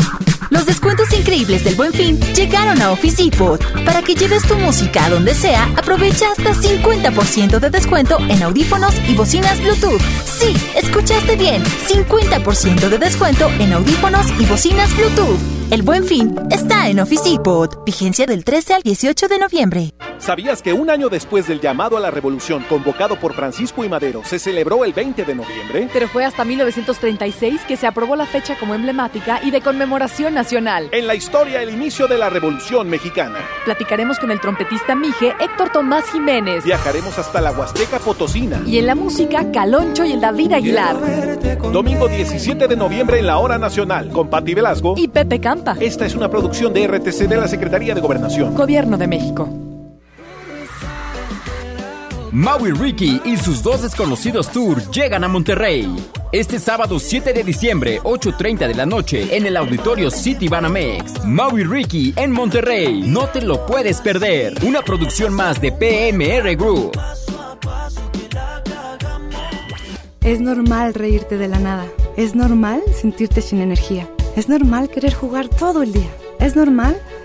Los 0.53 0.67
descuentos 0.67 1.11
increíbles 1.15 1.65
del 1.65 1.77
Buen 1.77 1.95
Fin 1.95 2.21
llegaron 2.35 2.83
a 2.83 2.93
Office 2.93 3.25
Depot. 3.25 3.59
Para 3.87 4.03
que 4.03 4.15
lleves 4.15 4.47
tu 4.47 4.55
música 4.57 5.07
a 5.07 5.09
donde 5.09 5.35
sea, 5.35 5.65
aprovecha 5.79 6.31
hasta 6.31 6.53
50% 6.53 7.59
de 7.59 7.71
descuento 7.71 8.19
en 8.29 8.43
audífonos 8.43 8.93
y 9.09 9.15
bocinas 9.15 9.59
Bluetooth. 9.63 10.03
Sí, 10.27 10.55
escuchaste 10.77 11.37
bien, 11.37 11.65
50% 11.65 12.91
de 12.91 12.99
descuento 12.99 13.49
en 13.61 13.73
audífonos 13.73 14.27
y 14.39 14.45
bocinas 14.45 14.95
Bluetooth. 14.95 15.39
El 15.71 15.81
Buen 15.81 16.05
Fin 16.05 16.35
está 16.51 16.91
en 16.91 17.01
Office 17.01 17.31
Depot. 17.31 17.83
Vigencia 17.87 18.27
del 18.27 18.45
13 18.45 18.75
al 18.75 18.83
18 18.83 19.29
de 19.29 19.39
noviembre. 19.39 19.95
¿Sabías 20.23 20.63
que 20.63 20.73
un 20.73 20.89
año 20.89 21.09
después 21.09 21.49
del 21.49 21.61
llamado 21.61 21.97
a 21.97 22.01
la 22.01 22.13
revolución 22.13 22.65
convocado 22.69 23.19
por 23.19 23.35
Francisco 23.35 23.85
y 23.85 23.89
Madero 23.89 24.23
se 24.25 24.39
celebró 24.39 24.85
el 24.85 24.93
20 24.93 25.25
de 25.25 25.35
noviembre? 25.35 25.89
Pero 25.93 26.07
fue 26.07 26.25
hasta 26.25 26.45
1936 26.45 27.63
que 27.67 27.77
se 27.77 27.89
aprobó 27.89 28.15
la 28.15 28.27
fecha 28.27 28.57
como 28.57 28.77
emblemática 28.77 29.41
y 29.43 29.51
de 29.51 29.61
conmemoración 29.61 30.33
nacional. 30.33 30.89
En 30.93 31.09
la 31.09 31.17
historia, 31.17 31.61
el 31.61 31.71
inicio 31.71 32.07
de 32.07 32.19
la 32.19 32.31
revolución 32.31 32.89
mexicana. 32.89 33.41
Platicaremos 33.65 34.21
con 34.21 34.31
el 34.31 34.39
trompetista 34.39 34.95
Mije 34.95 35.35
Héctor 35.41 35.73
Tomás 35.73 36.09
Jiménez. 36.13 36.63
Viajaremos 36.63 37.19
hasta 37.19 37.41
la 37.41 37.51
Huasteca 37.51 37.99
Potosina. 37.99 38.63
Y 38.65 38.79
en 38.79 38.87
la 38.87 38.95
música, 38.95 39.51
Caloncho 39.51 40.05
y 40.05 40.13
el 40.13 40.21
David 40.21 40.53
Aguilar. 40.53 40.99
Domingo 41.73 42.07
17 42.07 42.69
de 42.69 42.77
noviembre 42.77 43.19
en 43.19 43.27
la 43.27 43.39
Hora 43.39 43.59
Nacional 43.59 44.11
con 44.11 44.31
Patti 44.31 44.55
Velasco 44.55 44.95
y 44.97 45.09
Pepe 45.09 45.41
Campa. 45.41 45.77
Esta 45.81 46.07
es 46.07 46.15
una 46.15 46.31
producción 46.31 46.73
de 46.73 46.87
RTC 46.87 47.27
de 47.27 47.37
la 47.39 47.49
Secretaría 47.49 47.97
de 47.97 48.01
Gobernación. 48.01 48.55
Gobierno 48.55 48.97
de 48.97 49.09
México. 49.09 49.72
Maui 52.33 52.71
Ricky 52.71 53.21
y 53.27 53.37
sus 53.37 53.63
dos 53.63 53.83
desconocidos 53.83 54.51
tour 54.51 54.83
llegan 54.91 55.23
a 55.23 55.29
Monterrey. 55.29 55.95
Este 56.33 56.59
sábado 56.59 56.99
7 56.99 57.35
de 57.35 57.45
diciembre, 57.45 58.01
8.30 58.01 58.69
de 58.69 58.75
la 58.75 58.87
noche, 58.87 59.37
en 59.37 59.45
el 59.45 59.55
auditorio 59.55 60.11
City 60.11 60.49
Banamex. 60.49 61.27
Maui 61.27 61.63
Ricky 61.63 62.15
en 62.17 62.33
Monterrey. 62.33 63.03
No 63.03 63.27
te 63.27 63.43
lo 63.43 63.67
puedes 63.67 64.01
perder. 64.01 64.55
Una 64.65 64.81
producción 64.81 65.35
más 65.35 65.61
de 65.61 65.73
PMR 65.73 66.57
Group. 66.57 66.93
Es 70.23 70.41
normal 70.41 70.95
reírte 70.95 71.37
de 71.37 71.49
la 71.49 71.59
nada. 71.59 71.87
Es 72.17 72.35
normal 72.35 72.81
sentirte 72.99 73.43
sin 73.43 73.61
energía. 73.61 74.09
Es 74.37 74.49
normal 74.49 74.89
querer 74.89 75.13
jugar 75.13 75.49
todo 75.49 75.83
el 75.83 75.93
día. 75.93 76.09
Es 76.41 76.57
normal 76.57 76.99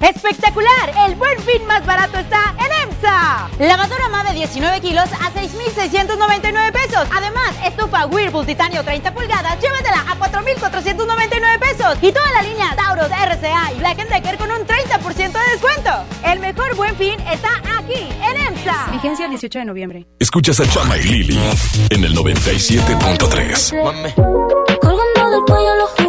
¡Espectacular! 0.00 0.94
El 1.06 1.14
buen 1.16 1.38
fin 1.40 1.66
más 1.66 1.84
barato 1.84 2.18
está 2.18 2.54
en 2.58 2.88
EMSA. 2.88 3.50
Lavadora 3.58 4.08
MA 4.08 4.24
de 4.24 4.32
19 4.32 4.80
kilos 4.80 5.04
a 5.12 5.30
6,699 5.30 6.72
pesos. 6.72 7.06
Además, 7.14 7.54
estufa 7.66 8.06
Whirlpool 8.06 8.46
Titanio 8.46 8.82
30 8.82 9.12
pulgadas, 9.12 9.60
llévatela 9.60 10.02
a 10.10 10.16
4,499 10.16 11.58
pesos. 11.58 11.98
Y 12.00 12.12
toda 12.12 12.32
la 12.32 12.42
línea 12.42 12.74
Taurus, 12.74 13.08
RCA 13.08 13.72
y 13.74 13.78
Black 13.78 14.08
Decker 14.08 14.38
con 14.38 14.50
un 14.50 14.66
30% 14.66 15.32
de 15.32 15.50
descuento. 15.52 15.90
El 16.24 16.40
mejor 16.40 16.74
buen 16.76 16.96
fin 16.96 17.20
está 17.30 17.50
aquí, 17.78 18.08
en 18.22 18.36
EMSA. 18.54 18.88
Vigencia 18.92 19.28
18 19.28 19.58
de 19.58 19.64
noviembre. 19.66 20.06
Escuchas 20.18 20.60
a 20.60 20.66
Chama 20.66 20.96
y 20.96 21.02
Lili 21.02 21.38
en 21.90 22.04
el 22.04 22.16
97.3. 22.16 24.14
Colgando 24.80 25.30
del 25.30 25.42
cuello 25.46 25.74
los 25.76 25.99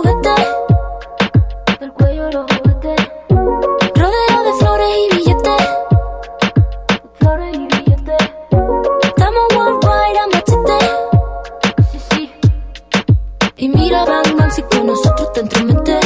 si 14.52 14.62
con 14.64 14.88
nosotros 14.88 15.32
te 15.34 15.40
entromete. 15.42 16.00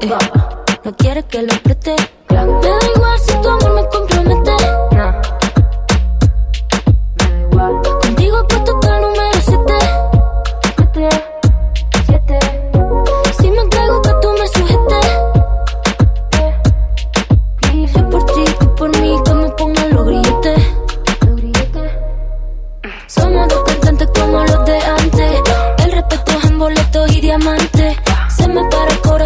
Eh, 0.00 0.08
no 0.84 0.96
quieres 0.96 1.24
que 1.24 1.42
lo 1.42 1.52
apriete. 1.52 1.96
Me 2.30 2.36
da 2.36 2.78
igual 2.94 3.18
si 3.20 3.32
tu 3.40 3.48
amor 3.48 3.74
me 3.74 3.88
compromete. 3.88 4.45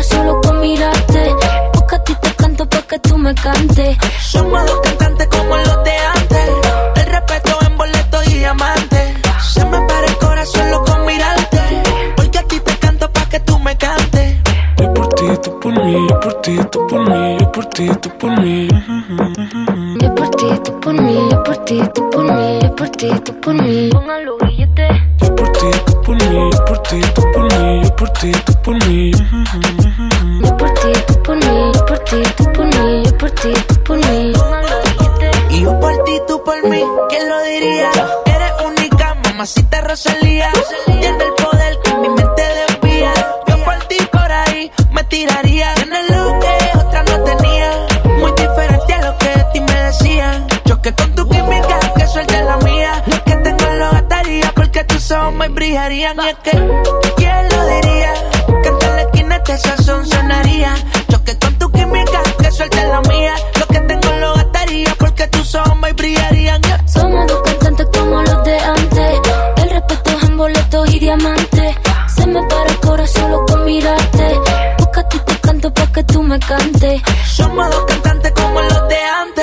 Para 0.01 0.17
el 0.17 0.19
corazón 0.19 0.19
solo 0.19 0.41
con 0.41 0.61
mirarte. 0.61 1.37
Porque 1.73 1.95
a 1.95 2.05
ti 2.05 2.15
te 2.23 2.35
canto 2.35 2.69
pa' 2.69 2.83
que 2.83 2.99
tú 3.01 3.19
me 3.19 3.35
cantes. 3.35 3.97
Somos 4.21 4.67
dos 4.67 4.81
cantantes 4.81 5.27
como 5.29 5.57
los 5.57 5.85
de 5.85 5.97
antes. 6.17 6.49
El 6.97 7.07
respeto 7.07 7.59
en 7.67 7.77
boleto 7.77 8.23
y 8.27 8.35
diamante. 8.35 9.15
Se 9.53 9.65
me 9.65 9.81
para 9.83 10.07
el 10.07 10.17
corazón 10.17 10.63
solo 10.63 10.85
con 10.85 11.07
mirarte. 11.07 11.83
Porque 12.17 12.39
a 12.39 12.43
ti 12.45 12.61
te 12.61 12.77
canto 12.79 13.13
pa' 13.13 13.29
que 13.29 13.41
tú 13.41 13.59
me 13.59 13.77
cantes. 13.77 14.37
Yo 14.79 14.95
por 14.95 15.09
ti, 15.09 15.27
tú 15.43 15.61
por 15.61 15.85
mí, 15.85 16.07
yo 16.09 16.21
por 16.21 16.35
ti, 16.41 16.59
tú 16.71 16.87
por 16.87 17.01
mí, 17.09 17.37
yo 17.39 17.53
por 17.53 17.67
ti, 17.67 17.89
tú 18.01 18.11
por 18.19 18.41
mí. 18.41 18.69
Yo 20.01 20.15
por 20.15 20.31
ti, 20.31 20.47
tú 20.65 20.81
por 20.81 20.95
mí, 20.95 21.29
yo 21.31 21.45
por 21.45 21.57
ti, 21.65 21.83
tú 21.95 22.11
por 22.11 22.25
mí, 22.25 22.59
yo 22.63 22.77
por 22.77 22.89
ti, 22.89 23.11
tú 23.25 23.41
por 23.41 23.55
mí. 23.55 23.91
Billetes. 24.47 24.91
Yo 25.21 25.37
por 25.37 25.53
ti, 25.53 25.71
tú 25.85 26.03
por 26.03 26.17
mí, 26.17 26.51
yo 26.51 26.65
por 26.65 26.79
ti, 26.83 27.01
tú 27.15 27.23
por 27.33 27.43
mí, 27.53 27.83
yo 27.85 27.97
por 27.97 28.11
ti, 28.11 28.33
tú 28.47 28.53
por 28.63 28.87
mí. 28.87 29.10
Ti, 32.11 32.23
tú 32.37 32.45
por 32.53 32.67
mí, 32.67 33.03
yo 33.05 33.19
por 33.19 33.31
ti, 33.31 33.53
tú 33.69 33.75
por 33.85 33.97
mí. 33.99 34.33
Y 35.51 35.61
yo 35.63 35.81
por 35.81 36.05
ti, 36.05 36.21
tú 36.27 36.43
por 36.45 36.69
mí, 36.69 36.83
¿quién 37.09 37.29
lo 37.29 37.43
diría? 37.43 37.91
Eres 38.27 38.53
única, 38.67 39.15
mamacita 39.25 39.81
Rosalía. 39.83 40.51
Tiene 40.87 41.25
el 41.25 41.33
poder 41.35 41.79
que 41.85 41.95
mi 41.95 42.09
mente 42.09 42.43
desvía. 42.59 43.13
Yo 43.47 43.65
por 43.65 43.79
ti 43.89 43.97
por 44.11 44.33
ahí 44.33 44.73
me 44.91 45.05
tiraría. 45.05 45.75
Tienes 45.75 46.11
lo 46.11 46.39
que 46.41 46.79
otra 46.79 47.03
no 47.05 47.23
tenía. 47.23 47.71
Muy 48.19 48.33
diferente 48.33 48.93
a 48.95 49.03
lo 49.03 49.19
que 49.19 49.29
de 49.29 49.45
ti 49.53 49.61
me 49.61 49.83
decían. 49.83 50.47
Choque 50.65 50.93
con 50.95 51.15
tu 51.15 51.29
química, 51.29 51.79
que 51.97 52.07
suelte 52.09 52.43
la 52.43 52.57
mía. 52.59 53.05
Lo 53.07 53.25
que 53.25 53.37
tengo 53.37 53.75
lo 53.75 53.91
gastaría 53.93 54.53
porque 54.55 54.85
tus 54.85 55.11
ojos 55.13 55.35
me 55.35 55.49
brillarían. 55.49 56.17
Y 56.21 56.29
es 56.29 56.37
¿quién 57.17 57.49
lo 57.51 57.67
diría? 57.67 58.15
Que 58.63 58.69
en 58.69 58.97
la 58.97 59.03
esquina 59.03 59.37
este 59.37 59.59
sazón 59.59 60.07
sonaría. 60.07 60.75
Choque 61.09 61.35
que 62.39 62.51
suelte 62.53 62.87
la 62.87 63.01
mía. 63.03 63.35
Lo 63.59 63.67
que 63.67 63.81
tengo 63.81 64.13
lo 64.21 64.35
gastaría 64.35 64.95
porque 64.99 65.27
tus 65.29 65.57
brillarían. 65.97 66.61
Somos 66.87 67.27
dos 67.27 67.43
cantantes 67.43 67.87
como 67.93 68.23
los 68.23 68.45
de 68.45 68.59
antes. 68.59 69.21
El 69.57 69.71
respeto 69.71 70.11
es 70.11 70.25
en 70.25 70.37
boletos 70.37 70.95
y 70.95 70.99
diamantes. 70.99 71.77
Se 72.15 72.27
me 72.27 72.43
para 72.47 72.71
el 72.71 72.81
corazón 72.81 73.23
solo 73.23 73.47
con 73.47 73.65
mirarte. 73.65 74.41
Busca 74.79 75.09
tú 75.09 75.19
te 75.19 75.41
canto 75.41 75.73
para 75.73 75.93
que 75.93 76.05
tú 76.05 76.23
me 76.23 76.39
cantes. 76.39 77.03
Somos 77.37 77.71
dos 77.71 77.85
cantantes 77.87 78.33
como 78.33 78.61
los 78.61 78.89
de 78.89 78.97
antes. 78.97 79.40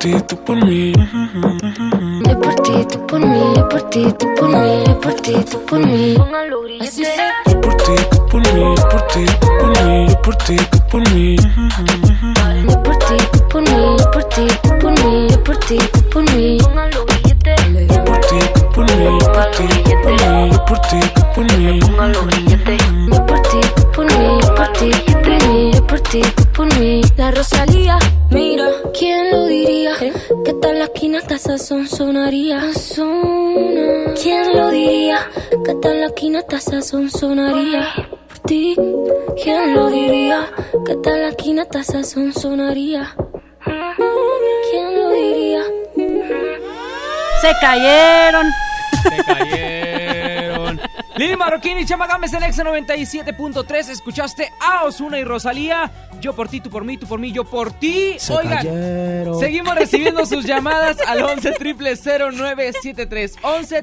Ti, 0.00 0.14
tú 0.26 0.36
por 0.44 0.56
mí. 0.64 0.92
Yo 2.26 2.40
por 2.40 2.54
ti, 2.62 2.72
tú 2.90 3.06
por 3.06 3.20
mí, 3.20 3.52
yo 3.54 3.68
por 3.68 3.82
ti, 3.90 4.06
tú 4.18 4.34
por 4.34 4.48
mí, 4.48 4.84
yo 4.86 5.00
por 5.00 5.12
ti, 5.14 5.34
tú 5.50 5.58
por 5.66 5.78
mí. 5.86 6.16
Así. 6.80 7.04
Yo 7.46 7.60
por 7.60 7.76
ti, 7.76 7.92
tú 8.10 8.26
por 8.28 8.40
mí, 8.54 8.74
yo 8.76 8.88
por 8.88 9.02
ti, 9.08 9.26
tú 9.40 9.46
por 9.60 9.84
mí, 9.84 10.08
yo 10.08 10.22
por 10.22 10.36
ti, 10.36 10.56
tú 10.56 10.78
por 10.90 11.10
mí. 11.12 11.36
Yo 12.66 12.82
por 12.82 12.96
ti, 12.96 13.16
tú 13.32 13.48
por 13.50 13.62
mí, 13.62 13.96
yo 13.98 14.10
por 14.10 14.24
ti, 14.24 14.46
tú 14.62 14.78
por 14.78 14.92
mí, 15.04 15.28
yo 15.28 15.44
por 15.44 15.56
ti, 15.58 15.78
tú 15.92 16.00
por 16.08 16.22
mí. 16.34 16.58
Yo 16.58 18.04
por 18.04 18.20
ti, 18.20 18.38
tú 18.54 18.60
por 18.72 18.84
mí, 18.96 19.04
yo 19.20 19.32
por 19.32 19.50
ti, 19.50 19.66
tú 19.84 19.92
por 19.94 20.04
mí, 20.14 20.50
yo 20.50 20.64
por 20.64 20.80
ti, 20.80 20.98
tú 21.14 21.22
por 21.34 21.44
mí. 21.58 21.80
Yo 23.12 23.26
por 23.26 23.40
ti, 23.42 23.60
tú 23.76 23.82
por 23.92 24.06
mí, 24.06 24.40
yo 24.40 24.54
por 24.54 24.72
ti, 24.72 24.90
tú 25.06 25.12
por 25.20 25.48
mí, 25.48 25.72
yo 25.74 25.86
por 25.86 26.00
ti, 26.00 26.22
tú 26.22 26.44
por 26.54 26.78
mí. 26.78 27.02
La 27.16 27.30
Rosalía, 27.32 27.69
esquina 31.20 31.36
hasta 31.36 31.38
sazón 31.38 31.86
sonaría. 31.86 32.60
¿Quién 34.22 34.56
lo 34.56 34.70
diría? 34.70 35.18
Que 35.64 35.74
tal 35.74 36.00
la 36.00 36.06
esquina 36.06 36.38
hasta 36.40 36.60
sazón 36.60 37.10
sonaría. 37.10 37.88
Por 38.28 38.38
ti, 38.40 38.76
¿quién 39.42 39.74
lo 39.74 39.90
diría? 39.90 40.48
Que 40.86 40.96
tal 40.96 41.22
la 41.22 41.28
esquina 41.28 41.62
hasta 41.62 41.84
sazón 41.84 42.32
sonaría. 42.32 43.14
¿Quién 44.70 45.00
lo 45.00 45.10
diría? 45.10 45.62
Se 47.40 47.52
cayeron. 47.60 48.46
Se 49.02 49.24
cayeron. 49.24 50.80
Lili 51.16 51.36
Marroquín 51.36 51.78
y 51.78 51.84
Chama 51.84 52.06
Gámez 52.06 52.32
en 52.32 52.44
Exa 52.44 52.64
97.3. 52.64 53.90
Escuchaste 53.90 54.50
a 54.60 54.84
Osuna 54.84 55.18
y 55.18 55.24
Rosalía. 55.24 55.90
Yo 56.20 56.34
por 56.34 56.48
ti, 56.48 56.60
tú 56.60 56.70
por 56.70 56.84
mí, 56.84 56.96
tú 56.98 57.06
por 57.06 57.18
mí, 57.18 57.32
yo 57.32 57.44
por 57.44 57.72
ti. 57.72 58.14
Se 58.18 58.32
Oigan, 58.34 58.58
cayeron. 58.58 59.38
seguimos 59.40 59.74
recibiendo 59.74 60.24
sus 60.26 60.44
llamadas 60.46 60.98
al 61.06 61.22
11 61.22 61.54
0973 61.58 63.36
11 63.42 63.82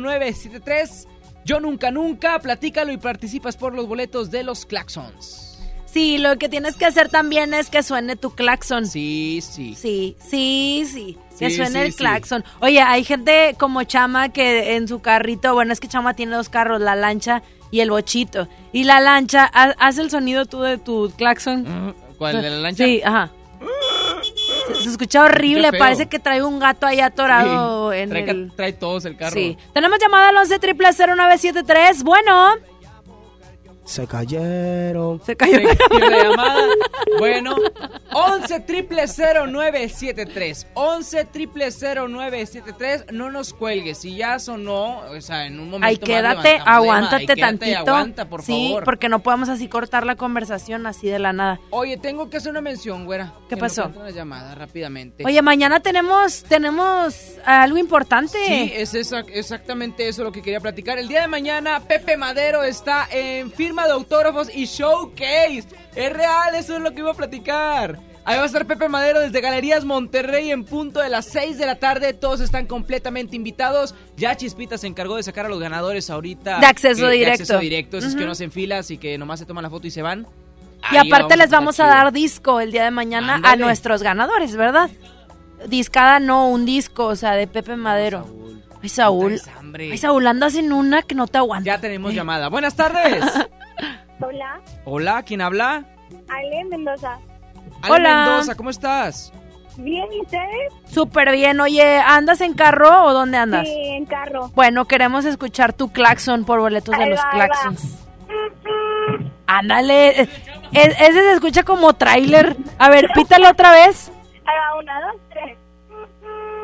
0973 0.00 1.06
Yo 1.44 1.60
nunca, 1.60 1.90
nunca. 1.90 2.38
Platícalo 2.40 2.92
y 2.92 2.96
participas 2.96 3.56
por 3.56 3.74
los 3.74 3.86
boletos 3.88 4.30
de 4.30 4.42
los 4.42 4.66
Claxons. 4.66 5.44
Sí, 5.86 6.18
lo 6.18 6.36
que 6.36 6.50
tienes 6.50 6.76
que 6.76 6.84
hacer 6.84 7.08
también 7.08 7.54
es 7.54 7.70
que 7.70 7.82
suene 7.82 8.14
tu 8.14 8.34
claxon. 8.34 8.86
Sí, 8.86 9.40
sí. 9.42 9.74
Sí, 9.74 10.16
sí, 10.20 10.84
sí. 10.86 11.18
Que 11.38 11.48
Sí, 11.48 11.56
suene 11.56 11.70
sí, 11.80 11.86
el 11.86 11.92
sí. 11.92 11.98
claxon. 11.98 12.44
Oye, 12.60 12.82
hay 12.82 13.04
gente 13.04 13.56
como 13.58 13.82
Chama 13.84 14.28
que 14.28 14.76
en 14.76 14.86
su 14.86 15.00
carrito, 15.00 15.54
bueno, 15.54 15.72
es 15.72 15.80
que 15.80 15.88
Chama 15.88 16.12
tiene 16.12 16.36
dos 16.36 16.50
carros, 16.50 16.82
la 16.82 16.94
lancha 16.94 17.42
y 17.70 17.80
el 17.80 17.90
bochito. 17.90 18.48
Y 18.72 18.84
la 18.84 19.00
lancha, 19.00 19.48
ha- 19.52 19.74
haz 19.78 19.98
el 19.98 20.10
sonido 20.10 20.46
tú 20.46 20.60
de 20.62 20.78
tu 20.78 21.10
claxon. 21.16 21.94
¿Cuál, 22.18 22.42
de 22.42 22.50
la 22.50 22.56
lancha? 22.58 22.84
Sí, 22.84 23.00
ajá. 23.04 23.30
Se, 24.68 24.74
se 24.82 24.88
escucha 24.90 25.22
horrible, 25.24 25.72
parece 25.72 26.08
que 26.08 26.18
trae 26.18 26.42
un 26.42 26.58
gato 26.58 26.86
ahí 26.86 27.00
atorado 27.00 27.92
Sí, 27.92 27.98
en 27.98 28.08
trae, 28.10 28.30
el... 28.30 28.52
trae 28.54 28.72
todos 28.72 29.04
el 29.06 29.16
carro. 29.16 29.32
Sí. 29.32 29.56
Tenemos 29.72 29.98
llamada 30.00 30.28
al 30.28 30.36
11 30.36 30.58
0973. 30.58 32.02
Bueno. 32.02 32.54
Se 33.88 34.06
cayeron. 34.06 35.18
Se 35.24 35.34
cayó. 35.34 35.60
la 35.60 36.22
llamada. 36.22 36.62
Bueno, 37.18 37.56
11 38.12 38.64
0973 38.68 40.66
11 40.74 41.26
0973 41.32 43.06
No 43.12 43.30
nos 43.30 43.54
cuelgues. 43.54 43.98
Si 43.98 44.14
ya 44.14 44.38
sonó, 44.38 45.00
o 45.00 45.20
sea, 45.22 45.46
en 45.46 45.58
un 45.58 45.70
momento. 45.70 45.86
Ay, 45.86 45.96
más 45.96 46.06
quédate, 46.06 46.52
llamada. 46.58 46.76
aguántate 46.76 47.16
Ay, 47.16 47.26
quédate 47.26 47.40
tantito. 47.40 47.78
Aguanta, 47.78 48.28
por 48.28 48.42
sí, 48.42 48.68
favor. 48.68 48.84
porque 48.84 49.08
no 49.08 49.20
podemos 49.20 49.48
así 49.48 49.68
cortar 49.68 50.04
la 50.04 50.16
conversación 50.16 50.86
así 50.86 51.08
de 51.08 51.18
la 51.18 51.32
nada. 51.32 51.58
Oye, 51.70 51.96
tengo 51.96 52.28
que 52.28 52.36
hacer 52.36 52.50
una 52.50 52.60
mención, 52.60 53.06
güera. 53.06 53.32
¿Qué 53.48 53.54
Que 53.54 53.60
pasó? 53.60 53.90
Una 53.96 54.10
llamada 54.10 54.54
rápidamente. 54.54 55.24
Oye, 55.24 55.40
mañana 55.40 55.80
tenemos 55.80 56.44
tenemos 56.44 57.16
algo 57.46 57.78
importante. 57.78 58.38
Sí, 58.46 58.72
es 58.76 58.92
esa- 58.94 59.20
exactamente 59.20 60.06
eso 60.08 60.22
lo 60.24 60.30
que 60.32 60.42
quería 60.42 60.60
platicar. 60.60 60.98
El 60.98 61.08
día 61.08 61.22
de 61.22 61.28
mañana, 61.28 61.80
Pepe 61.80 62.16
Madero 62.18 62.62
está 62.62 63.08
en 63.10 63.50
firma 63.50 63.77
de 63.86 63.92
autógrafos 63.92 64.48
y 64.54 64.64
showcase. 64.66 65.64
Es 65.94 66.12
real, 66.12 66.54
eso 66.54 66.76
es 66.76 66.82
lo 66.82 66.92
que 66.92 67.00
iba 67.00 67.10
a 67.10 67.14
platicar. 67.14 67.98
Ahí 68.24 68.36
va 68.36 68.42
a 68.42 68.46
estar 68.46 68.66
Pepe 68.66 68.90
Madero 68.90 69.20
desde 69.20 69.40
Galerías 69.40 69.86
Monterrey 69.86 70.50
en 70.50 70.64
punto 70.64 71.00
de 71.00 71.08
las 71.08 71.24
6 71.26 71.56
de 71.56 71.64
la 71.64 71.76
tarde. 71.76 72.12
Todos 72.12 72.40
están 72.40 72.66
completamente 72.66 73.36
invitados. 73.36 73.94
Ya 74.18 74.36
Chispita 74.36 74.76
se 74.76 74.86
encargó 74.86 75.16
de 75.16 75.22
sacar 75.22 75.46
a 75.46 75.48
los 75.48 75.58
ganadores 75.60 76.10
ahorita. 76.10 76.58
De 76.60 76.66
acceso 76.66 77.06
que- 77.06 77.12
directo. 77.12 77.38
De 77.38 77.42
acceso 77.42 77.58
directo. 77.58 77.96
Esos 77.98 78.14
que 78.14 78.26
no 78.26 78.32
hacen 78.32 78.52
filas 78.52 78.90
y 78.90 78.98
que 78.98 79.16
nomás 79.16 79.38
se 79.38 79.46
toman 79.46 79.62
la 79.62 79.70
foto 79.70 79.86
y 79.86 79.90
se 79.90 80.02
van. 80.02 80.26
y 80.92 80.96
aparte 80.98 81.36
les 81.38 81.48
vamos 81.50 81.80
a 81.80 81.86
dar 81.86 82.12
disco 82.12 82.60
el 82.60 82.70
día 82.70 82.84
de 82.84 82.90
mañana 82.90 83.40
a 83.42 83.56
nuestros 83.56 84.02
ganadores, 84.02 84.54
¿verdad? 84.56 84.90
Discada 85.66 86.20
no, 86.20 86.48
un 86.50 86.66
disco, 86.66 87.06
o 87.06 87.16
sea, 87.16 87.32
de 87.32 87.46
Pepe 87.46 87.76
Madero. 87.76 88.26
Ay, 88.82 88.88
Saúl. 88.90 89.40
Ay, 89.76 89.98
Saúl, 89.98 90.26
andas 90.26 90.54
en 90.54 90.72
una 90.72 91.02
que 91.02 91.14
no 91.16 91.26
te 91.26 91.38
aguanta. 91.38 91.64
Ya 91.66 91.80
tenemos 91.80 92.14
llamada. 92.14 92.48
Buenas 92.48 92.76
tardes. 92.76 93.24
Hola, 94.20 94.60
Hola, 94.84 95.22
¿quién 95.22 95.40
habla? 95.40 95.84
Ale 96.28 96.64
Mendoza. 96.64 97.18
Ale 97.82 97.94
Hola. 97.94 98.24
Mendoza, 98.26 98.54
¿cómo 98.56 98.70
estás? 98.70 99.32
Bien, 99.76 100.06
¿y 100.12 100.20
ustedes? 100.22 100.72
Súper 100.86 101.30
bien. 101.32 101.60
Oye, 101.60 101.98
¿andas 101.98 102.40
en 102.40 102.54
carro 102.54 103.04
o 103.04 103.12
dónde 103.12 103.36
andas? 103.38 103.66
Sí, 103.66 103.74
en 103.80 104.06
carro. 104.06 104.48
Bueno, 104.54 104.86
queremos 104.86 105.24
escuchar 105.24 105.72
tu 105.72 105.92
claxon 105.92 106.44
por 106.44 106.58
boletos 106.58 106.98
de 106.98 107.06
los 107.06 107.18
va, 107.20 107.30
claxons. 107.30 108.04
Ándale. 109.46 110.22
Es- 110.22 110.28
ese 110.72 111.12
se 111.12 111.32
escucha 111.32 111.62
como 111.62 111.92
tráiler. 111.94 112.56
A 112.78 112.90
ver, 112.90 113.08
pítalo 113.14 113.48
otra 113.50 113.70
vez. 113.72 114.10
Ahí 114.44 114.56
va, 114.56 114.78
una, 114.80 115.00
dos, 115.00 115.20
tres. 115.30 115.58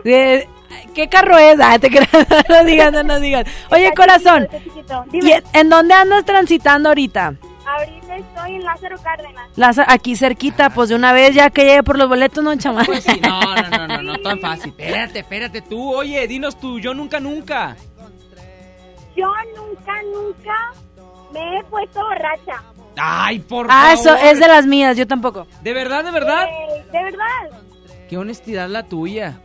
Eh, 0.05 0.49
¿Qué 0.95 1.09
carro 1.09 1.37
es? 1.39 1.59
Ah, 1.61 1.79
te 1.79 1.91
creas. 1.91 2.09
no 2.49 2.65
digas, 2.65 2.93
no, 2.93 3.03
no 3.03 3.21
digas. 3.21 3.47
Oye, 3.71 3.87
Está 3.89 3.95
corazón. 3.97 4.49
chiquito, 4.51 4.57
está 4.57 4.71
chiquito. 4.71 5.05
¿y 5.13 5.21
Dime, 5.21 5.35
en- 5.37 5.45
¿En 5.61 5.69
dónde 5.71 5.95
andas 5.95 6.25
transitando 6.25 6.89
ahorita? 6.91 7.35
ahorita 7.67 8.17
estoy 8.17 8.55
en 8.57 8.63
Lázaro 8.65 8.97
Cárdenas. 9.03 9.49
Las- 9.57 9.79
aquí 9.79 10.17
cerquita, 10.17 10.71
pues 10.71 10.91
de 10.91 10.95
una 10.95 11.13
vez 11.13 11.35
ya 11.35 11.51
que 11.51 11.65
llegue 11.65 11.83
por 11.83 11.99
los 11.99 12.09
boletos, 12.09 12.45
no, 12.45 12.55
chama. 12.57 12.85
Pues 12.85 13.03
sí, 13.05 13.21
no, 13.23 13.41
no, 13.41 13.71
no, 13.71 13.87
no, 13.89 14.03
no 14.03 14.19
tan 14.19 14.39
fácil. 14.39 14.71
Espérate, 14.77 15.21
espérate 15.21 15.63
tú. 15.63 15.95
Oye, 15.95 16.27
dinos 16.29 16.59
tú, 16.61 16.79
yo 16.79 16.93
nunca, 16.95 17.19
nunca. 17.21 17.77
Yo 19.17 19.29
nunca, 19.57 19.93
nunca 20.13 20.73
me 21.33 21.59
he 21.59 21.65
puesto 21.65 22.01
borracha. 22.01 22.63
Ay, 22.97 23.39
por 23.41 23.67
Ah, 23.71 23.95
favor. 23.97 23.99
eso 23.99 24.17
es 24.17 24.39
de 24.41 24.47
las 24.49 24.67
mías, 24.67 24.97
yo 24.97 25.07
tampoco. 25.07 25.47
¿De 25.63 25.73
verdad, 25.73 26.05
de 26.05 26.11
verdad? 26.11 26.45
Eh, 26.49 26.85
de 26.93 27.03
verdad. 27.05 27.61
Qué 28.09 28.17
honestidad 28.19 28.69
la 28.69 28.83
tuya. 28.85 29.39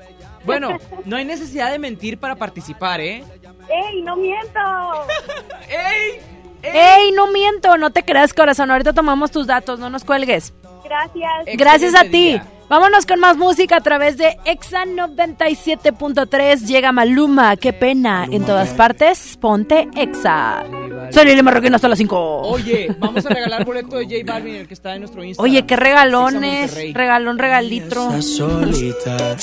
Bueno, 0.46 0.78
no 1.06 1.16
hay 1.16 1.26
necesidad 1.26 1.72
de 1.72 1.80
mentir 1.80 2.18
para 2.18 2.36
participar, 2.36 3.02
¿eh? 3.02 3.24
¡Ey, 3.70 4.02
no 4.02 4.16
miento! 4.16 4.60
¡Ey! 5.70 6.20
¡Ey, 6.64 7.12
no 7.12 7.28
miento! 7.28 7.78
No 7.78 7.92
te 7.92 8.04
creas, 8.04 8.34
corazón. 8.34 8.72
Ahorita 8.72 8.94
tomamos 8.94 9.32
tus 9.32 9.48
datos, 9.48 9.80
no 9.80 9.90
nos 9.90 10.04
cuelgues. 10.04 10.54
Gracias. 10.84 11.58
Gracias 11.58 11.96
a 11.96 12.04
ti. 12.04 12.42
Vámonos 12.70 13.08
con 13.08 13.20
más 13.20 13.36
música 13.36 13.78
a 13.78 13.82
través 13.82 14.18
de 14.18 14.38
Exa 14.46 14.86
97.3. 14.86 16.68
Llega 16.68 16.92
Maluma, 16.92 17.58
qué 17.58 17.74
pena. 17.74 18.28
En 18.30 18.46
todas 18.46 18.70
partes, 18.76 19.38
ponte 19.42 19.88
Exa. 19.96 20.64
Soy 21.10 21.26
Lili 21.26 21.42
Marroquín 21.42 21.74
hasta 21.74 21.88
las 21.88 21.98
5. 21.98 22.42
Oye, 22.44 22.96
vamos 23.00 23.26
a 23.26 23.30
regalar 23.30 23.66
boleto 23.66 23.98
de 23.98 24.06
J 24.06 24.32
Balvin, 24.32 24.56
el 24.56 24.68
que 24.68 24.76
está 24.76 24.94
en 24.94 25.02
nuestro 25.02 25.24
Instagram. 25.24 25.52
Oye, 25.52 25.66
qué 25.66 25.76
regalones. 25.78 26.94
Regalón, 26.94 27.40
regalitro. 27.40 28.10
Está 28.10 28.22
solita 28.22 29.36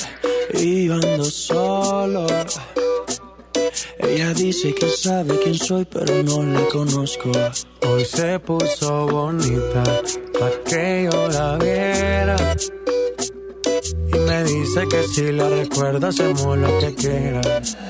y 0.55 0.87
yo 0.87 0.95
ando 0.95 1.25
solo. 1.25 2.29
Ella 3.99 4.33
dice 4.35 4.75
que 4.75 4.89
sabe 4.89 5.39
quién 5.41 5.55
soy, 5.55 5.85
pero 5.85 6.23
no 6.23 6.43
la 6.43 6.67
conozco. 6.69 7.31
Hoy 7.87 8.05
se 8.05 8.39
puso 8.41 9.07
bonita 9.07 9.83
pa' 10.39 10.51
que 10.65 11.09
yo 11.11 11.29
la 11.29 11.57
viera. 11.59 12.37
Y 14.09 14.19
me 14.19 14.45
dice 14.45 14.87
que 14.89 15.03
si 15.09 15.33
la 15.33 15.49
recuerda 15.49 16.09
hacemos 16.09 16.59
lo 16.59 16.79
que 16.79 16.95
quiera. 16.95 17.41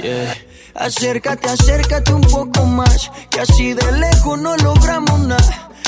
Yeah. 0.02 0.34
Acércate, 0.74 1.48
acércate 1.48 2.12
un 2.12 2.20
poco 2.20 2.64
más, 2.66 3.10
que 3.30 3.40
así 3.40 3.72
de 3.72 3.92
lejos 3.92 4.38
no 4.38 4.56
logramos 4.58 5.20
nada. 5.20 5.70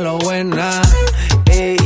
lo 0.00 0.18
buena. 0.18 0.82
Ey, 1.50 1.76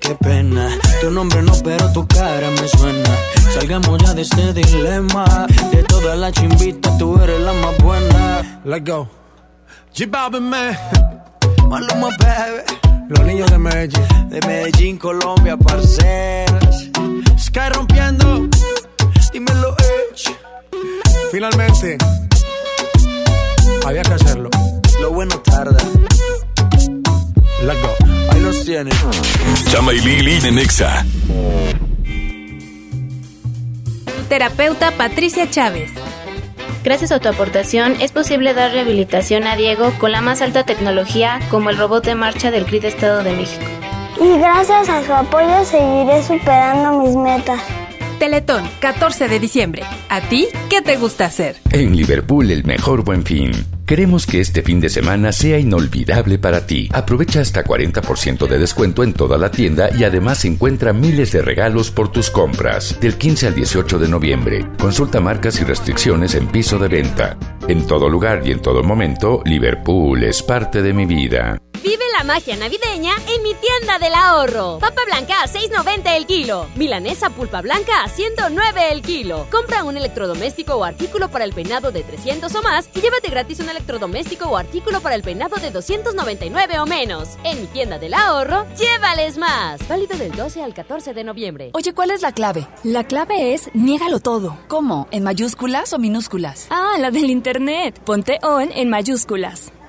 qué 0.00 0.14
pena. 0.20 0.68
Tu 1.00 1.10
nombre 1.10 1.42
no, 1.42 1.52
pero 1.64 1.90
tu 1.92 2.06
cara 2.06 2.50
me 2.50 2.68
suena. 2.68 3.10
Salgamos 3.54 3.98
ya 4.02 4.14
de 4.14 4.22
este 4.22 4.52
dilema. 4.52 5.46
De 5.72 5.82
todas 5.84 6.18
las 6.18 6.32
chimbitas, 6.32 6.98
tú 6.98 7.18
eres 7.22 7.40
la 7.40 7.52
más 7.54 7.76
buena. 7.78 8.60
Let's 8.64 8.84
go. 8.84 9.08
G 9.94 10.10
Balvin, 10.10 10.50
man. 10.50 10.76
Maluma, 11.68 12.08
baby. 12.18 12.62
Los 13.08 13.20
niños 13.24 13.50
de 13.50 13.58
Medellín. 13.58 14.28
De 14.28 14.40
Medellín, 14.46 14.98
Colombia, 14.98 15.56
parceras. 15.56 16.88
Sky 17.38 17.68
rompiendo. 17.74 18.48
Dímelo, 19.32 19.74
Edge. 19.78 20.36
Finalmente. 21.32 21.96
Había 23.86 24.02
que 24.02 24.12
hacerlo. 24.14 24.50
Lo 25.00 25.10
bueno 25.12 25.38
tarda. 25.40 25.78
Let's 27.62 27.82
go. 27.82 27.94
Ahí 28.30 28.40
los 28.40 28.64
tienes. 28.64 28.94
Chama 29.70 29.92
y 29.92 30.00
Lili 30.00 30.38
en 30.46 30.58
Exa. 30.58 31.04
Terapeuta 34.28 34.92
Patricia 34.92 35.50
Chávez. 35.50 35.90
Gracias 36.82 37.12
a 37.12 37.20
tu 37.20 37.28
aportación 37.28 37.96
es 38.00 38.12
posible 38.12 38.54
dar 38.54 38.72
rehabilitación 38.72 39.44
a 39.46 39.56
Diego 39.56 39.92
con 39.98 40.12
la 40.12 40.22
más 40.22 40.40
alta 40.40 40.64
tecnología 40.64 41.38
como 41.50 41.68
el 41.68 41.76
robot 41.76 42.04
de 42.06 42.14
marcha 42.14 42.50
del 42.50 42.64
CRID 42.64 42.86
Estado 42.86 43.22
de 43.22 43.32
México. 43.32 43.64
Y 44.18 44.38
gracias 44.38 44.88
a 44.88 45.04
su 45.04 45.12
apoyo 45.12 45.64
seguiré 45.64 46.22
superando 46.22 47.02
mis 47.02 47.16
metas. 47.16 47.60
Teletón, 48.18 48.68
14 48.80 49.28
de 49.28 49.38
diciembre. 49.38 49.82
¿A 50.08 50.20
ti 50.22 50.48
qué 50.70 50.80
te 50.80 50.96
gusta 50.96 51.26
hacer? 51.26 51.56
En 51.70 51.94
Liverpool 51.94 52.50
el 52.50 52.64
mejor 52.64 53.04
buen 53.04 53.24
fin. 53.24 53.52
Queremos 53.90 54.24
que 54.24 54.38
este 54.38 54.62
fin 54.62 54.78
de 54.78 54.88
semana 54.88 55.32
sea 55.32 55.58
inolvidable 55.58 56.38
para 56.38 56.64
ti. 56.64 56.88
Aprovecha 56.92 57.40
hasta 57.40 57.64
40% 57.64 58.46
de 58.46 58.56
descuento 58.56 59.02
en 59.02 59.12
toda 59.12 59.36
la 59.36 59.50
tienda 59.50 59.90
y 59.92 60.04
además 60.04 60.44
encuentra 60.44 60.92
miles 60.92 61.32
de 61.32 61.42
regalos 61.42 61.90
por 61.90 62.12
tus 62.12 62.30
compras. 62.30 62.96
Del 63.00 63.18
15 63.18 63.48
al 63.48 63.54
18 63.56 63.98
de 63.98 64.06
noviembre. 64.06 64.64
Consulta 64.78 65.20
marcas 65.20 65.60
y 65.60 65.64
restricciones 65.64 66.36
en 66.36 66.46
piso 66.46 66.78
de 66.78 66.86
venta. 66.86 67.36
En 67.66 67.84
todo 67.84 68.08
lugar 68.08 68.42
y 68.44 68.52
en 68.52 68.62
todo 68.62 68.84
momento, 68.84 69.42
Liverpool 69.44 70.22
es 70.22 70.40
parte 70.40 70.82
de 70.82 70.92
mi 70.92 71.04
vida. 71.04 71.58
Vive 71.82 72.04
la 72.14 72.24
magia 72.24 72.56
navideña 72.56 73.12
en 73.34 73.42
mi 73.42 73.54
tienda 73.54 73.98
del 73.98 74.12
ahorro. 74.12 74.78
Papa 74.80 75.00
blanca 75.06 75.42
a 75.42 75.46
6.90 75.46 76.14
el 76.14 76.26
kilo. 76.26 76.66
Milanesa 76.76 77.30
pulpa 77.30 77.62
blanca 77.62 78.02
a 78.04 78.08
109 78.08 78.92
el 78.92 79.00
kilo. 79.00 79.46
Compra 79.50 79.82
un 79.84 79.96
electrodoméstico 79.96 80.74
o 80.74 80.84
artículo 80.84 81.30
para 81.30 81.46
el 81.46 81.54
peinado 81.54 81.90
de 81.90 82.02
300 82.02 82.54
o 82.54 82.62
más 82.62 82.90
y 82.94 83.00
llévate 83.00 83.30
gratis 83.30 83.60
un 83.60 83.70
electrodoméstico 83.70 84.44
o 84.46 84.58
artículo 84.58 85.00
para 85.00 85.14
el 85.14 85.22
peinado 85.22 85.56
de 85.56 85.70
299 85.70 86.80
o 86.80 86.86
menos. 86.86 87.30
En 87.44 87.62
mi 87.62 87.66
tienda 87.68 87.98
del 87.98 88.12
ahorro, 88.12 88.66
llévales 88.76 89.38
más. 89.38 89.86
Válido 89.88 90.18
del 90.18 90.32
12 90.32 90.62
al 90.62 90.74
14 90.74 91.14
de 91.14 91.24
noviembre. 91.24 91.70
Oye, 91.72 91.94
¿cuál 91.94 92.10
es 92.10 92.20
la 92.20 92.32
clave? 92.32 92.68
La 92.84 93.04
clave 93.04 93.54
es 93.54 93.70
niégalo 93.72 94.20
todo. 94.20 94.58
¿Cómo? 94.68 95.08
¿En 95.12 95.24
mayúsculas 95.24 95.94
o 95.94 95.98
minúsculas? 95.98 96.66
Ah, 96.68 96.96
la 96.98 97.10
del 97.10 97.30
internet. 97.30 97.98
Ponte 98.04 98.38
on 98.42 98.70
en 98.70 98.90
mayúsculas. 98.90 99.72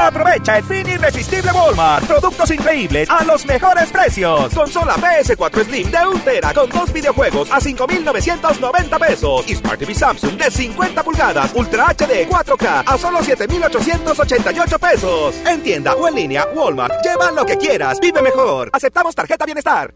Aprovecha 0.00 0.56
el 0.56 0.64
fin 0.64 0.88
irresistible 0.88 1.52
Walmart. 1.52 2.06
Productos 2.06 2.50
increíbles 2.50 3.10
a 3.10 3.22
los 3.22 3.44
mejores 3.44 3.90
precios. 3.90 4.52
Consola 4.54 4.94
PS4 4.94 5.64
Slim 5.64 5.90
de 5.90 5.98
1 6.06 6.20
tera 6.24 6.54
con 6.54 6.70
dos 6.70 6.90
videojuegos 6.90 7.50
a 7.52 7.60
5,990 7.60 8.98
pesos. 8.98 9.44
Y 9.46 9.54
Smart 9.56 9.78
TV 9.78 9.94
Samsung 9.94 10.38
de 10.38 10.50
50 10.50 11.02
pulgadas 11.02 11.52
Ultra 11.54 11.88
HD 11.88 12.26
4K 12.26 12.84
a 12.86 12.96
solo 12.96 13.22
7,888 13.22 14.78
pesos. 14.78 15.34
En 15.46 15.62
tienda 15.62 15.94
o 15.94 16.08
en 16.08 16.14
línea, 16.14 16.46
Walmart. 16.54 16.94
Lleva 17.04 17.30
lo 17.30 17.44
que 17.44 17.58
quieras. 17.58 18.00
Vive 18.00 18.22
mejor. 18.22 18.70
Aceptamos 18.72 19.14
tarjeta 19.14 19.44
bienestar. 19.44 19.92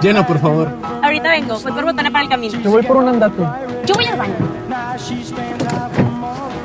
Llena, 0.00 0.26
por 0.26 0.40
favor. 0.40 0.72
Ahorita 1.02 1.28
vengo, 1.30 1.58
voy 1.60 1.72
por 1.72 1.84
botana 1.84 2.10
para 2.10 2.24
el 2.24 2.30
camino. 2.30 2.60
Yo 2.60 2.70
voy 2.70 2.82
por 2.82 2.96
un 2.96 3.08
andate. 3.08 3.42
Yo 3.84 3.94
voy 3.94 4.06
al 4.06 4.16
baño. 4.16 6.13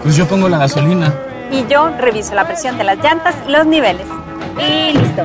Pues 0.03 0.15
yo 0.15 0.27
pongo 0.27 0.49
la 0.49 0.57
gasolina. 0.57 1.13
Y 1.51 1.65
yo 1.67 1.89
reviso 1.97 2.35
la 2.35 2.45
presión 2.45 2.77
de 2.77 2.83
las 2.83 2.97
llantas 2.99 3.35
y 3.47 3.51
los 3.51 3.65
niveles. 3.65 4.05
Y 4.57 4.97
listo. 4.97 5.23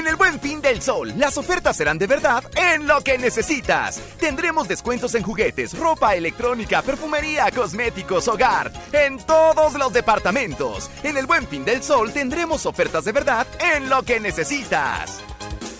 En 0.00 0.08
el 0.08 0.16
Buen 0.16 0.40
Fin 0.40 0.62
del 0.62 0.80
Sol, 0.80 1.12
las 1.18 1.36
ofertas 1.36 1.76
serán 1.76 1.98
de 1.98 2.06
verdad 2.06 2.42
en 2.56 2.86
lo 2.86 3.02
que 3.02 3.18
necesitas. 3.18 4.00
Tendremos 4.18 4.66
descuentos 4.66 5.14
en 5.14 5.22
juguetes, 5.22 5.78
ropa 5.78 6.14
electrónica, 6.14 6.80
perfumería, 6.80 7.50
cosméticos, 7.50 8.26
hogar, 8.26 8.72
en 8.92 9.18
todos 9.18 9.74
los 9.74 9.92
departamentos. 9.92 10.90
En 11.02 11.18
el 11.18 11.26
Buen 11.26 11.46
Fin 11.46 11.66
del 11.66 11.82
Sol 11.82 12.14
tendremos 12.14 12.64
ofertas 12.64 13.04
de 13.04 13.12
verdad 13.12 13.46
en 13.74 13.90
lo 13.90 14.02
que 14.02 14.18
necesitas. 14.20 15.20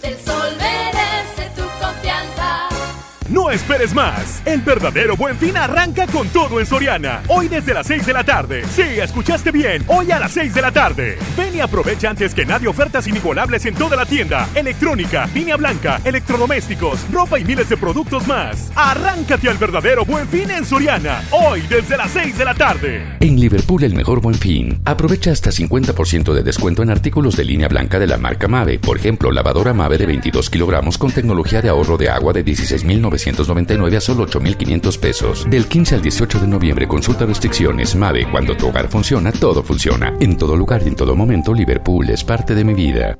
El 0.02 0.14
sol 0.22 0.54
merece 0.58 1.50
tu 1.56 1.62
confianza. 1.82 2.59
No 3.30 3.48
esperes 3.48 3.94
más. 3.94 4.42
El 4.44 4.60
verdadero 4.60 5.16
buen 5.16 5.36
fin 5.36 5.56
arranca 5.56 6.08
con 6.08 6.28
todo 6.30 6.58
en 6.58 6.66
Soriana. 6.66 7.22
Hoy 7.28 7.46
desde 7.46 7.72
las 7.72 7.86
6 7.86 8.04
de 8.04 8.12
la 8.12 8.24
tarde. 8.24 8.64
Sí, 8.66 8.82
escuchaste 8.82 9.52
bien. 9.52 9.84
Hoy 9.86 10.10
a 10.10 10.18
las 10.18 10.32
6 10.32 10.52
de 10.52 10.60
la 10.60 10.72
tarde. 10.72 11.16
Ven 11.36 11.54
y 11.54 11.60
aprovecha 11.60 12.10
antes 12.10 12.34
que 12.34 12.44
nadie 12.44 12.66
ofertas 12.66 13.06
inigualables 13.06 13.64
en 13.66 13.76
toda 13.76 13.96
la 13.96 14.04
tienda. 14.04 14.48
Electrónica, 14.56 15.28
línea 15.32 15.56
blanca, 15.56 16.00
electrodomésticos, 16.02 17.06
ropa 17.12 17.38
y 17.38 17.44
miles 17.44 17.68
de 17.68 17.76
productos 17.76 18.26
más. 18.26 18.72
Arráncate 18.74 19.48
al 19.48 19.58
verdadero 19.58 20.04
buen 20.04 20.26
fin 20.26 20.50
en 20.50 20.64
Soriana. 20.64 21.22
Hoy 21.30 21.62
desde 21.68 21.96
las 21.96 22.10
6 22.10 22.36
de 22.36 22.44
la 22.44 22.54
tarde. 22.54 23.16
En 23.20 23.38
Liverpool 23.38 23.84
el 23.84 23.94
mejor 23.94 24.20
buen 24.20 24.34
fin. 24.34 24.80
Aprovecha 24.84 25.30
hasta 25.30 25.50
50% 25.50 26.32
de 26.32 26.42
descuento 26.42 26.82
en 26.82 26.90
artículos 26.90 27.36
de 27.36 27.44
línea 27.44 27.68
blanca 27.68 28.00
de 28.00 28.08
la 28.08 28.18
marca 28.18 28.48
Mave. 28.48 28.80
Por 28.80 28.96
ejemplo, 28.96 29.30
lavadora 29.30 29.72
Mave 29.72 29.98
de 29.98 30.06
22 30.06 30.50
kilogramos 30.50 30.98
con 30.98 31.12
tecnología 31.12 31.62
de 31.62 31.68
ahorro 31.68 31.96
de 31.96 32.08
agua 32.08 32.32
de 32.32 32.42
16.999 33.26 33.96
a 33.96 34.00
solo 34.00 34.26
8.500 34.26 34.98
pesos. 34.98 35.46
Del 35.50 35.66
15 35.66 35.96
al 35.96 36.02
18 36.02 36.40
de 36.40 36.46
noviembre 36.46 36.88
consulta 36.88 37.26
restricciones. 37.26 37.94
Mave, 37.94 38.30
cuando 38.30 38.56
tu 38.56 38.68
hogar 38.68 38.88
funciona, 38.88 39.32
todo 39.32 39.62
funciona. 39.62 40.14
En 40.20 40.36
todo 40.36 40.56
lugar 40.56 40.82
y 40.84 40.88
en 40.88 40.96
todo 40.96 41.14
momento, 41.14 41.52
Liverpool 41.52 42.10
es 42.10 42.24
parte 42.24 42.54
de 42.54 42.64
mi 42.64 42.74
vida. 42.74 43.18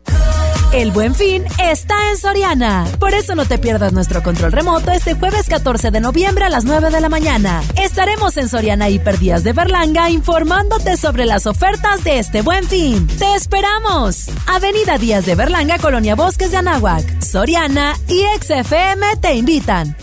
El 0.72 0.92
buen 0.92 1.16
fin 1.16 1.44
está 1.60 2.10
en 2.10 2.16
Soriana. 2.16 2.86
Por 3.00 3.12
eso 3.12 3.34
no 3.34 3.44
te 3.44 3.58
pierdas 3.58 3.92
nuestro 3.92 4.22
control 4.22 4.52
remoto 4.52 4.92
este 4.92 5.14
jueves 5.14 5.48
14 5.48 5.90
de 5.90 6.00
noviembre 6.00 6.44
a 6.44 6.48
las 6.48 6.64
9 6.64 6.90
de 6.90 7.00
la 7.00 7.08
mañana. 7.08 7.60
Estaremos 7.76 8.36
en 8.36 8.48
Soriana 8.48 8.88
Hiperdías 8.88 9.42
de 9.42 9.52
Berlanga 9.52 10.10
informándote 10.10 10.96
sobre 10.96 11.26
las 11.26 11.48
ofertas 11.48 12.04
de 12.04 12.20
este 12.20 12.42
buen 12.42 12.62
fin. 12.62 13.08
¡Te 13.18 13.34
esperamos! 13.34 14.28
Avenida 14.46 14.96
Díaz 14.96 15.26
de 15.26 15.34
Berlanga, 15.34 15.76
Colonia 15.78 16.14
Bosques 16.14 16.52
de 16.52 16.58
Anáhuac. 16.58 17.20
Soriana 17.20 17.96
y 18.06 18.22
XFM 18.40 19.16
te 19.20 19.34
invitan. 19.34 19.96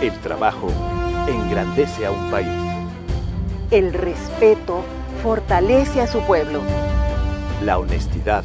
El 0.00 0.18
trabajo 0.20 0.72
engrandece 1.28 2.06
a 2.06 2.10
un 2.10 2.30
país. 2.30 2.48
El 3.70 3.92
respeto 3.92 4.82
fortalece 5.22 6.00
a 6.00 6.06
su 6.06 6.20
pueblo. 6.22 6.62
La 7.62 7.78
honestidad 7.78 8.44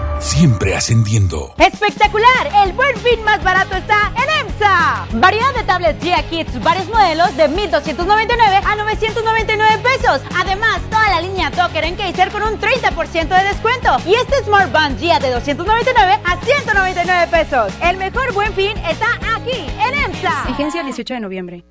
Siempre 0.21 0.75
ascendiendo. 0.75 1.55
¡Espectacular! 1.57 2.47
El 2.63 2.73
buen 2.73 2.95
fin 2.97 3.23
más 3.23 3.43
barato 3.43 3.75
está 3.75 4.13
en 4.15 4.47
EMSA. 4.47 5.07
Variedad 5.13 5.51
de 5.55 5.63
tablets 5.63 6.03
Gia 6.03 6.21
Kids, 6.29 6.63
varios 6.63 6.87
modelos 6.89 7.35
de 7.35 7.47
1,299 7.47 8.61
a 8.63 8.75
999 8.75 9.79
pesos. 9.83 10.21
Además, 10.37 10.79
toda 10.91 11.09
la 11.09 11.21
línea 11.21 11.49
Docker 11.49 11.83
en 11.83 11.95
Kaiser 11.95 12.29
con 12.29 12.43
un 12.43 12.59
30% 12.59 13.27
de 13.27 13.43
descuento. 13.45 13.97
Y 14.05 14.13
este 14.13 14.43
Smart 14.43 14.71
Band 14.71 14.99
Gia 14.99 15.19
de 15.19 15.31
299 15.31 16.19
a 16.23 16.37
199 16.37 17.27
pesos. 17.31 17.73
El 17.81 17.97
mejor 17.97 18.31
buen 18.33 18.53
fin 18.53 18.77
está 18.87 19.07
aquí 19.35 19.57
en 19.57 20.03
EMSA. 20.05 20.45
Vigencia 20.47 20.81
el 20.81 20.85
18 20.85 21.15
de 21.15 21.19
noviembre. 21.19 21.63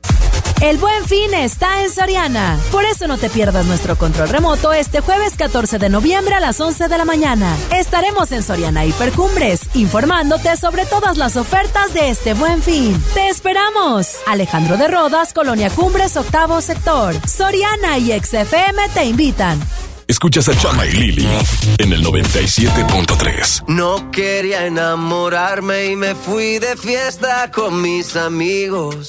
El 0.61 0.77
buen 0.77 1.07
fin 1.07 1.32
está 1.32 1.82
en 1.82 1.91
Soriana. 1.91 2.59
Por 2.70 2.85
eso 2.85 3.07
no 3.07 3.16
te 3.16 3.31
pierdas 3.31 3.65
nuestro 3.65 3.97
control 3.97 4.28
remoto 4.28 4.74
este 4.74 5.01
jueves 5.01 5.35
14 5.37 5.78
de 5.78 5.89
noviembre 5.89 6.35
a 6.35 6.41
las 6.41 6.61
11 6.61 6.89
de 6.89 6.99
la 6.99 7.07
mañana. 7.07 7.57
Estaremos 7.74 8.31
en 8.32 8.43
Soriana 8.43 8.85
Hipercumbres, 8.85 9.62
informándote 9.73 10.55
sobre 10.59 10.85
todas 10.85 11.16
las 11.16 11.37
ofertas 11.37 11.95
de 11.95 12.11
este 12.11 12.35
buen 12.35 12.62
fin. 12.62 13.03
¡Te 13.15 13.28
esperamos! 13.28 14.16
Alejandro 14.27 14.77
de 14.77 14.89
Rodas, 14.89 15.32
Colonia 15.32 15.70
Cumbres, 15.70 16.19
octavo 16.19 16.61
sector. 16.61 17.15
Soriana 17.27 17.97
y 17.97 18.12
XFM 18.20 18.87
te 18.93 19.05
invitan. 19.07 19.59
Escuchas 20.09 20.47
a 20.49 20.59
Chama 20.59 20.85
y 20.85 20.91
Lili 20.91 21.28
en 21.78 21.93
el 21.95 22.05
97.3. 22.05 23.65
No 23.69 24.11
quería 24.11 24.66
enamorarme 24.66 25.87
y 25.87 25.97
me 25.97 26.15
fui 26.15 26.59
de 26.59 26.77
fiesta 26.77 27.51
con 27.51 27.81
mis 27.81 28.15
amigos. 28.16 29.09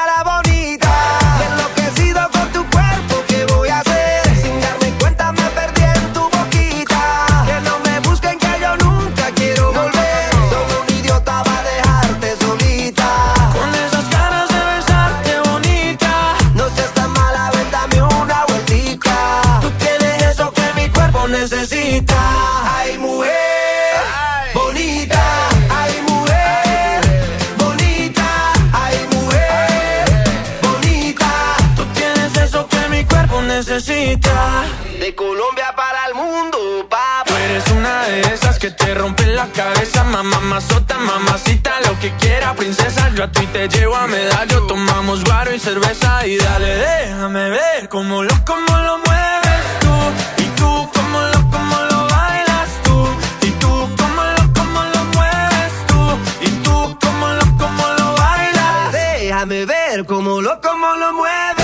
cabeza, 40.21 40.23
mamá, 40.23 40.55
mazota, 40.55 40.97
mamacita, 40.97 41.71
lo 41.85 41.97
que 41.99 42.11
quiera, 42.17 42.53
princesa. 42.53 43.09
Yo 43.15 43.23
a 43.23 43.31
ti 43.31 43.45
te 43.47 43.67
llevo 43.67 43.95
a 43.95 44.07
medallo, 44.07 44.67
tomamos 44.67 45.23
guaro 45.23 45.53
y 45.53 45.59
cerveza 45.59 46.25
y 46.25 46.37
dale, 46.37 46.75
déjame 46.75 47.49
ver 47.49 47.89
cómo 47.89 48.23
lo, 48.23 48.33
cómo 48.45 48.77
lo 48.77 48.97
mueves 48.99 49.63
tú 49.79 50.43
y 50.43 50.45
tú 50.57 50.89
cómo 50.93 51.21
lo, 51.21 51.51
cómo 51.51 51.77
lo 51.89 52.07
bailas 52.09 52.69
tú 52.83 53.07
y 53.41 53.51
tú 53.51 53.89
cómo 53.97 54.23
lo, 54.23 54.53
cómo 54.53 54.81
lo 54.93 55.03
mueves 55.15 55.73
tú 55.87 56.17
y 56.41 56.49
tú 56.63 56.97
cómo 57.01 57.27
lo, 57.29 57.57
cómo 57.57 57.87
lo 57.97 58.13
bailas. 58.15 58.91
Déjame 58.91 59.65
ver 59.65 60.05
cómo 60.05 60.41
lo, 60.41 60.61
cómo 60.61 60.95
lo 60.95 61.13
mueves 61.13 61.60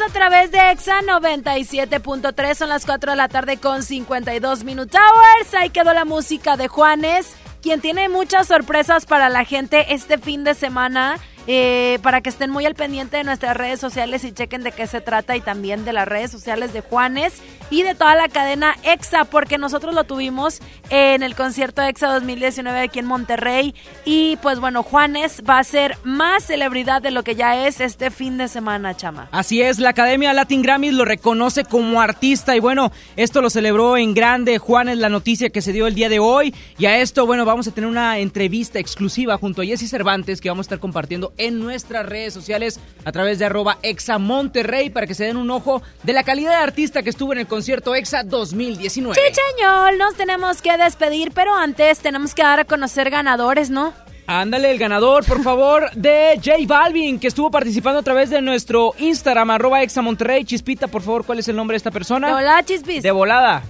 a 0.00 0.08
través 0.12 0.50
de 0.52 0.58
EXA 0.70 1.00
97.3. 1.02 2.54
Son 2.54 2.68
las 2.68 2.84
4 2.84 3.12
de 3.12 3.16
la 3.16 3.28
tarde 3.28 3.56
con 3.56 3.82
52 3.82 4.64
Minute 4.64 4.96
Hours. 4.96 5.54
Ahí 5.54 5.70
quedó 5.70 5.92
la 5.92 6.04
música 6.04 6.56
de 6.56 6.68
Juanes, 6.68 7.34
quien 7.62 7.80
tiene 7.80 8.08
muchas 8.08 8.46
sorpresas 8.46 9.06
para 9.06 9.28
la 9.28 9.44
gente 9.44 9.92
este 9.94 10.18
fin 10.18 10.44
de 10.44 10.54
semana. 10.54 11.16
Eh, 11.50 11.98
para 12.02 12.20
que 12.20 12.28
estén 12.28 12.50
muy 12.50 12.66
al 12.66 12.74
pendiente 12.74 13.16
de 13.16 13.24
nuestras 13.24 13.56
redes 13.56 13.80
sociales 13.80 14.22
y 14.22 14.32
chequen 14.32 14.62
de 14.62 14.70
qué 14.70 14.86
se 14.86 15.00
trata 15.00 15.34
y 15.34 15.40
también 15.40 15.86
de 15.86 15.94
las 15.94 16.06
redes 16.06 16.30
sociales 16.30 16.74
de 16.74 16.82
Juanes 16.82 17.40
y 17.70 17.82
de 17.82 17.94
toda 17.94 18.14
la 18.14 18.28
cadena 18.28 18.76
EXA, 18.82 19.24
porque 19.24 19.56
nosotros 19.56 19.94
lo 19.94 20.04
tuvimos 20.04 20.60
en 20.90 21.22
el 21.22 21.34
concierto 21.34 21.82
EXA 21.82 22.12
2019 22.12 22.80
aquí 22.80 22.98
en 22.98 23.06
Monterrey 23.06 23.74
y 24.04 24.36
pues 24.42 24.60
bueno, 24.60 24.82
Juanes 24.82 25.42
va 25.48 25.58
a 25.58 25.64
ser 25.64 25.96
más 26.04 26.44
celebridad 26.44 27.00
de 27.00 27.10
lo 27.12 27.22
que 27.24 27.34
ya 27.34 27.66
es 27.66 27.80
este 27.80 28.10
fin 28.10 28.36
de 28.36 28.48
semana, 28.48 28.94
chama. 28.94 29.28
Así 29.32 29.62
es, 29.62 29.78
la 29.78 29.88
Academia 29.90 30.34
Latin 30.34 30.60
Grammys 30.60 30.92
lo 30.92 31.06
reconoce 31.06 31.64
como 31.64 32.00
artista 32.00 32.54
y 32.56 32.60
bueno, 32.60 32.92
esto 33.16 33.40
lo 33.40 33.48
celebró 33.48 33.96
en 33.96 34.12
grande 34.12 34.58
Juan 34.58 34.90
es 34.90 34.98
la 34.98 35.08
noticia 35.08 35.48
que 35.48 35.62
se 35.62 35.72
dio 35.72 35.86
el 35.86 35.94
día 35.94 36.10
de 36.10 36.18
hoy 36.18 36.54
y 36.76 36.84
a 36.84 36.98
esto, 36.98 37.24
bueno, 37.24 37.46
vamos 37.46 37.66
a 37.68 37.70
tener 37.70 37.88
una 37.88 38.18
entrevista 38.18 38.78
exclusiva 38.78 39.38
junto 39.38 39.62
a 39.62 39.64
Jesse 39.64 39.88
Cervantes 39.88 40.42
que 40.42 40.50
vamos 40.50 40.64
a 40.64 40.66
estar 40.66 40.78
compartiendo 40.78 41.32
en 41.38 41.58
nuestras 41.60 42.04
redes 42.06 42.34
sociales 42.34 42.80
a 43.04 43.12
través 43.12 43.38
de 43.38 43.46
arroba 43.46 43.78
Exa 43.82 44.18
Monterrey 44.18 44.90
para 44.90 45.06
que 45.06 45.14
se 45.14 45.24
den 45.24 45.36
un 45.36 45.50
ojo 45.50 45.82
de 46.02 46.12
la 46.12 46.22
calidad 46.24 46.50
de 46.50 46.56
artista 46.62 47.02
que 47.02 47.10
estuvo 47.10 47.32
en 47.32 47.38
el 47.38 47.46
concierto 47.46 47.94
Exa 47.94 48.22
2019. 48.24 49.16
Chicheñol, 49.18 49.96
nos 49.98 50.14
tenemos 50.14 50.60
que 50.62 50.76
despedir, 50.76 51.32
pero 51.32 51.54
antes 51.54 52.00
tenemos 52.00 52.34
que 52.34 52.42
dar 52.42 52.60
a 52.60 52.64
conocer 52.64 53.10
ganadores, 53.10 53.70
¿no? 53.70 53.92
Ándale, 54.30 54.70
el 54.70 54.78
ganador, 54.78 55.24
por 55.24 55.42
favor, 55.42 55.90
de 55.92 56.38
J 56.44 56.58
Balvin, 56.66 57.18
que 57.18 57.28
estuvo 57.28 57.50
participando 57.50 58.00
a 58.00 58.02
través 58.02 58.28
de 58.28 58.42
nuestro 58.42 58.92
Instagram, 58.98 59.50
arroba 59.52 59.82
Exa 59.82 60.02
Monterrey. 60.02 60.44
Chispita, 60.44 60.86
por 60.86 61.00
favor, 61.00 61.24
¿cuál 61.24 61.38
es 61.38 61.48
el 61.48 61.56
nombre 61.56 61.72
de 61.74 61.78
esta 61.78 61.90
persona? 61.90 62.36
Hola, 62.36 62.62
Chispis. 62.62 63.02
De 63.02 63.10
volada. 63.10 63.62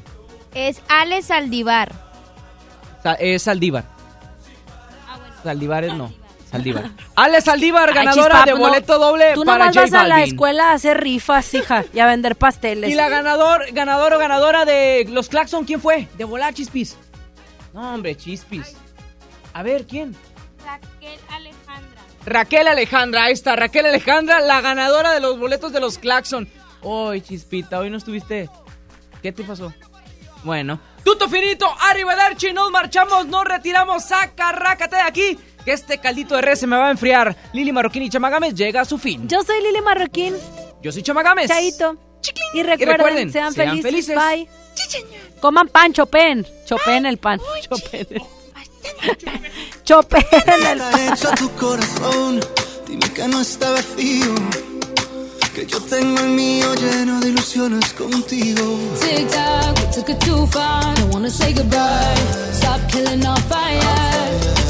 Es 0.54 0.80
Ale 0.88 1.22
Saldivar. 1.22 1.92
Sa- 3.04 3.14
es 3.14 3.42
Saldívar. 3.42 3.84
Saldívar 5.44 5.84
es 5.84 5.94
no. 5.94 6.12
Saldívar. 6.50 6.90
Ale 7.16 7.40
Saldívar, 7.40 7.90
Ay, 7.90 7.94
ganadora 7.94 8.44
de 8.44 8.52
no, 8.52 8.58
boleto 8.58 8.98
doble 8.98 9.34
Tú 9.34 9.44
para 9.44 9.66
nomás 9.66 9.76
J 9.76 9.82
vas 9.82 9.92
a 9.92 10.08
la 10.08 10.22
escuela 10.22 10.70
a 10.70 10.74
hacer 10.74 11.00
rifas, 11.00 11.52
hija, 11.54 11.84
y 11.92 12.00
a 12.00 12.06
vender 12.06 12.36
pasteles. 12.36 12.90
Y 12.90 12.94
la 12.94 13.08
ganador, 13.08 13.66
ganador 13.72 14.14
o 14.14 14.18
ganadora 14.18 14.64
de 14.64 15.06
los 15.10 15.28
Claxon, 15.28 15.64
¿quién 15.64 15.80
fue? 15.80 16.08
De 16.16 16.24
volar, 16.24 16.54
Chispis. 16.54 16.96
No, 17.74 17.94
hombre, 17.94 18.16
Chispis. 18.16 18.76
A 19.52 19.62
ver, 19.62 19.86
¿quién? 19.86 20.16
Raquel 20.64 21.20
Alejandra. 21.30 22.02
Raquel 22.24 22.68
Alejandra, 22.68 23.24
ahí 23.24 23.32
está, 23.32 23.56
Raquel 23.56 23.86
Alejandra, 23.86 24.40
la 24.40 24.60
ganadora 24.60 25.12
de 25.12 25.20
los 25.20 25.38
boletos 25.38 25.72
de 25.72 25.80
los 25.80 25.98
Claxon. 25.98 26.48
Hoy, 26.82 27.20
Chispita, 27.20 27.78
hoy 27.78 27.90
no 27.90 27.98
estuviste. 27.98 28.48
¿Qué 29.22 29.32
te 29.32 29.44
pasó? 29.44 29.72
Bueno, 30.44 30.80
tuto 31.04 31.28
finito, 31.28 31.66
arrivederci, 31.80 32.52
nos 32.52 32.70
marchamos, 32.70 33.26
nos 33.26 33.44
retiramos, 33.44 34.04
saca, 34.04 34.52
rácate 34.52 34.96
de 34.96 35.02
aquí, 35.02 35.38
que 35.68 35.74
este 35.74 35.98
caldito 35.98 36.34
de 36.34 36.40
res 36.40 36.60
se 36.60 36.66
me 36.66 36.78
va 36.78 36.88
a 36.88 36.90
enfriar. 36.90 37.36
Lili 37.52 37.72
Marroquín 37.72 38.02
y 38.02 38.08
Chamagames 38.08 38.54
llega 38.54 38.80
a 38.80 38.84
su 38.86 38.96
fin. 38.96 39.28
Yo 39.28 39.42
soy 39.42 39.60
Lili 39.62 39.82
Marroquín. 39.82 40.34
Yo 40.80 40.90
soy 40.90 41.02
Chamagames. 41.02 41.46
Chaito. 41.46 41.94
Y 42.54 42.62
recuerden, 42.62 42.96
recuerden, 42.96 43.32
sean, 43.32 43.52
sean 43.52 43.82
felices. 43.82 44.06
felices. 44.06 44.16
Bye. 44.16 44.48
Coman 45.42 45.68
pan, 45.68 45.92
chopen. 45.92 46.46
Chopen 46.64 47.04
el 47.04 47.18
pan. 47.18 47.38
Chopen 47.68 48.06
el 48.10 48.22
Chopen 49.84 50.24
el 50.46 50.78
pan. 50.78 51.36
tu 51.36 51.50
corazón, 51.50 52.40
dime 52.86 53.12
que 53.12 53.28
no 53.28 53.42
está 53.42 53.70
vacío. 53.70 54.34
Que 55.54 55.66
yo 55.66 55.82
tengo 55.82 56.18
el 56.20 56.28
mío 56.28 56.74
lleno 56.76 57.20
de 57.20 57.28
ilusiones 57.28 57.92
contigo. 57.92 58.78
Tic 59.00 59.28
tac, 59.28 59.76
we 59.76 59.92
took 59.94 60.08
it 60.08 60.18
too 60.20 60.46
far. 60.46 60.94
Don't 60.94 61.12
wanna 61.12 61.28
say 61.28 61.52
goodbye. 61.52 62.16
Stop 62.54 62.80
killing 62.90 63.26
our 63.26 63.38
fire. 63.42 64.57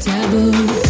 taboo. 0.00 0.89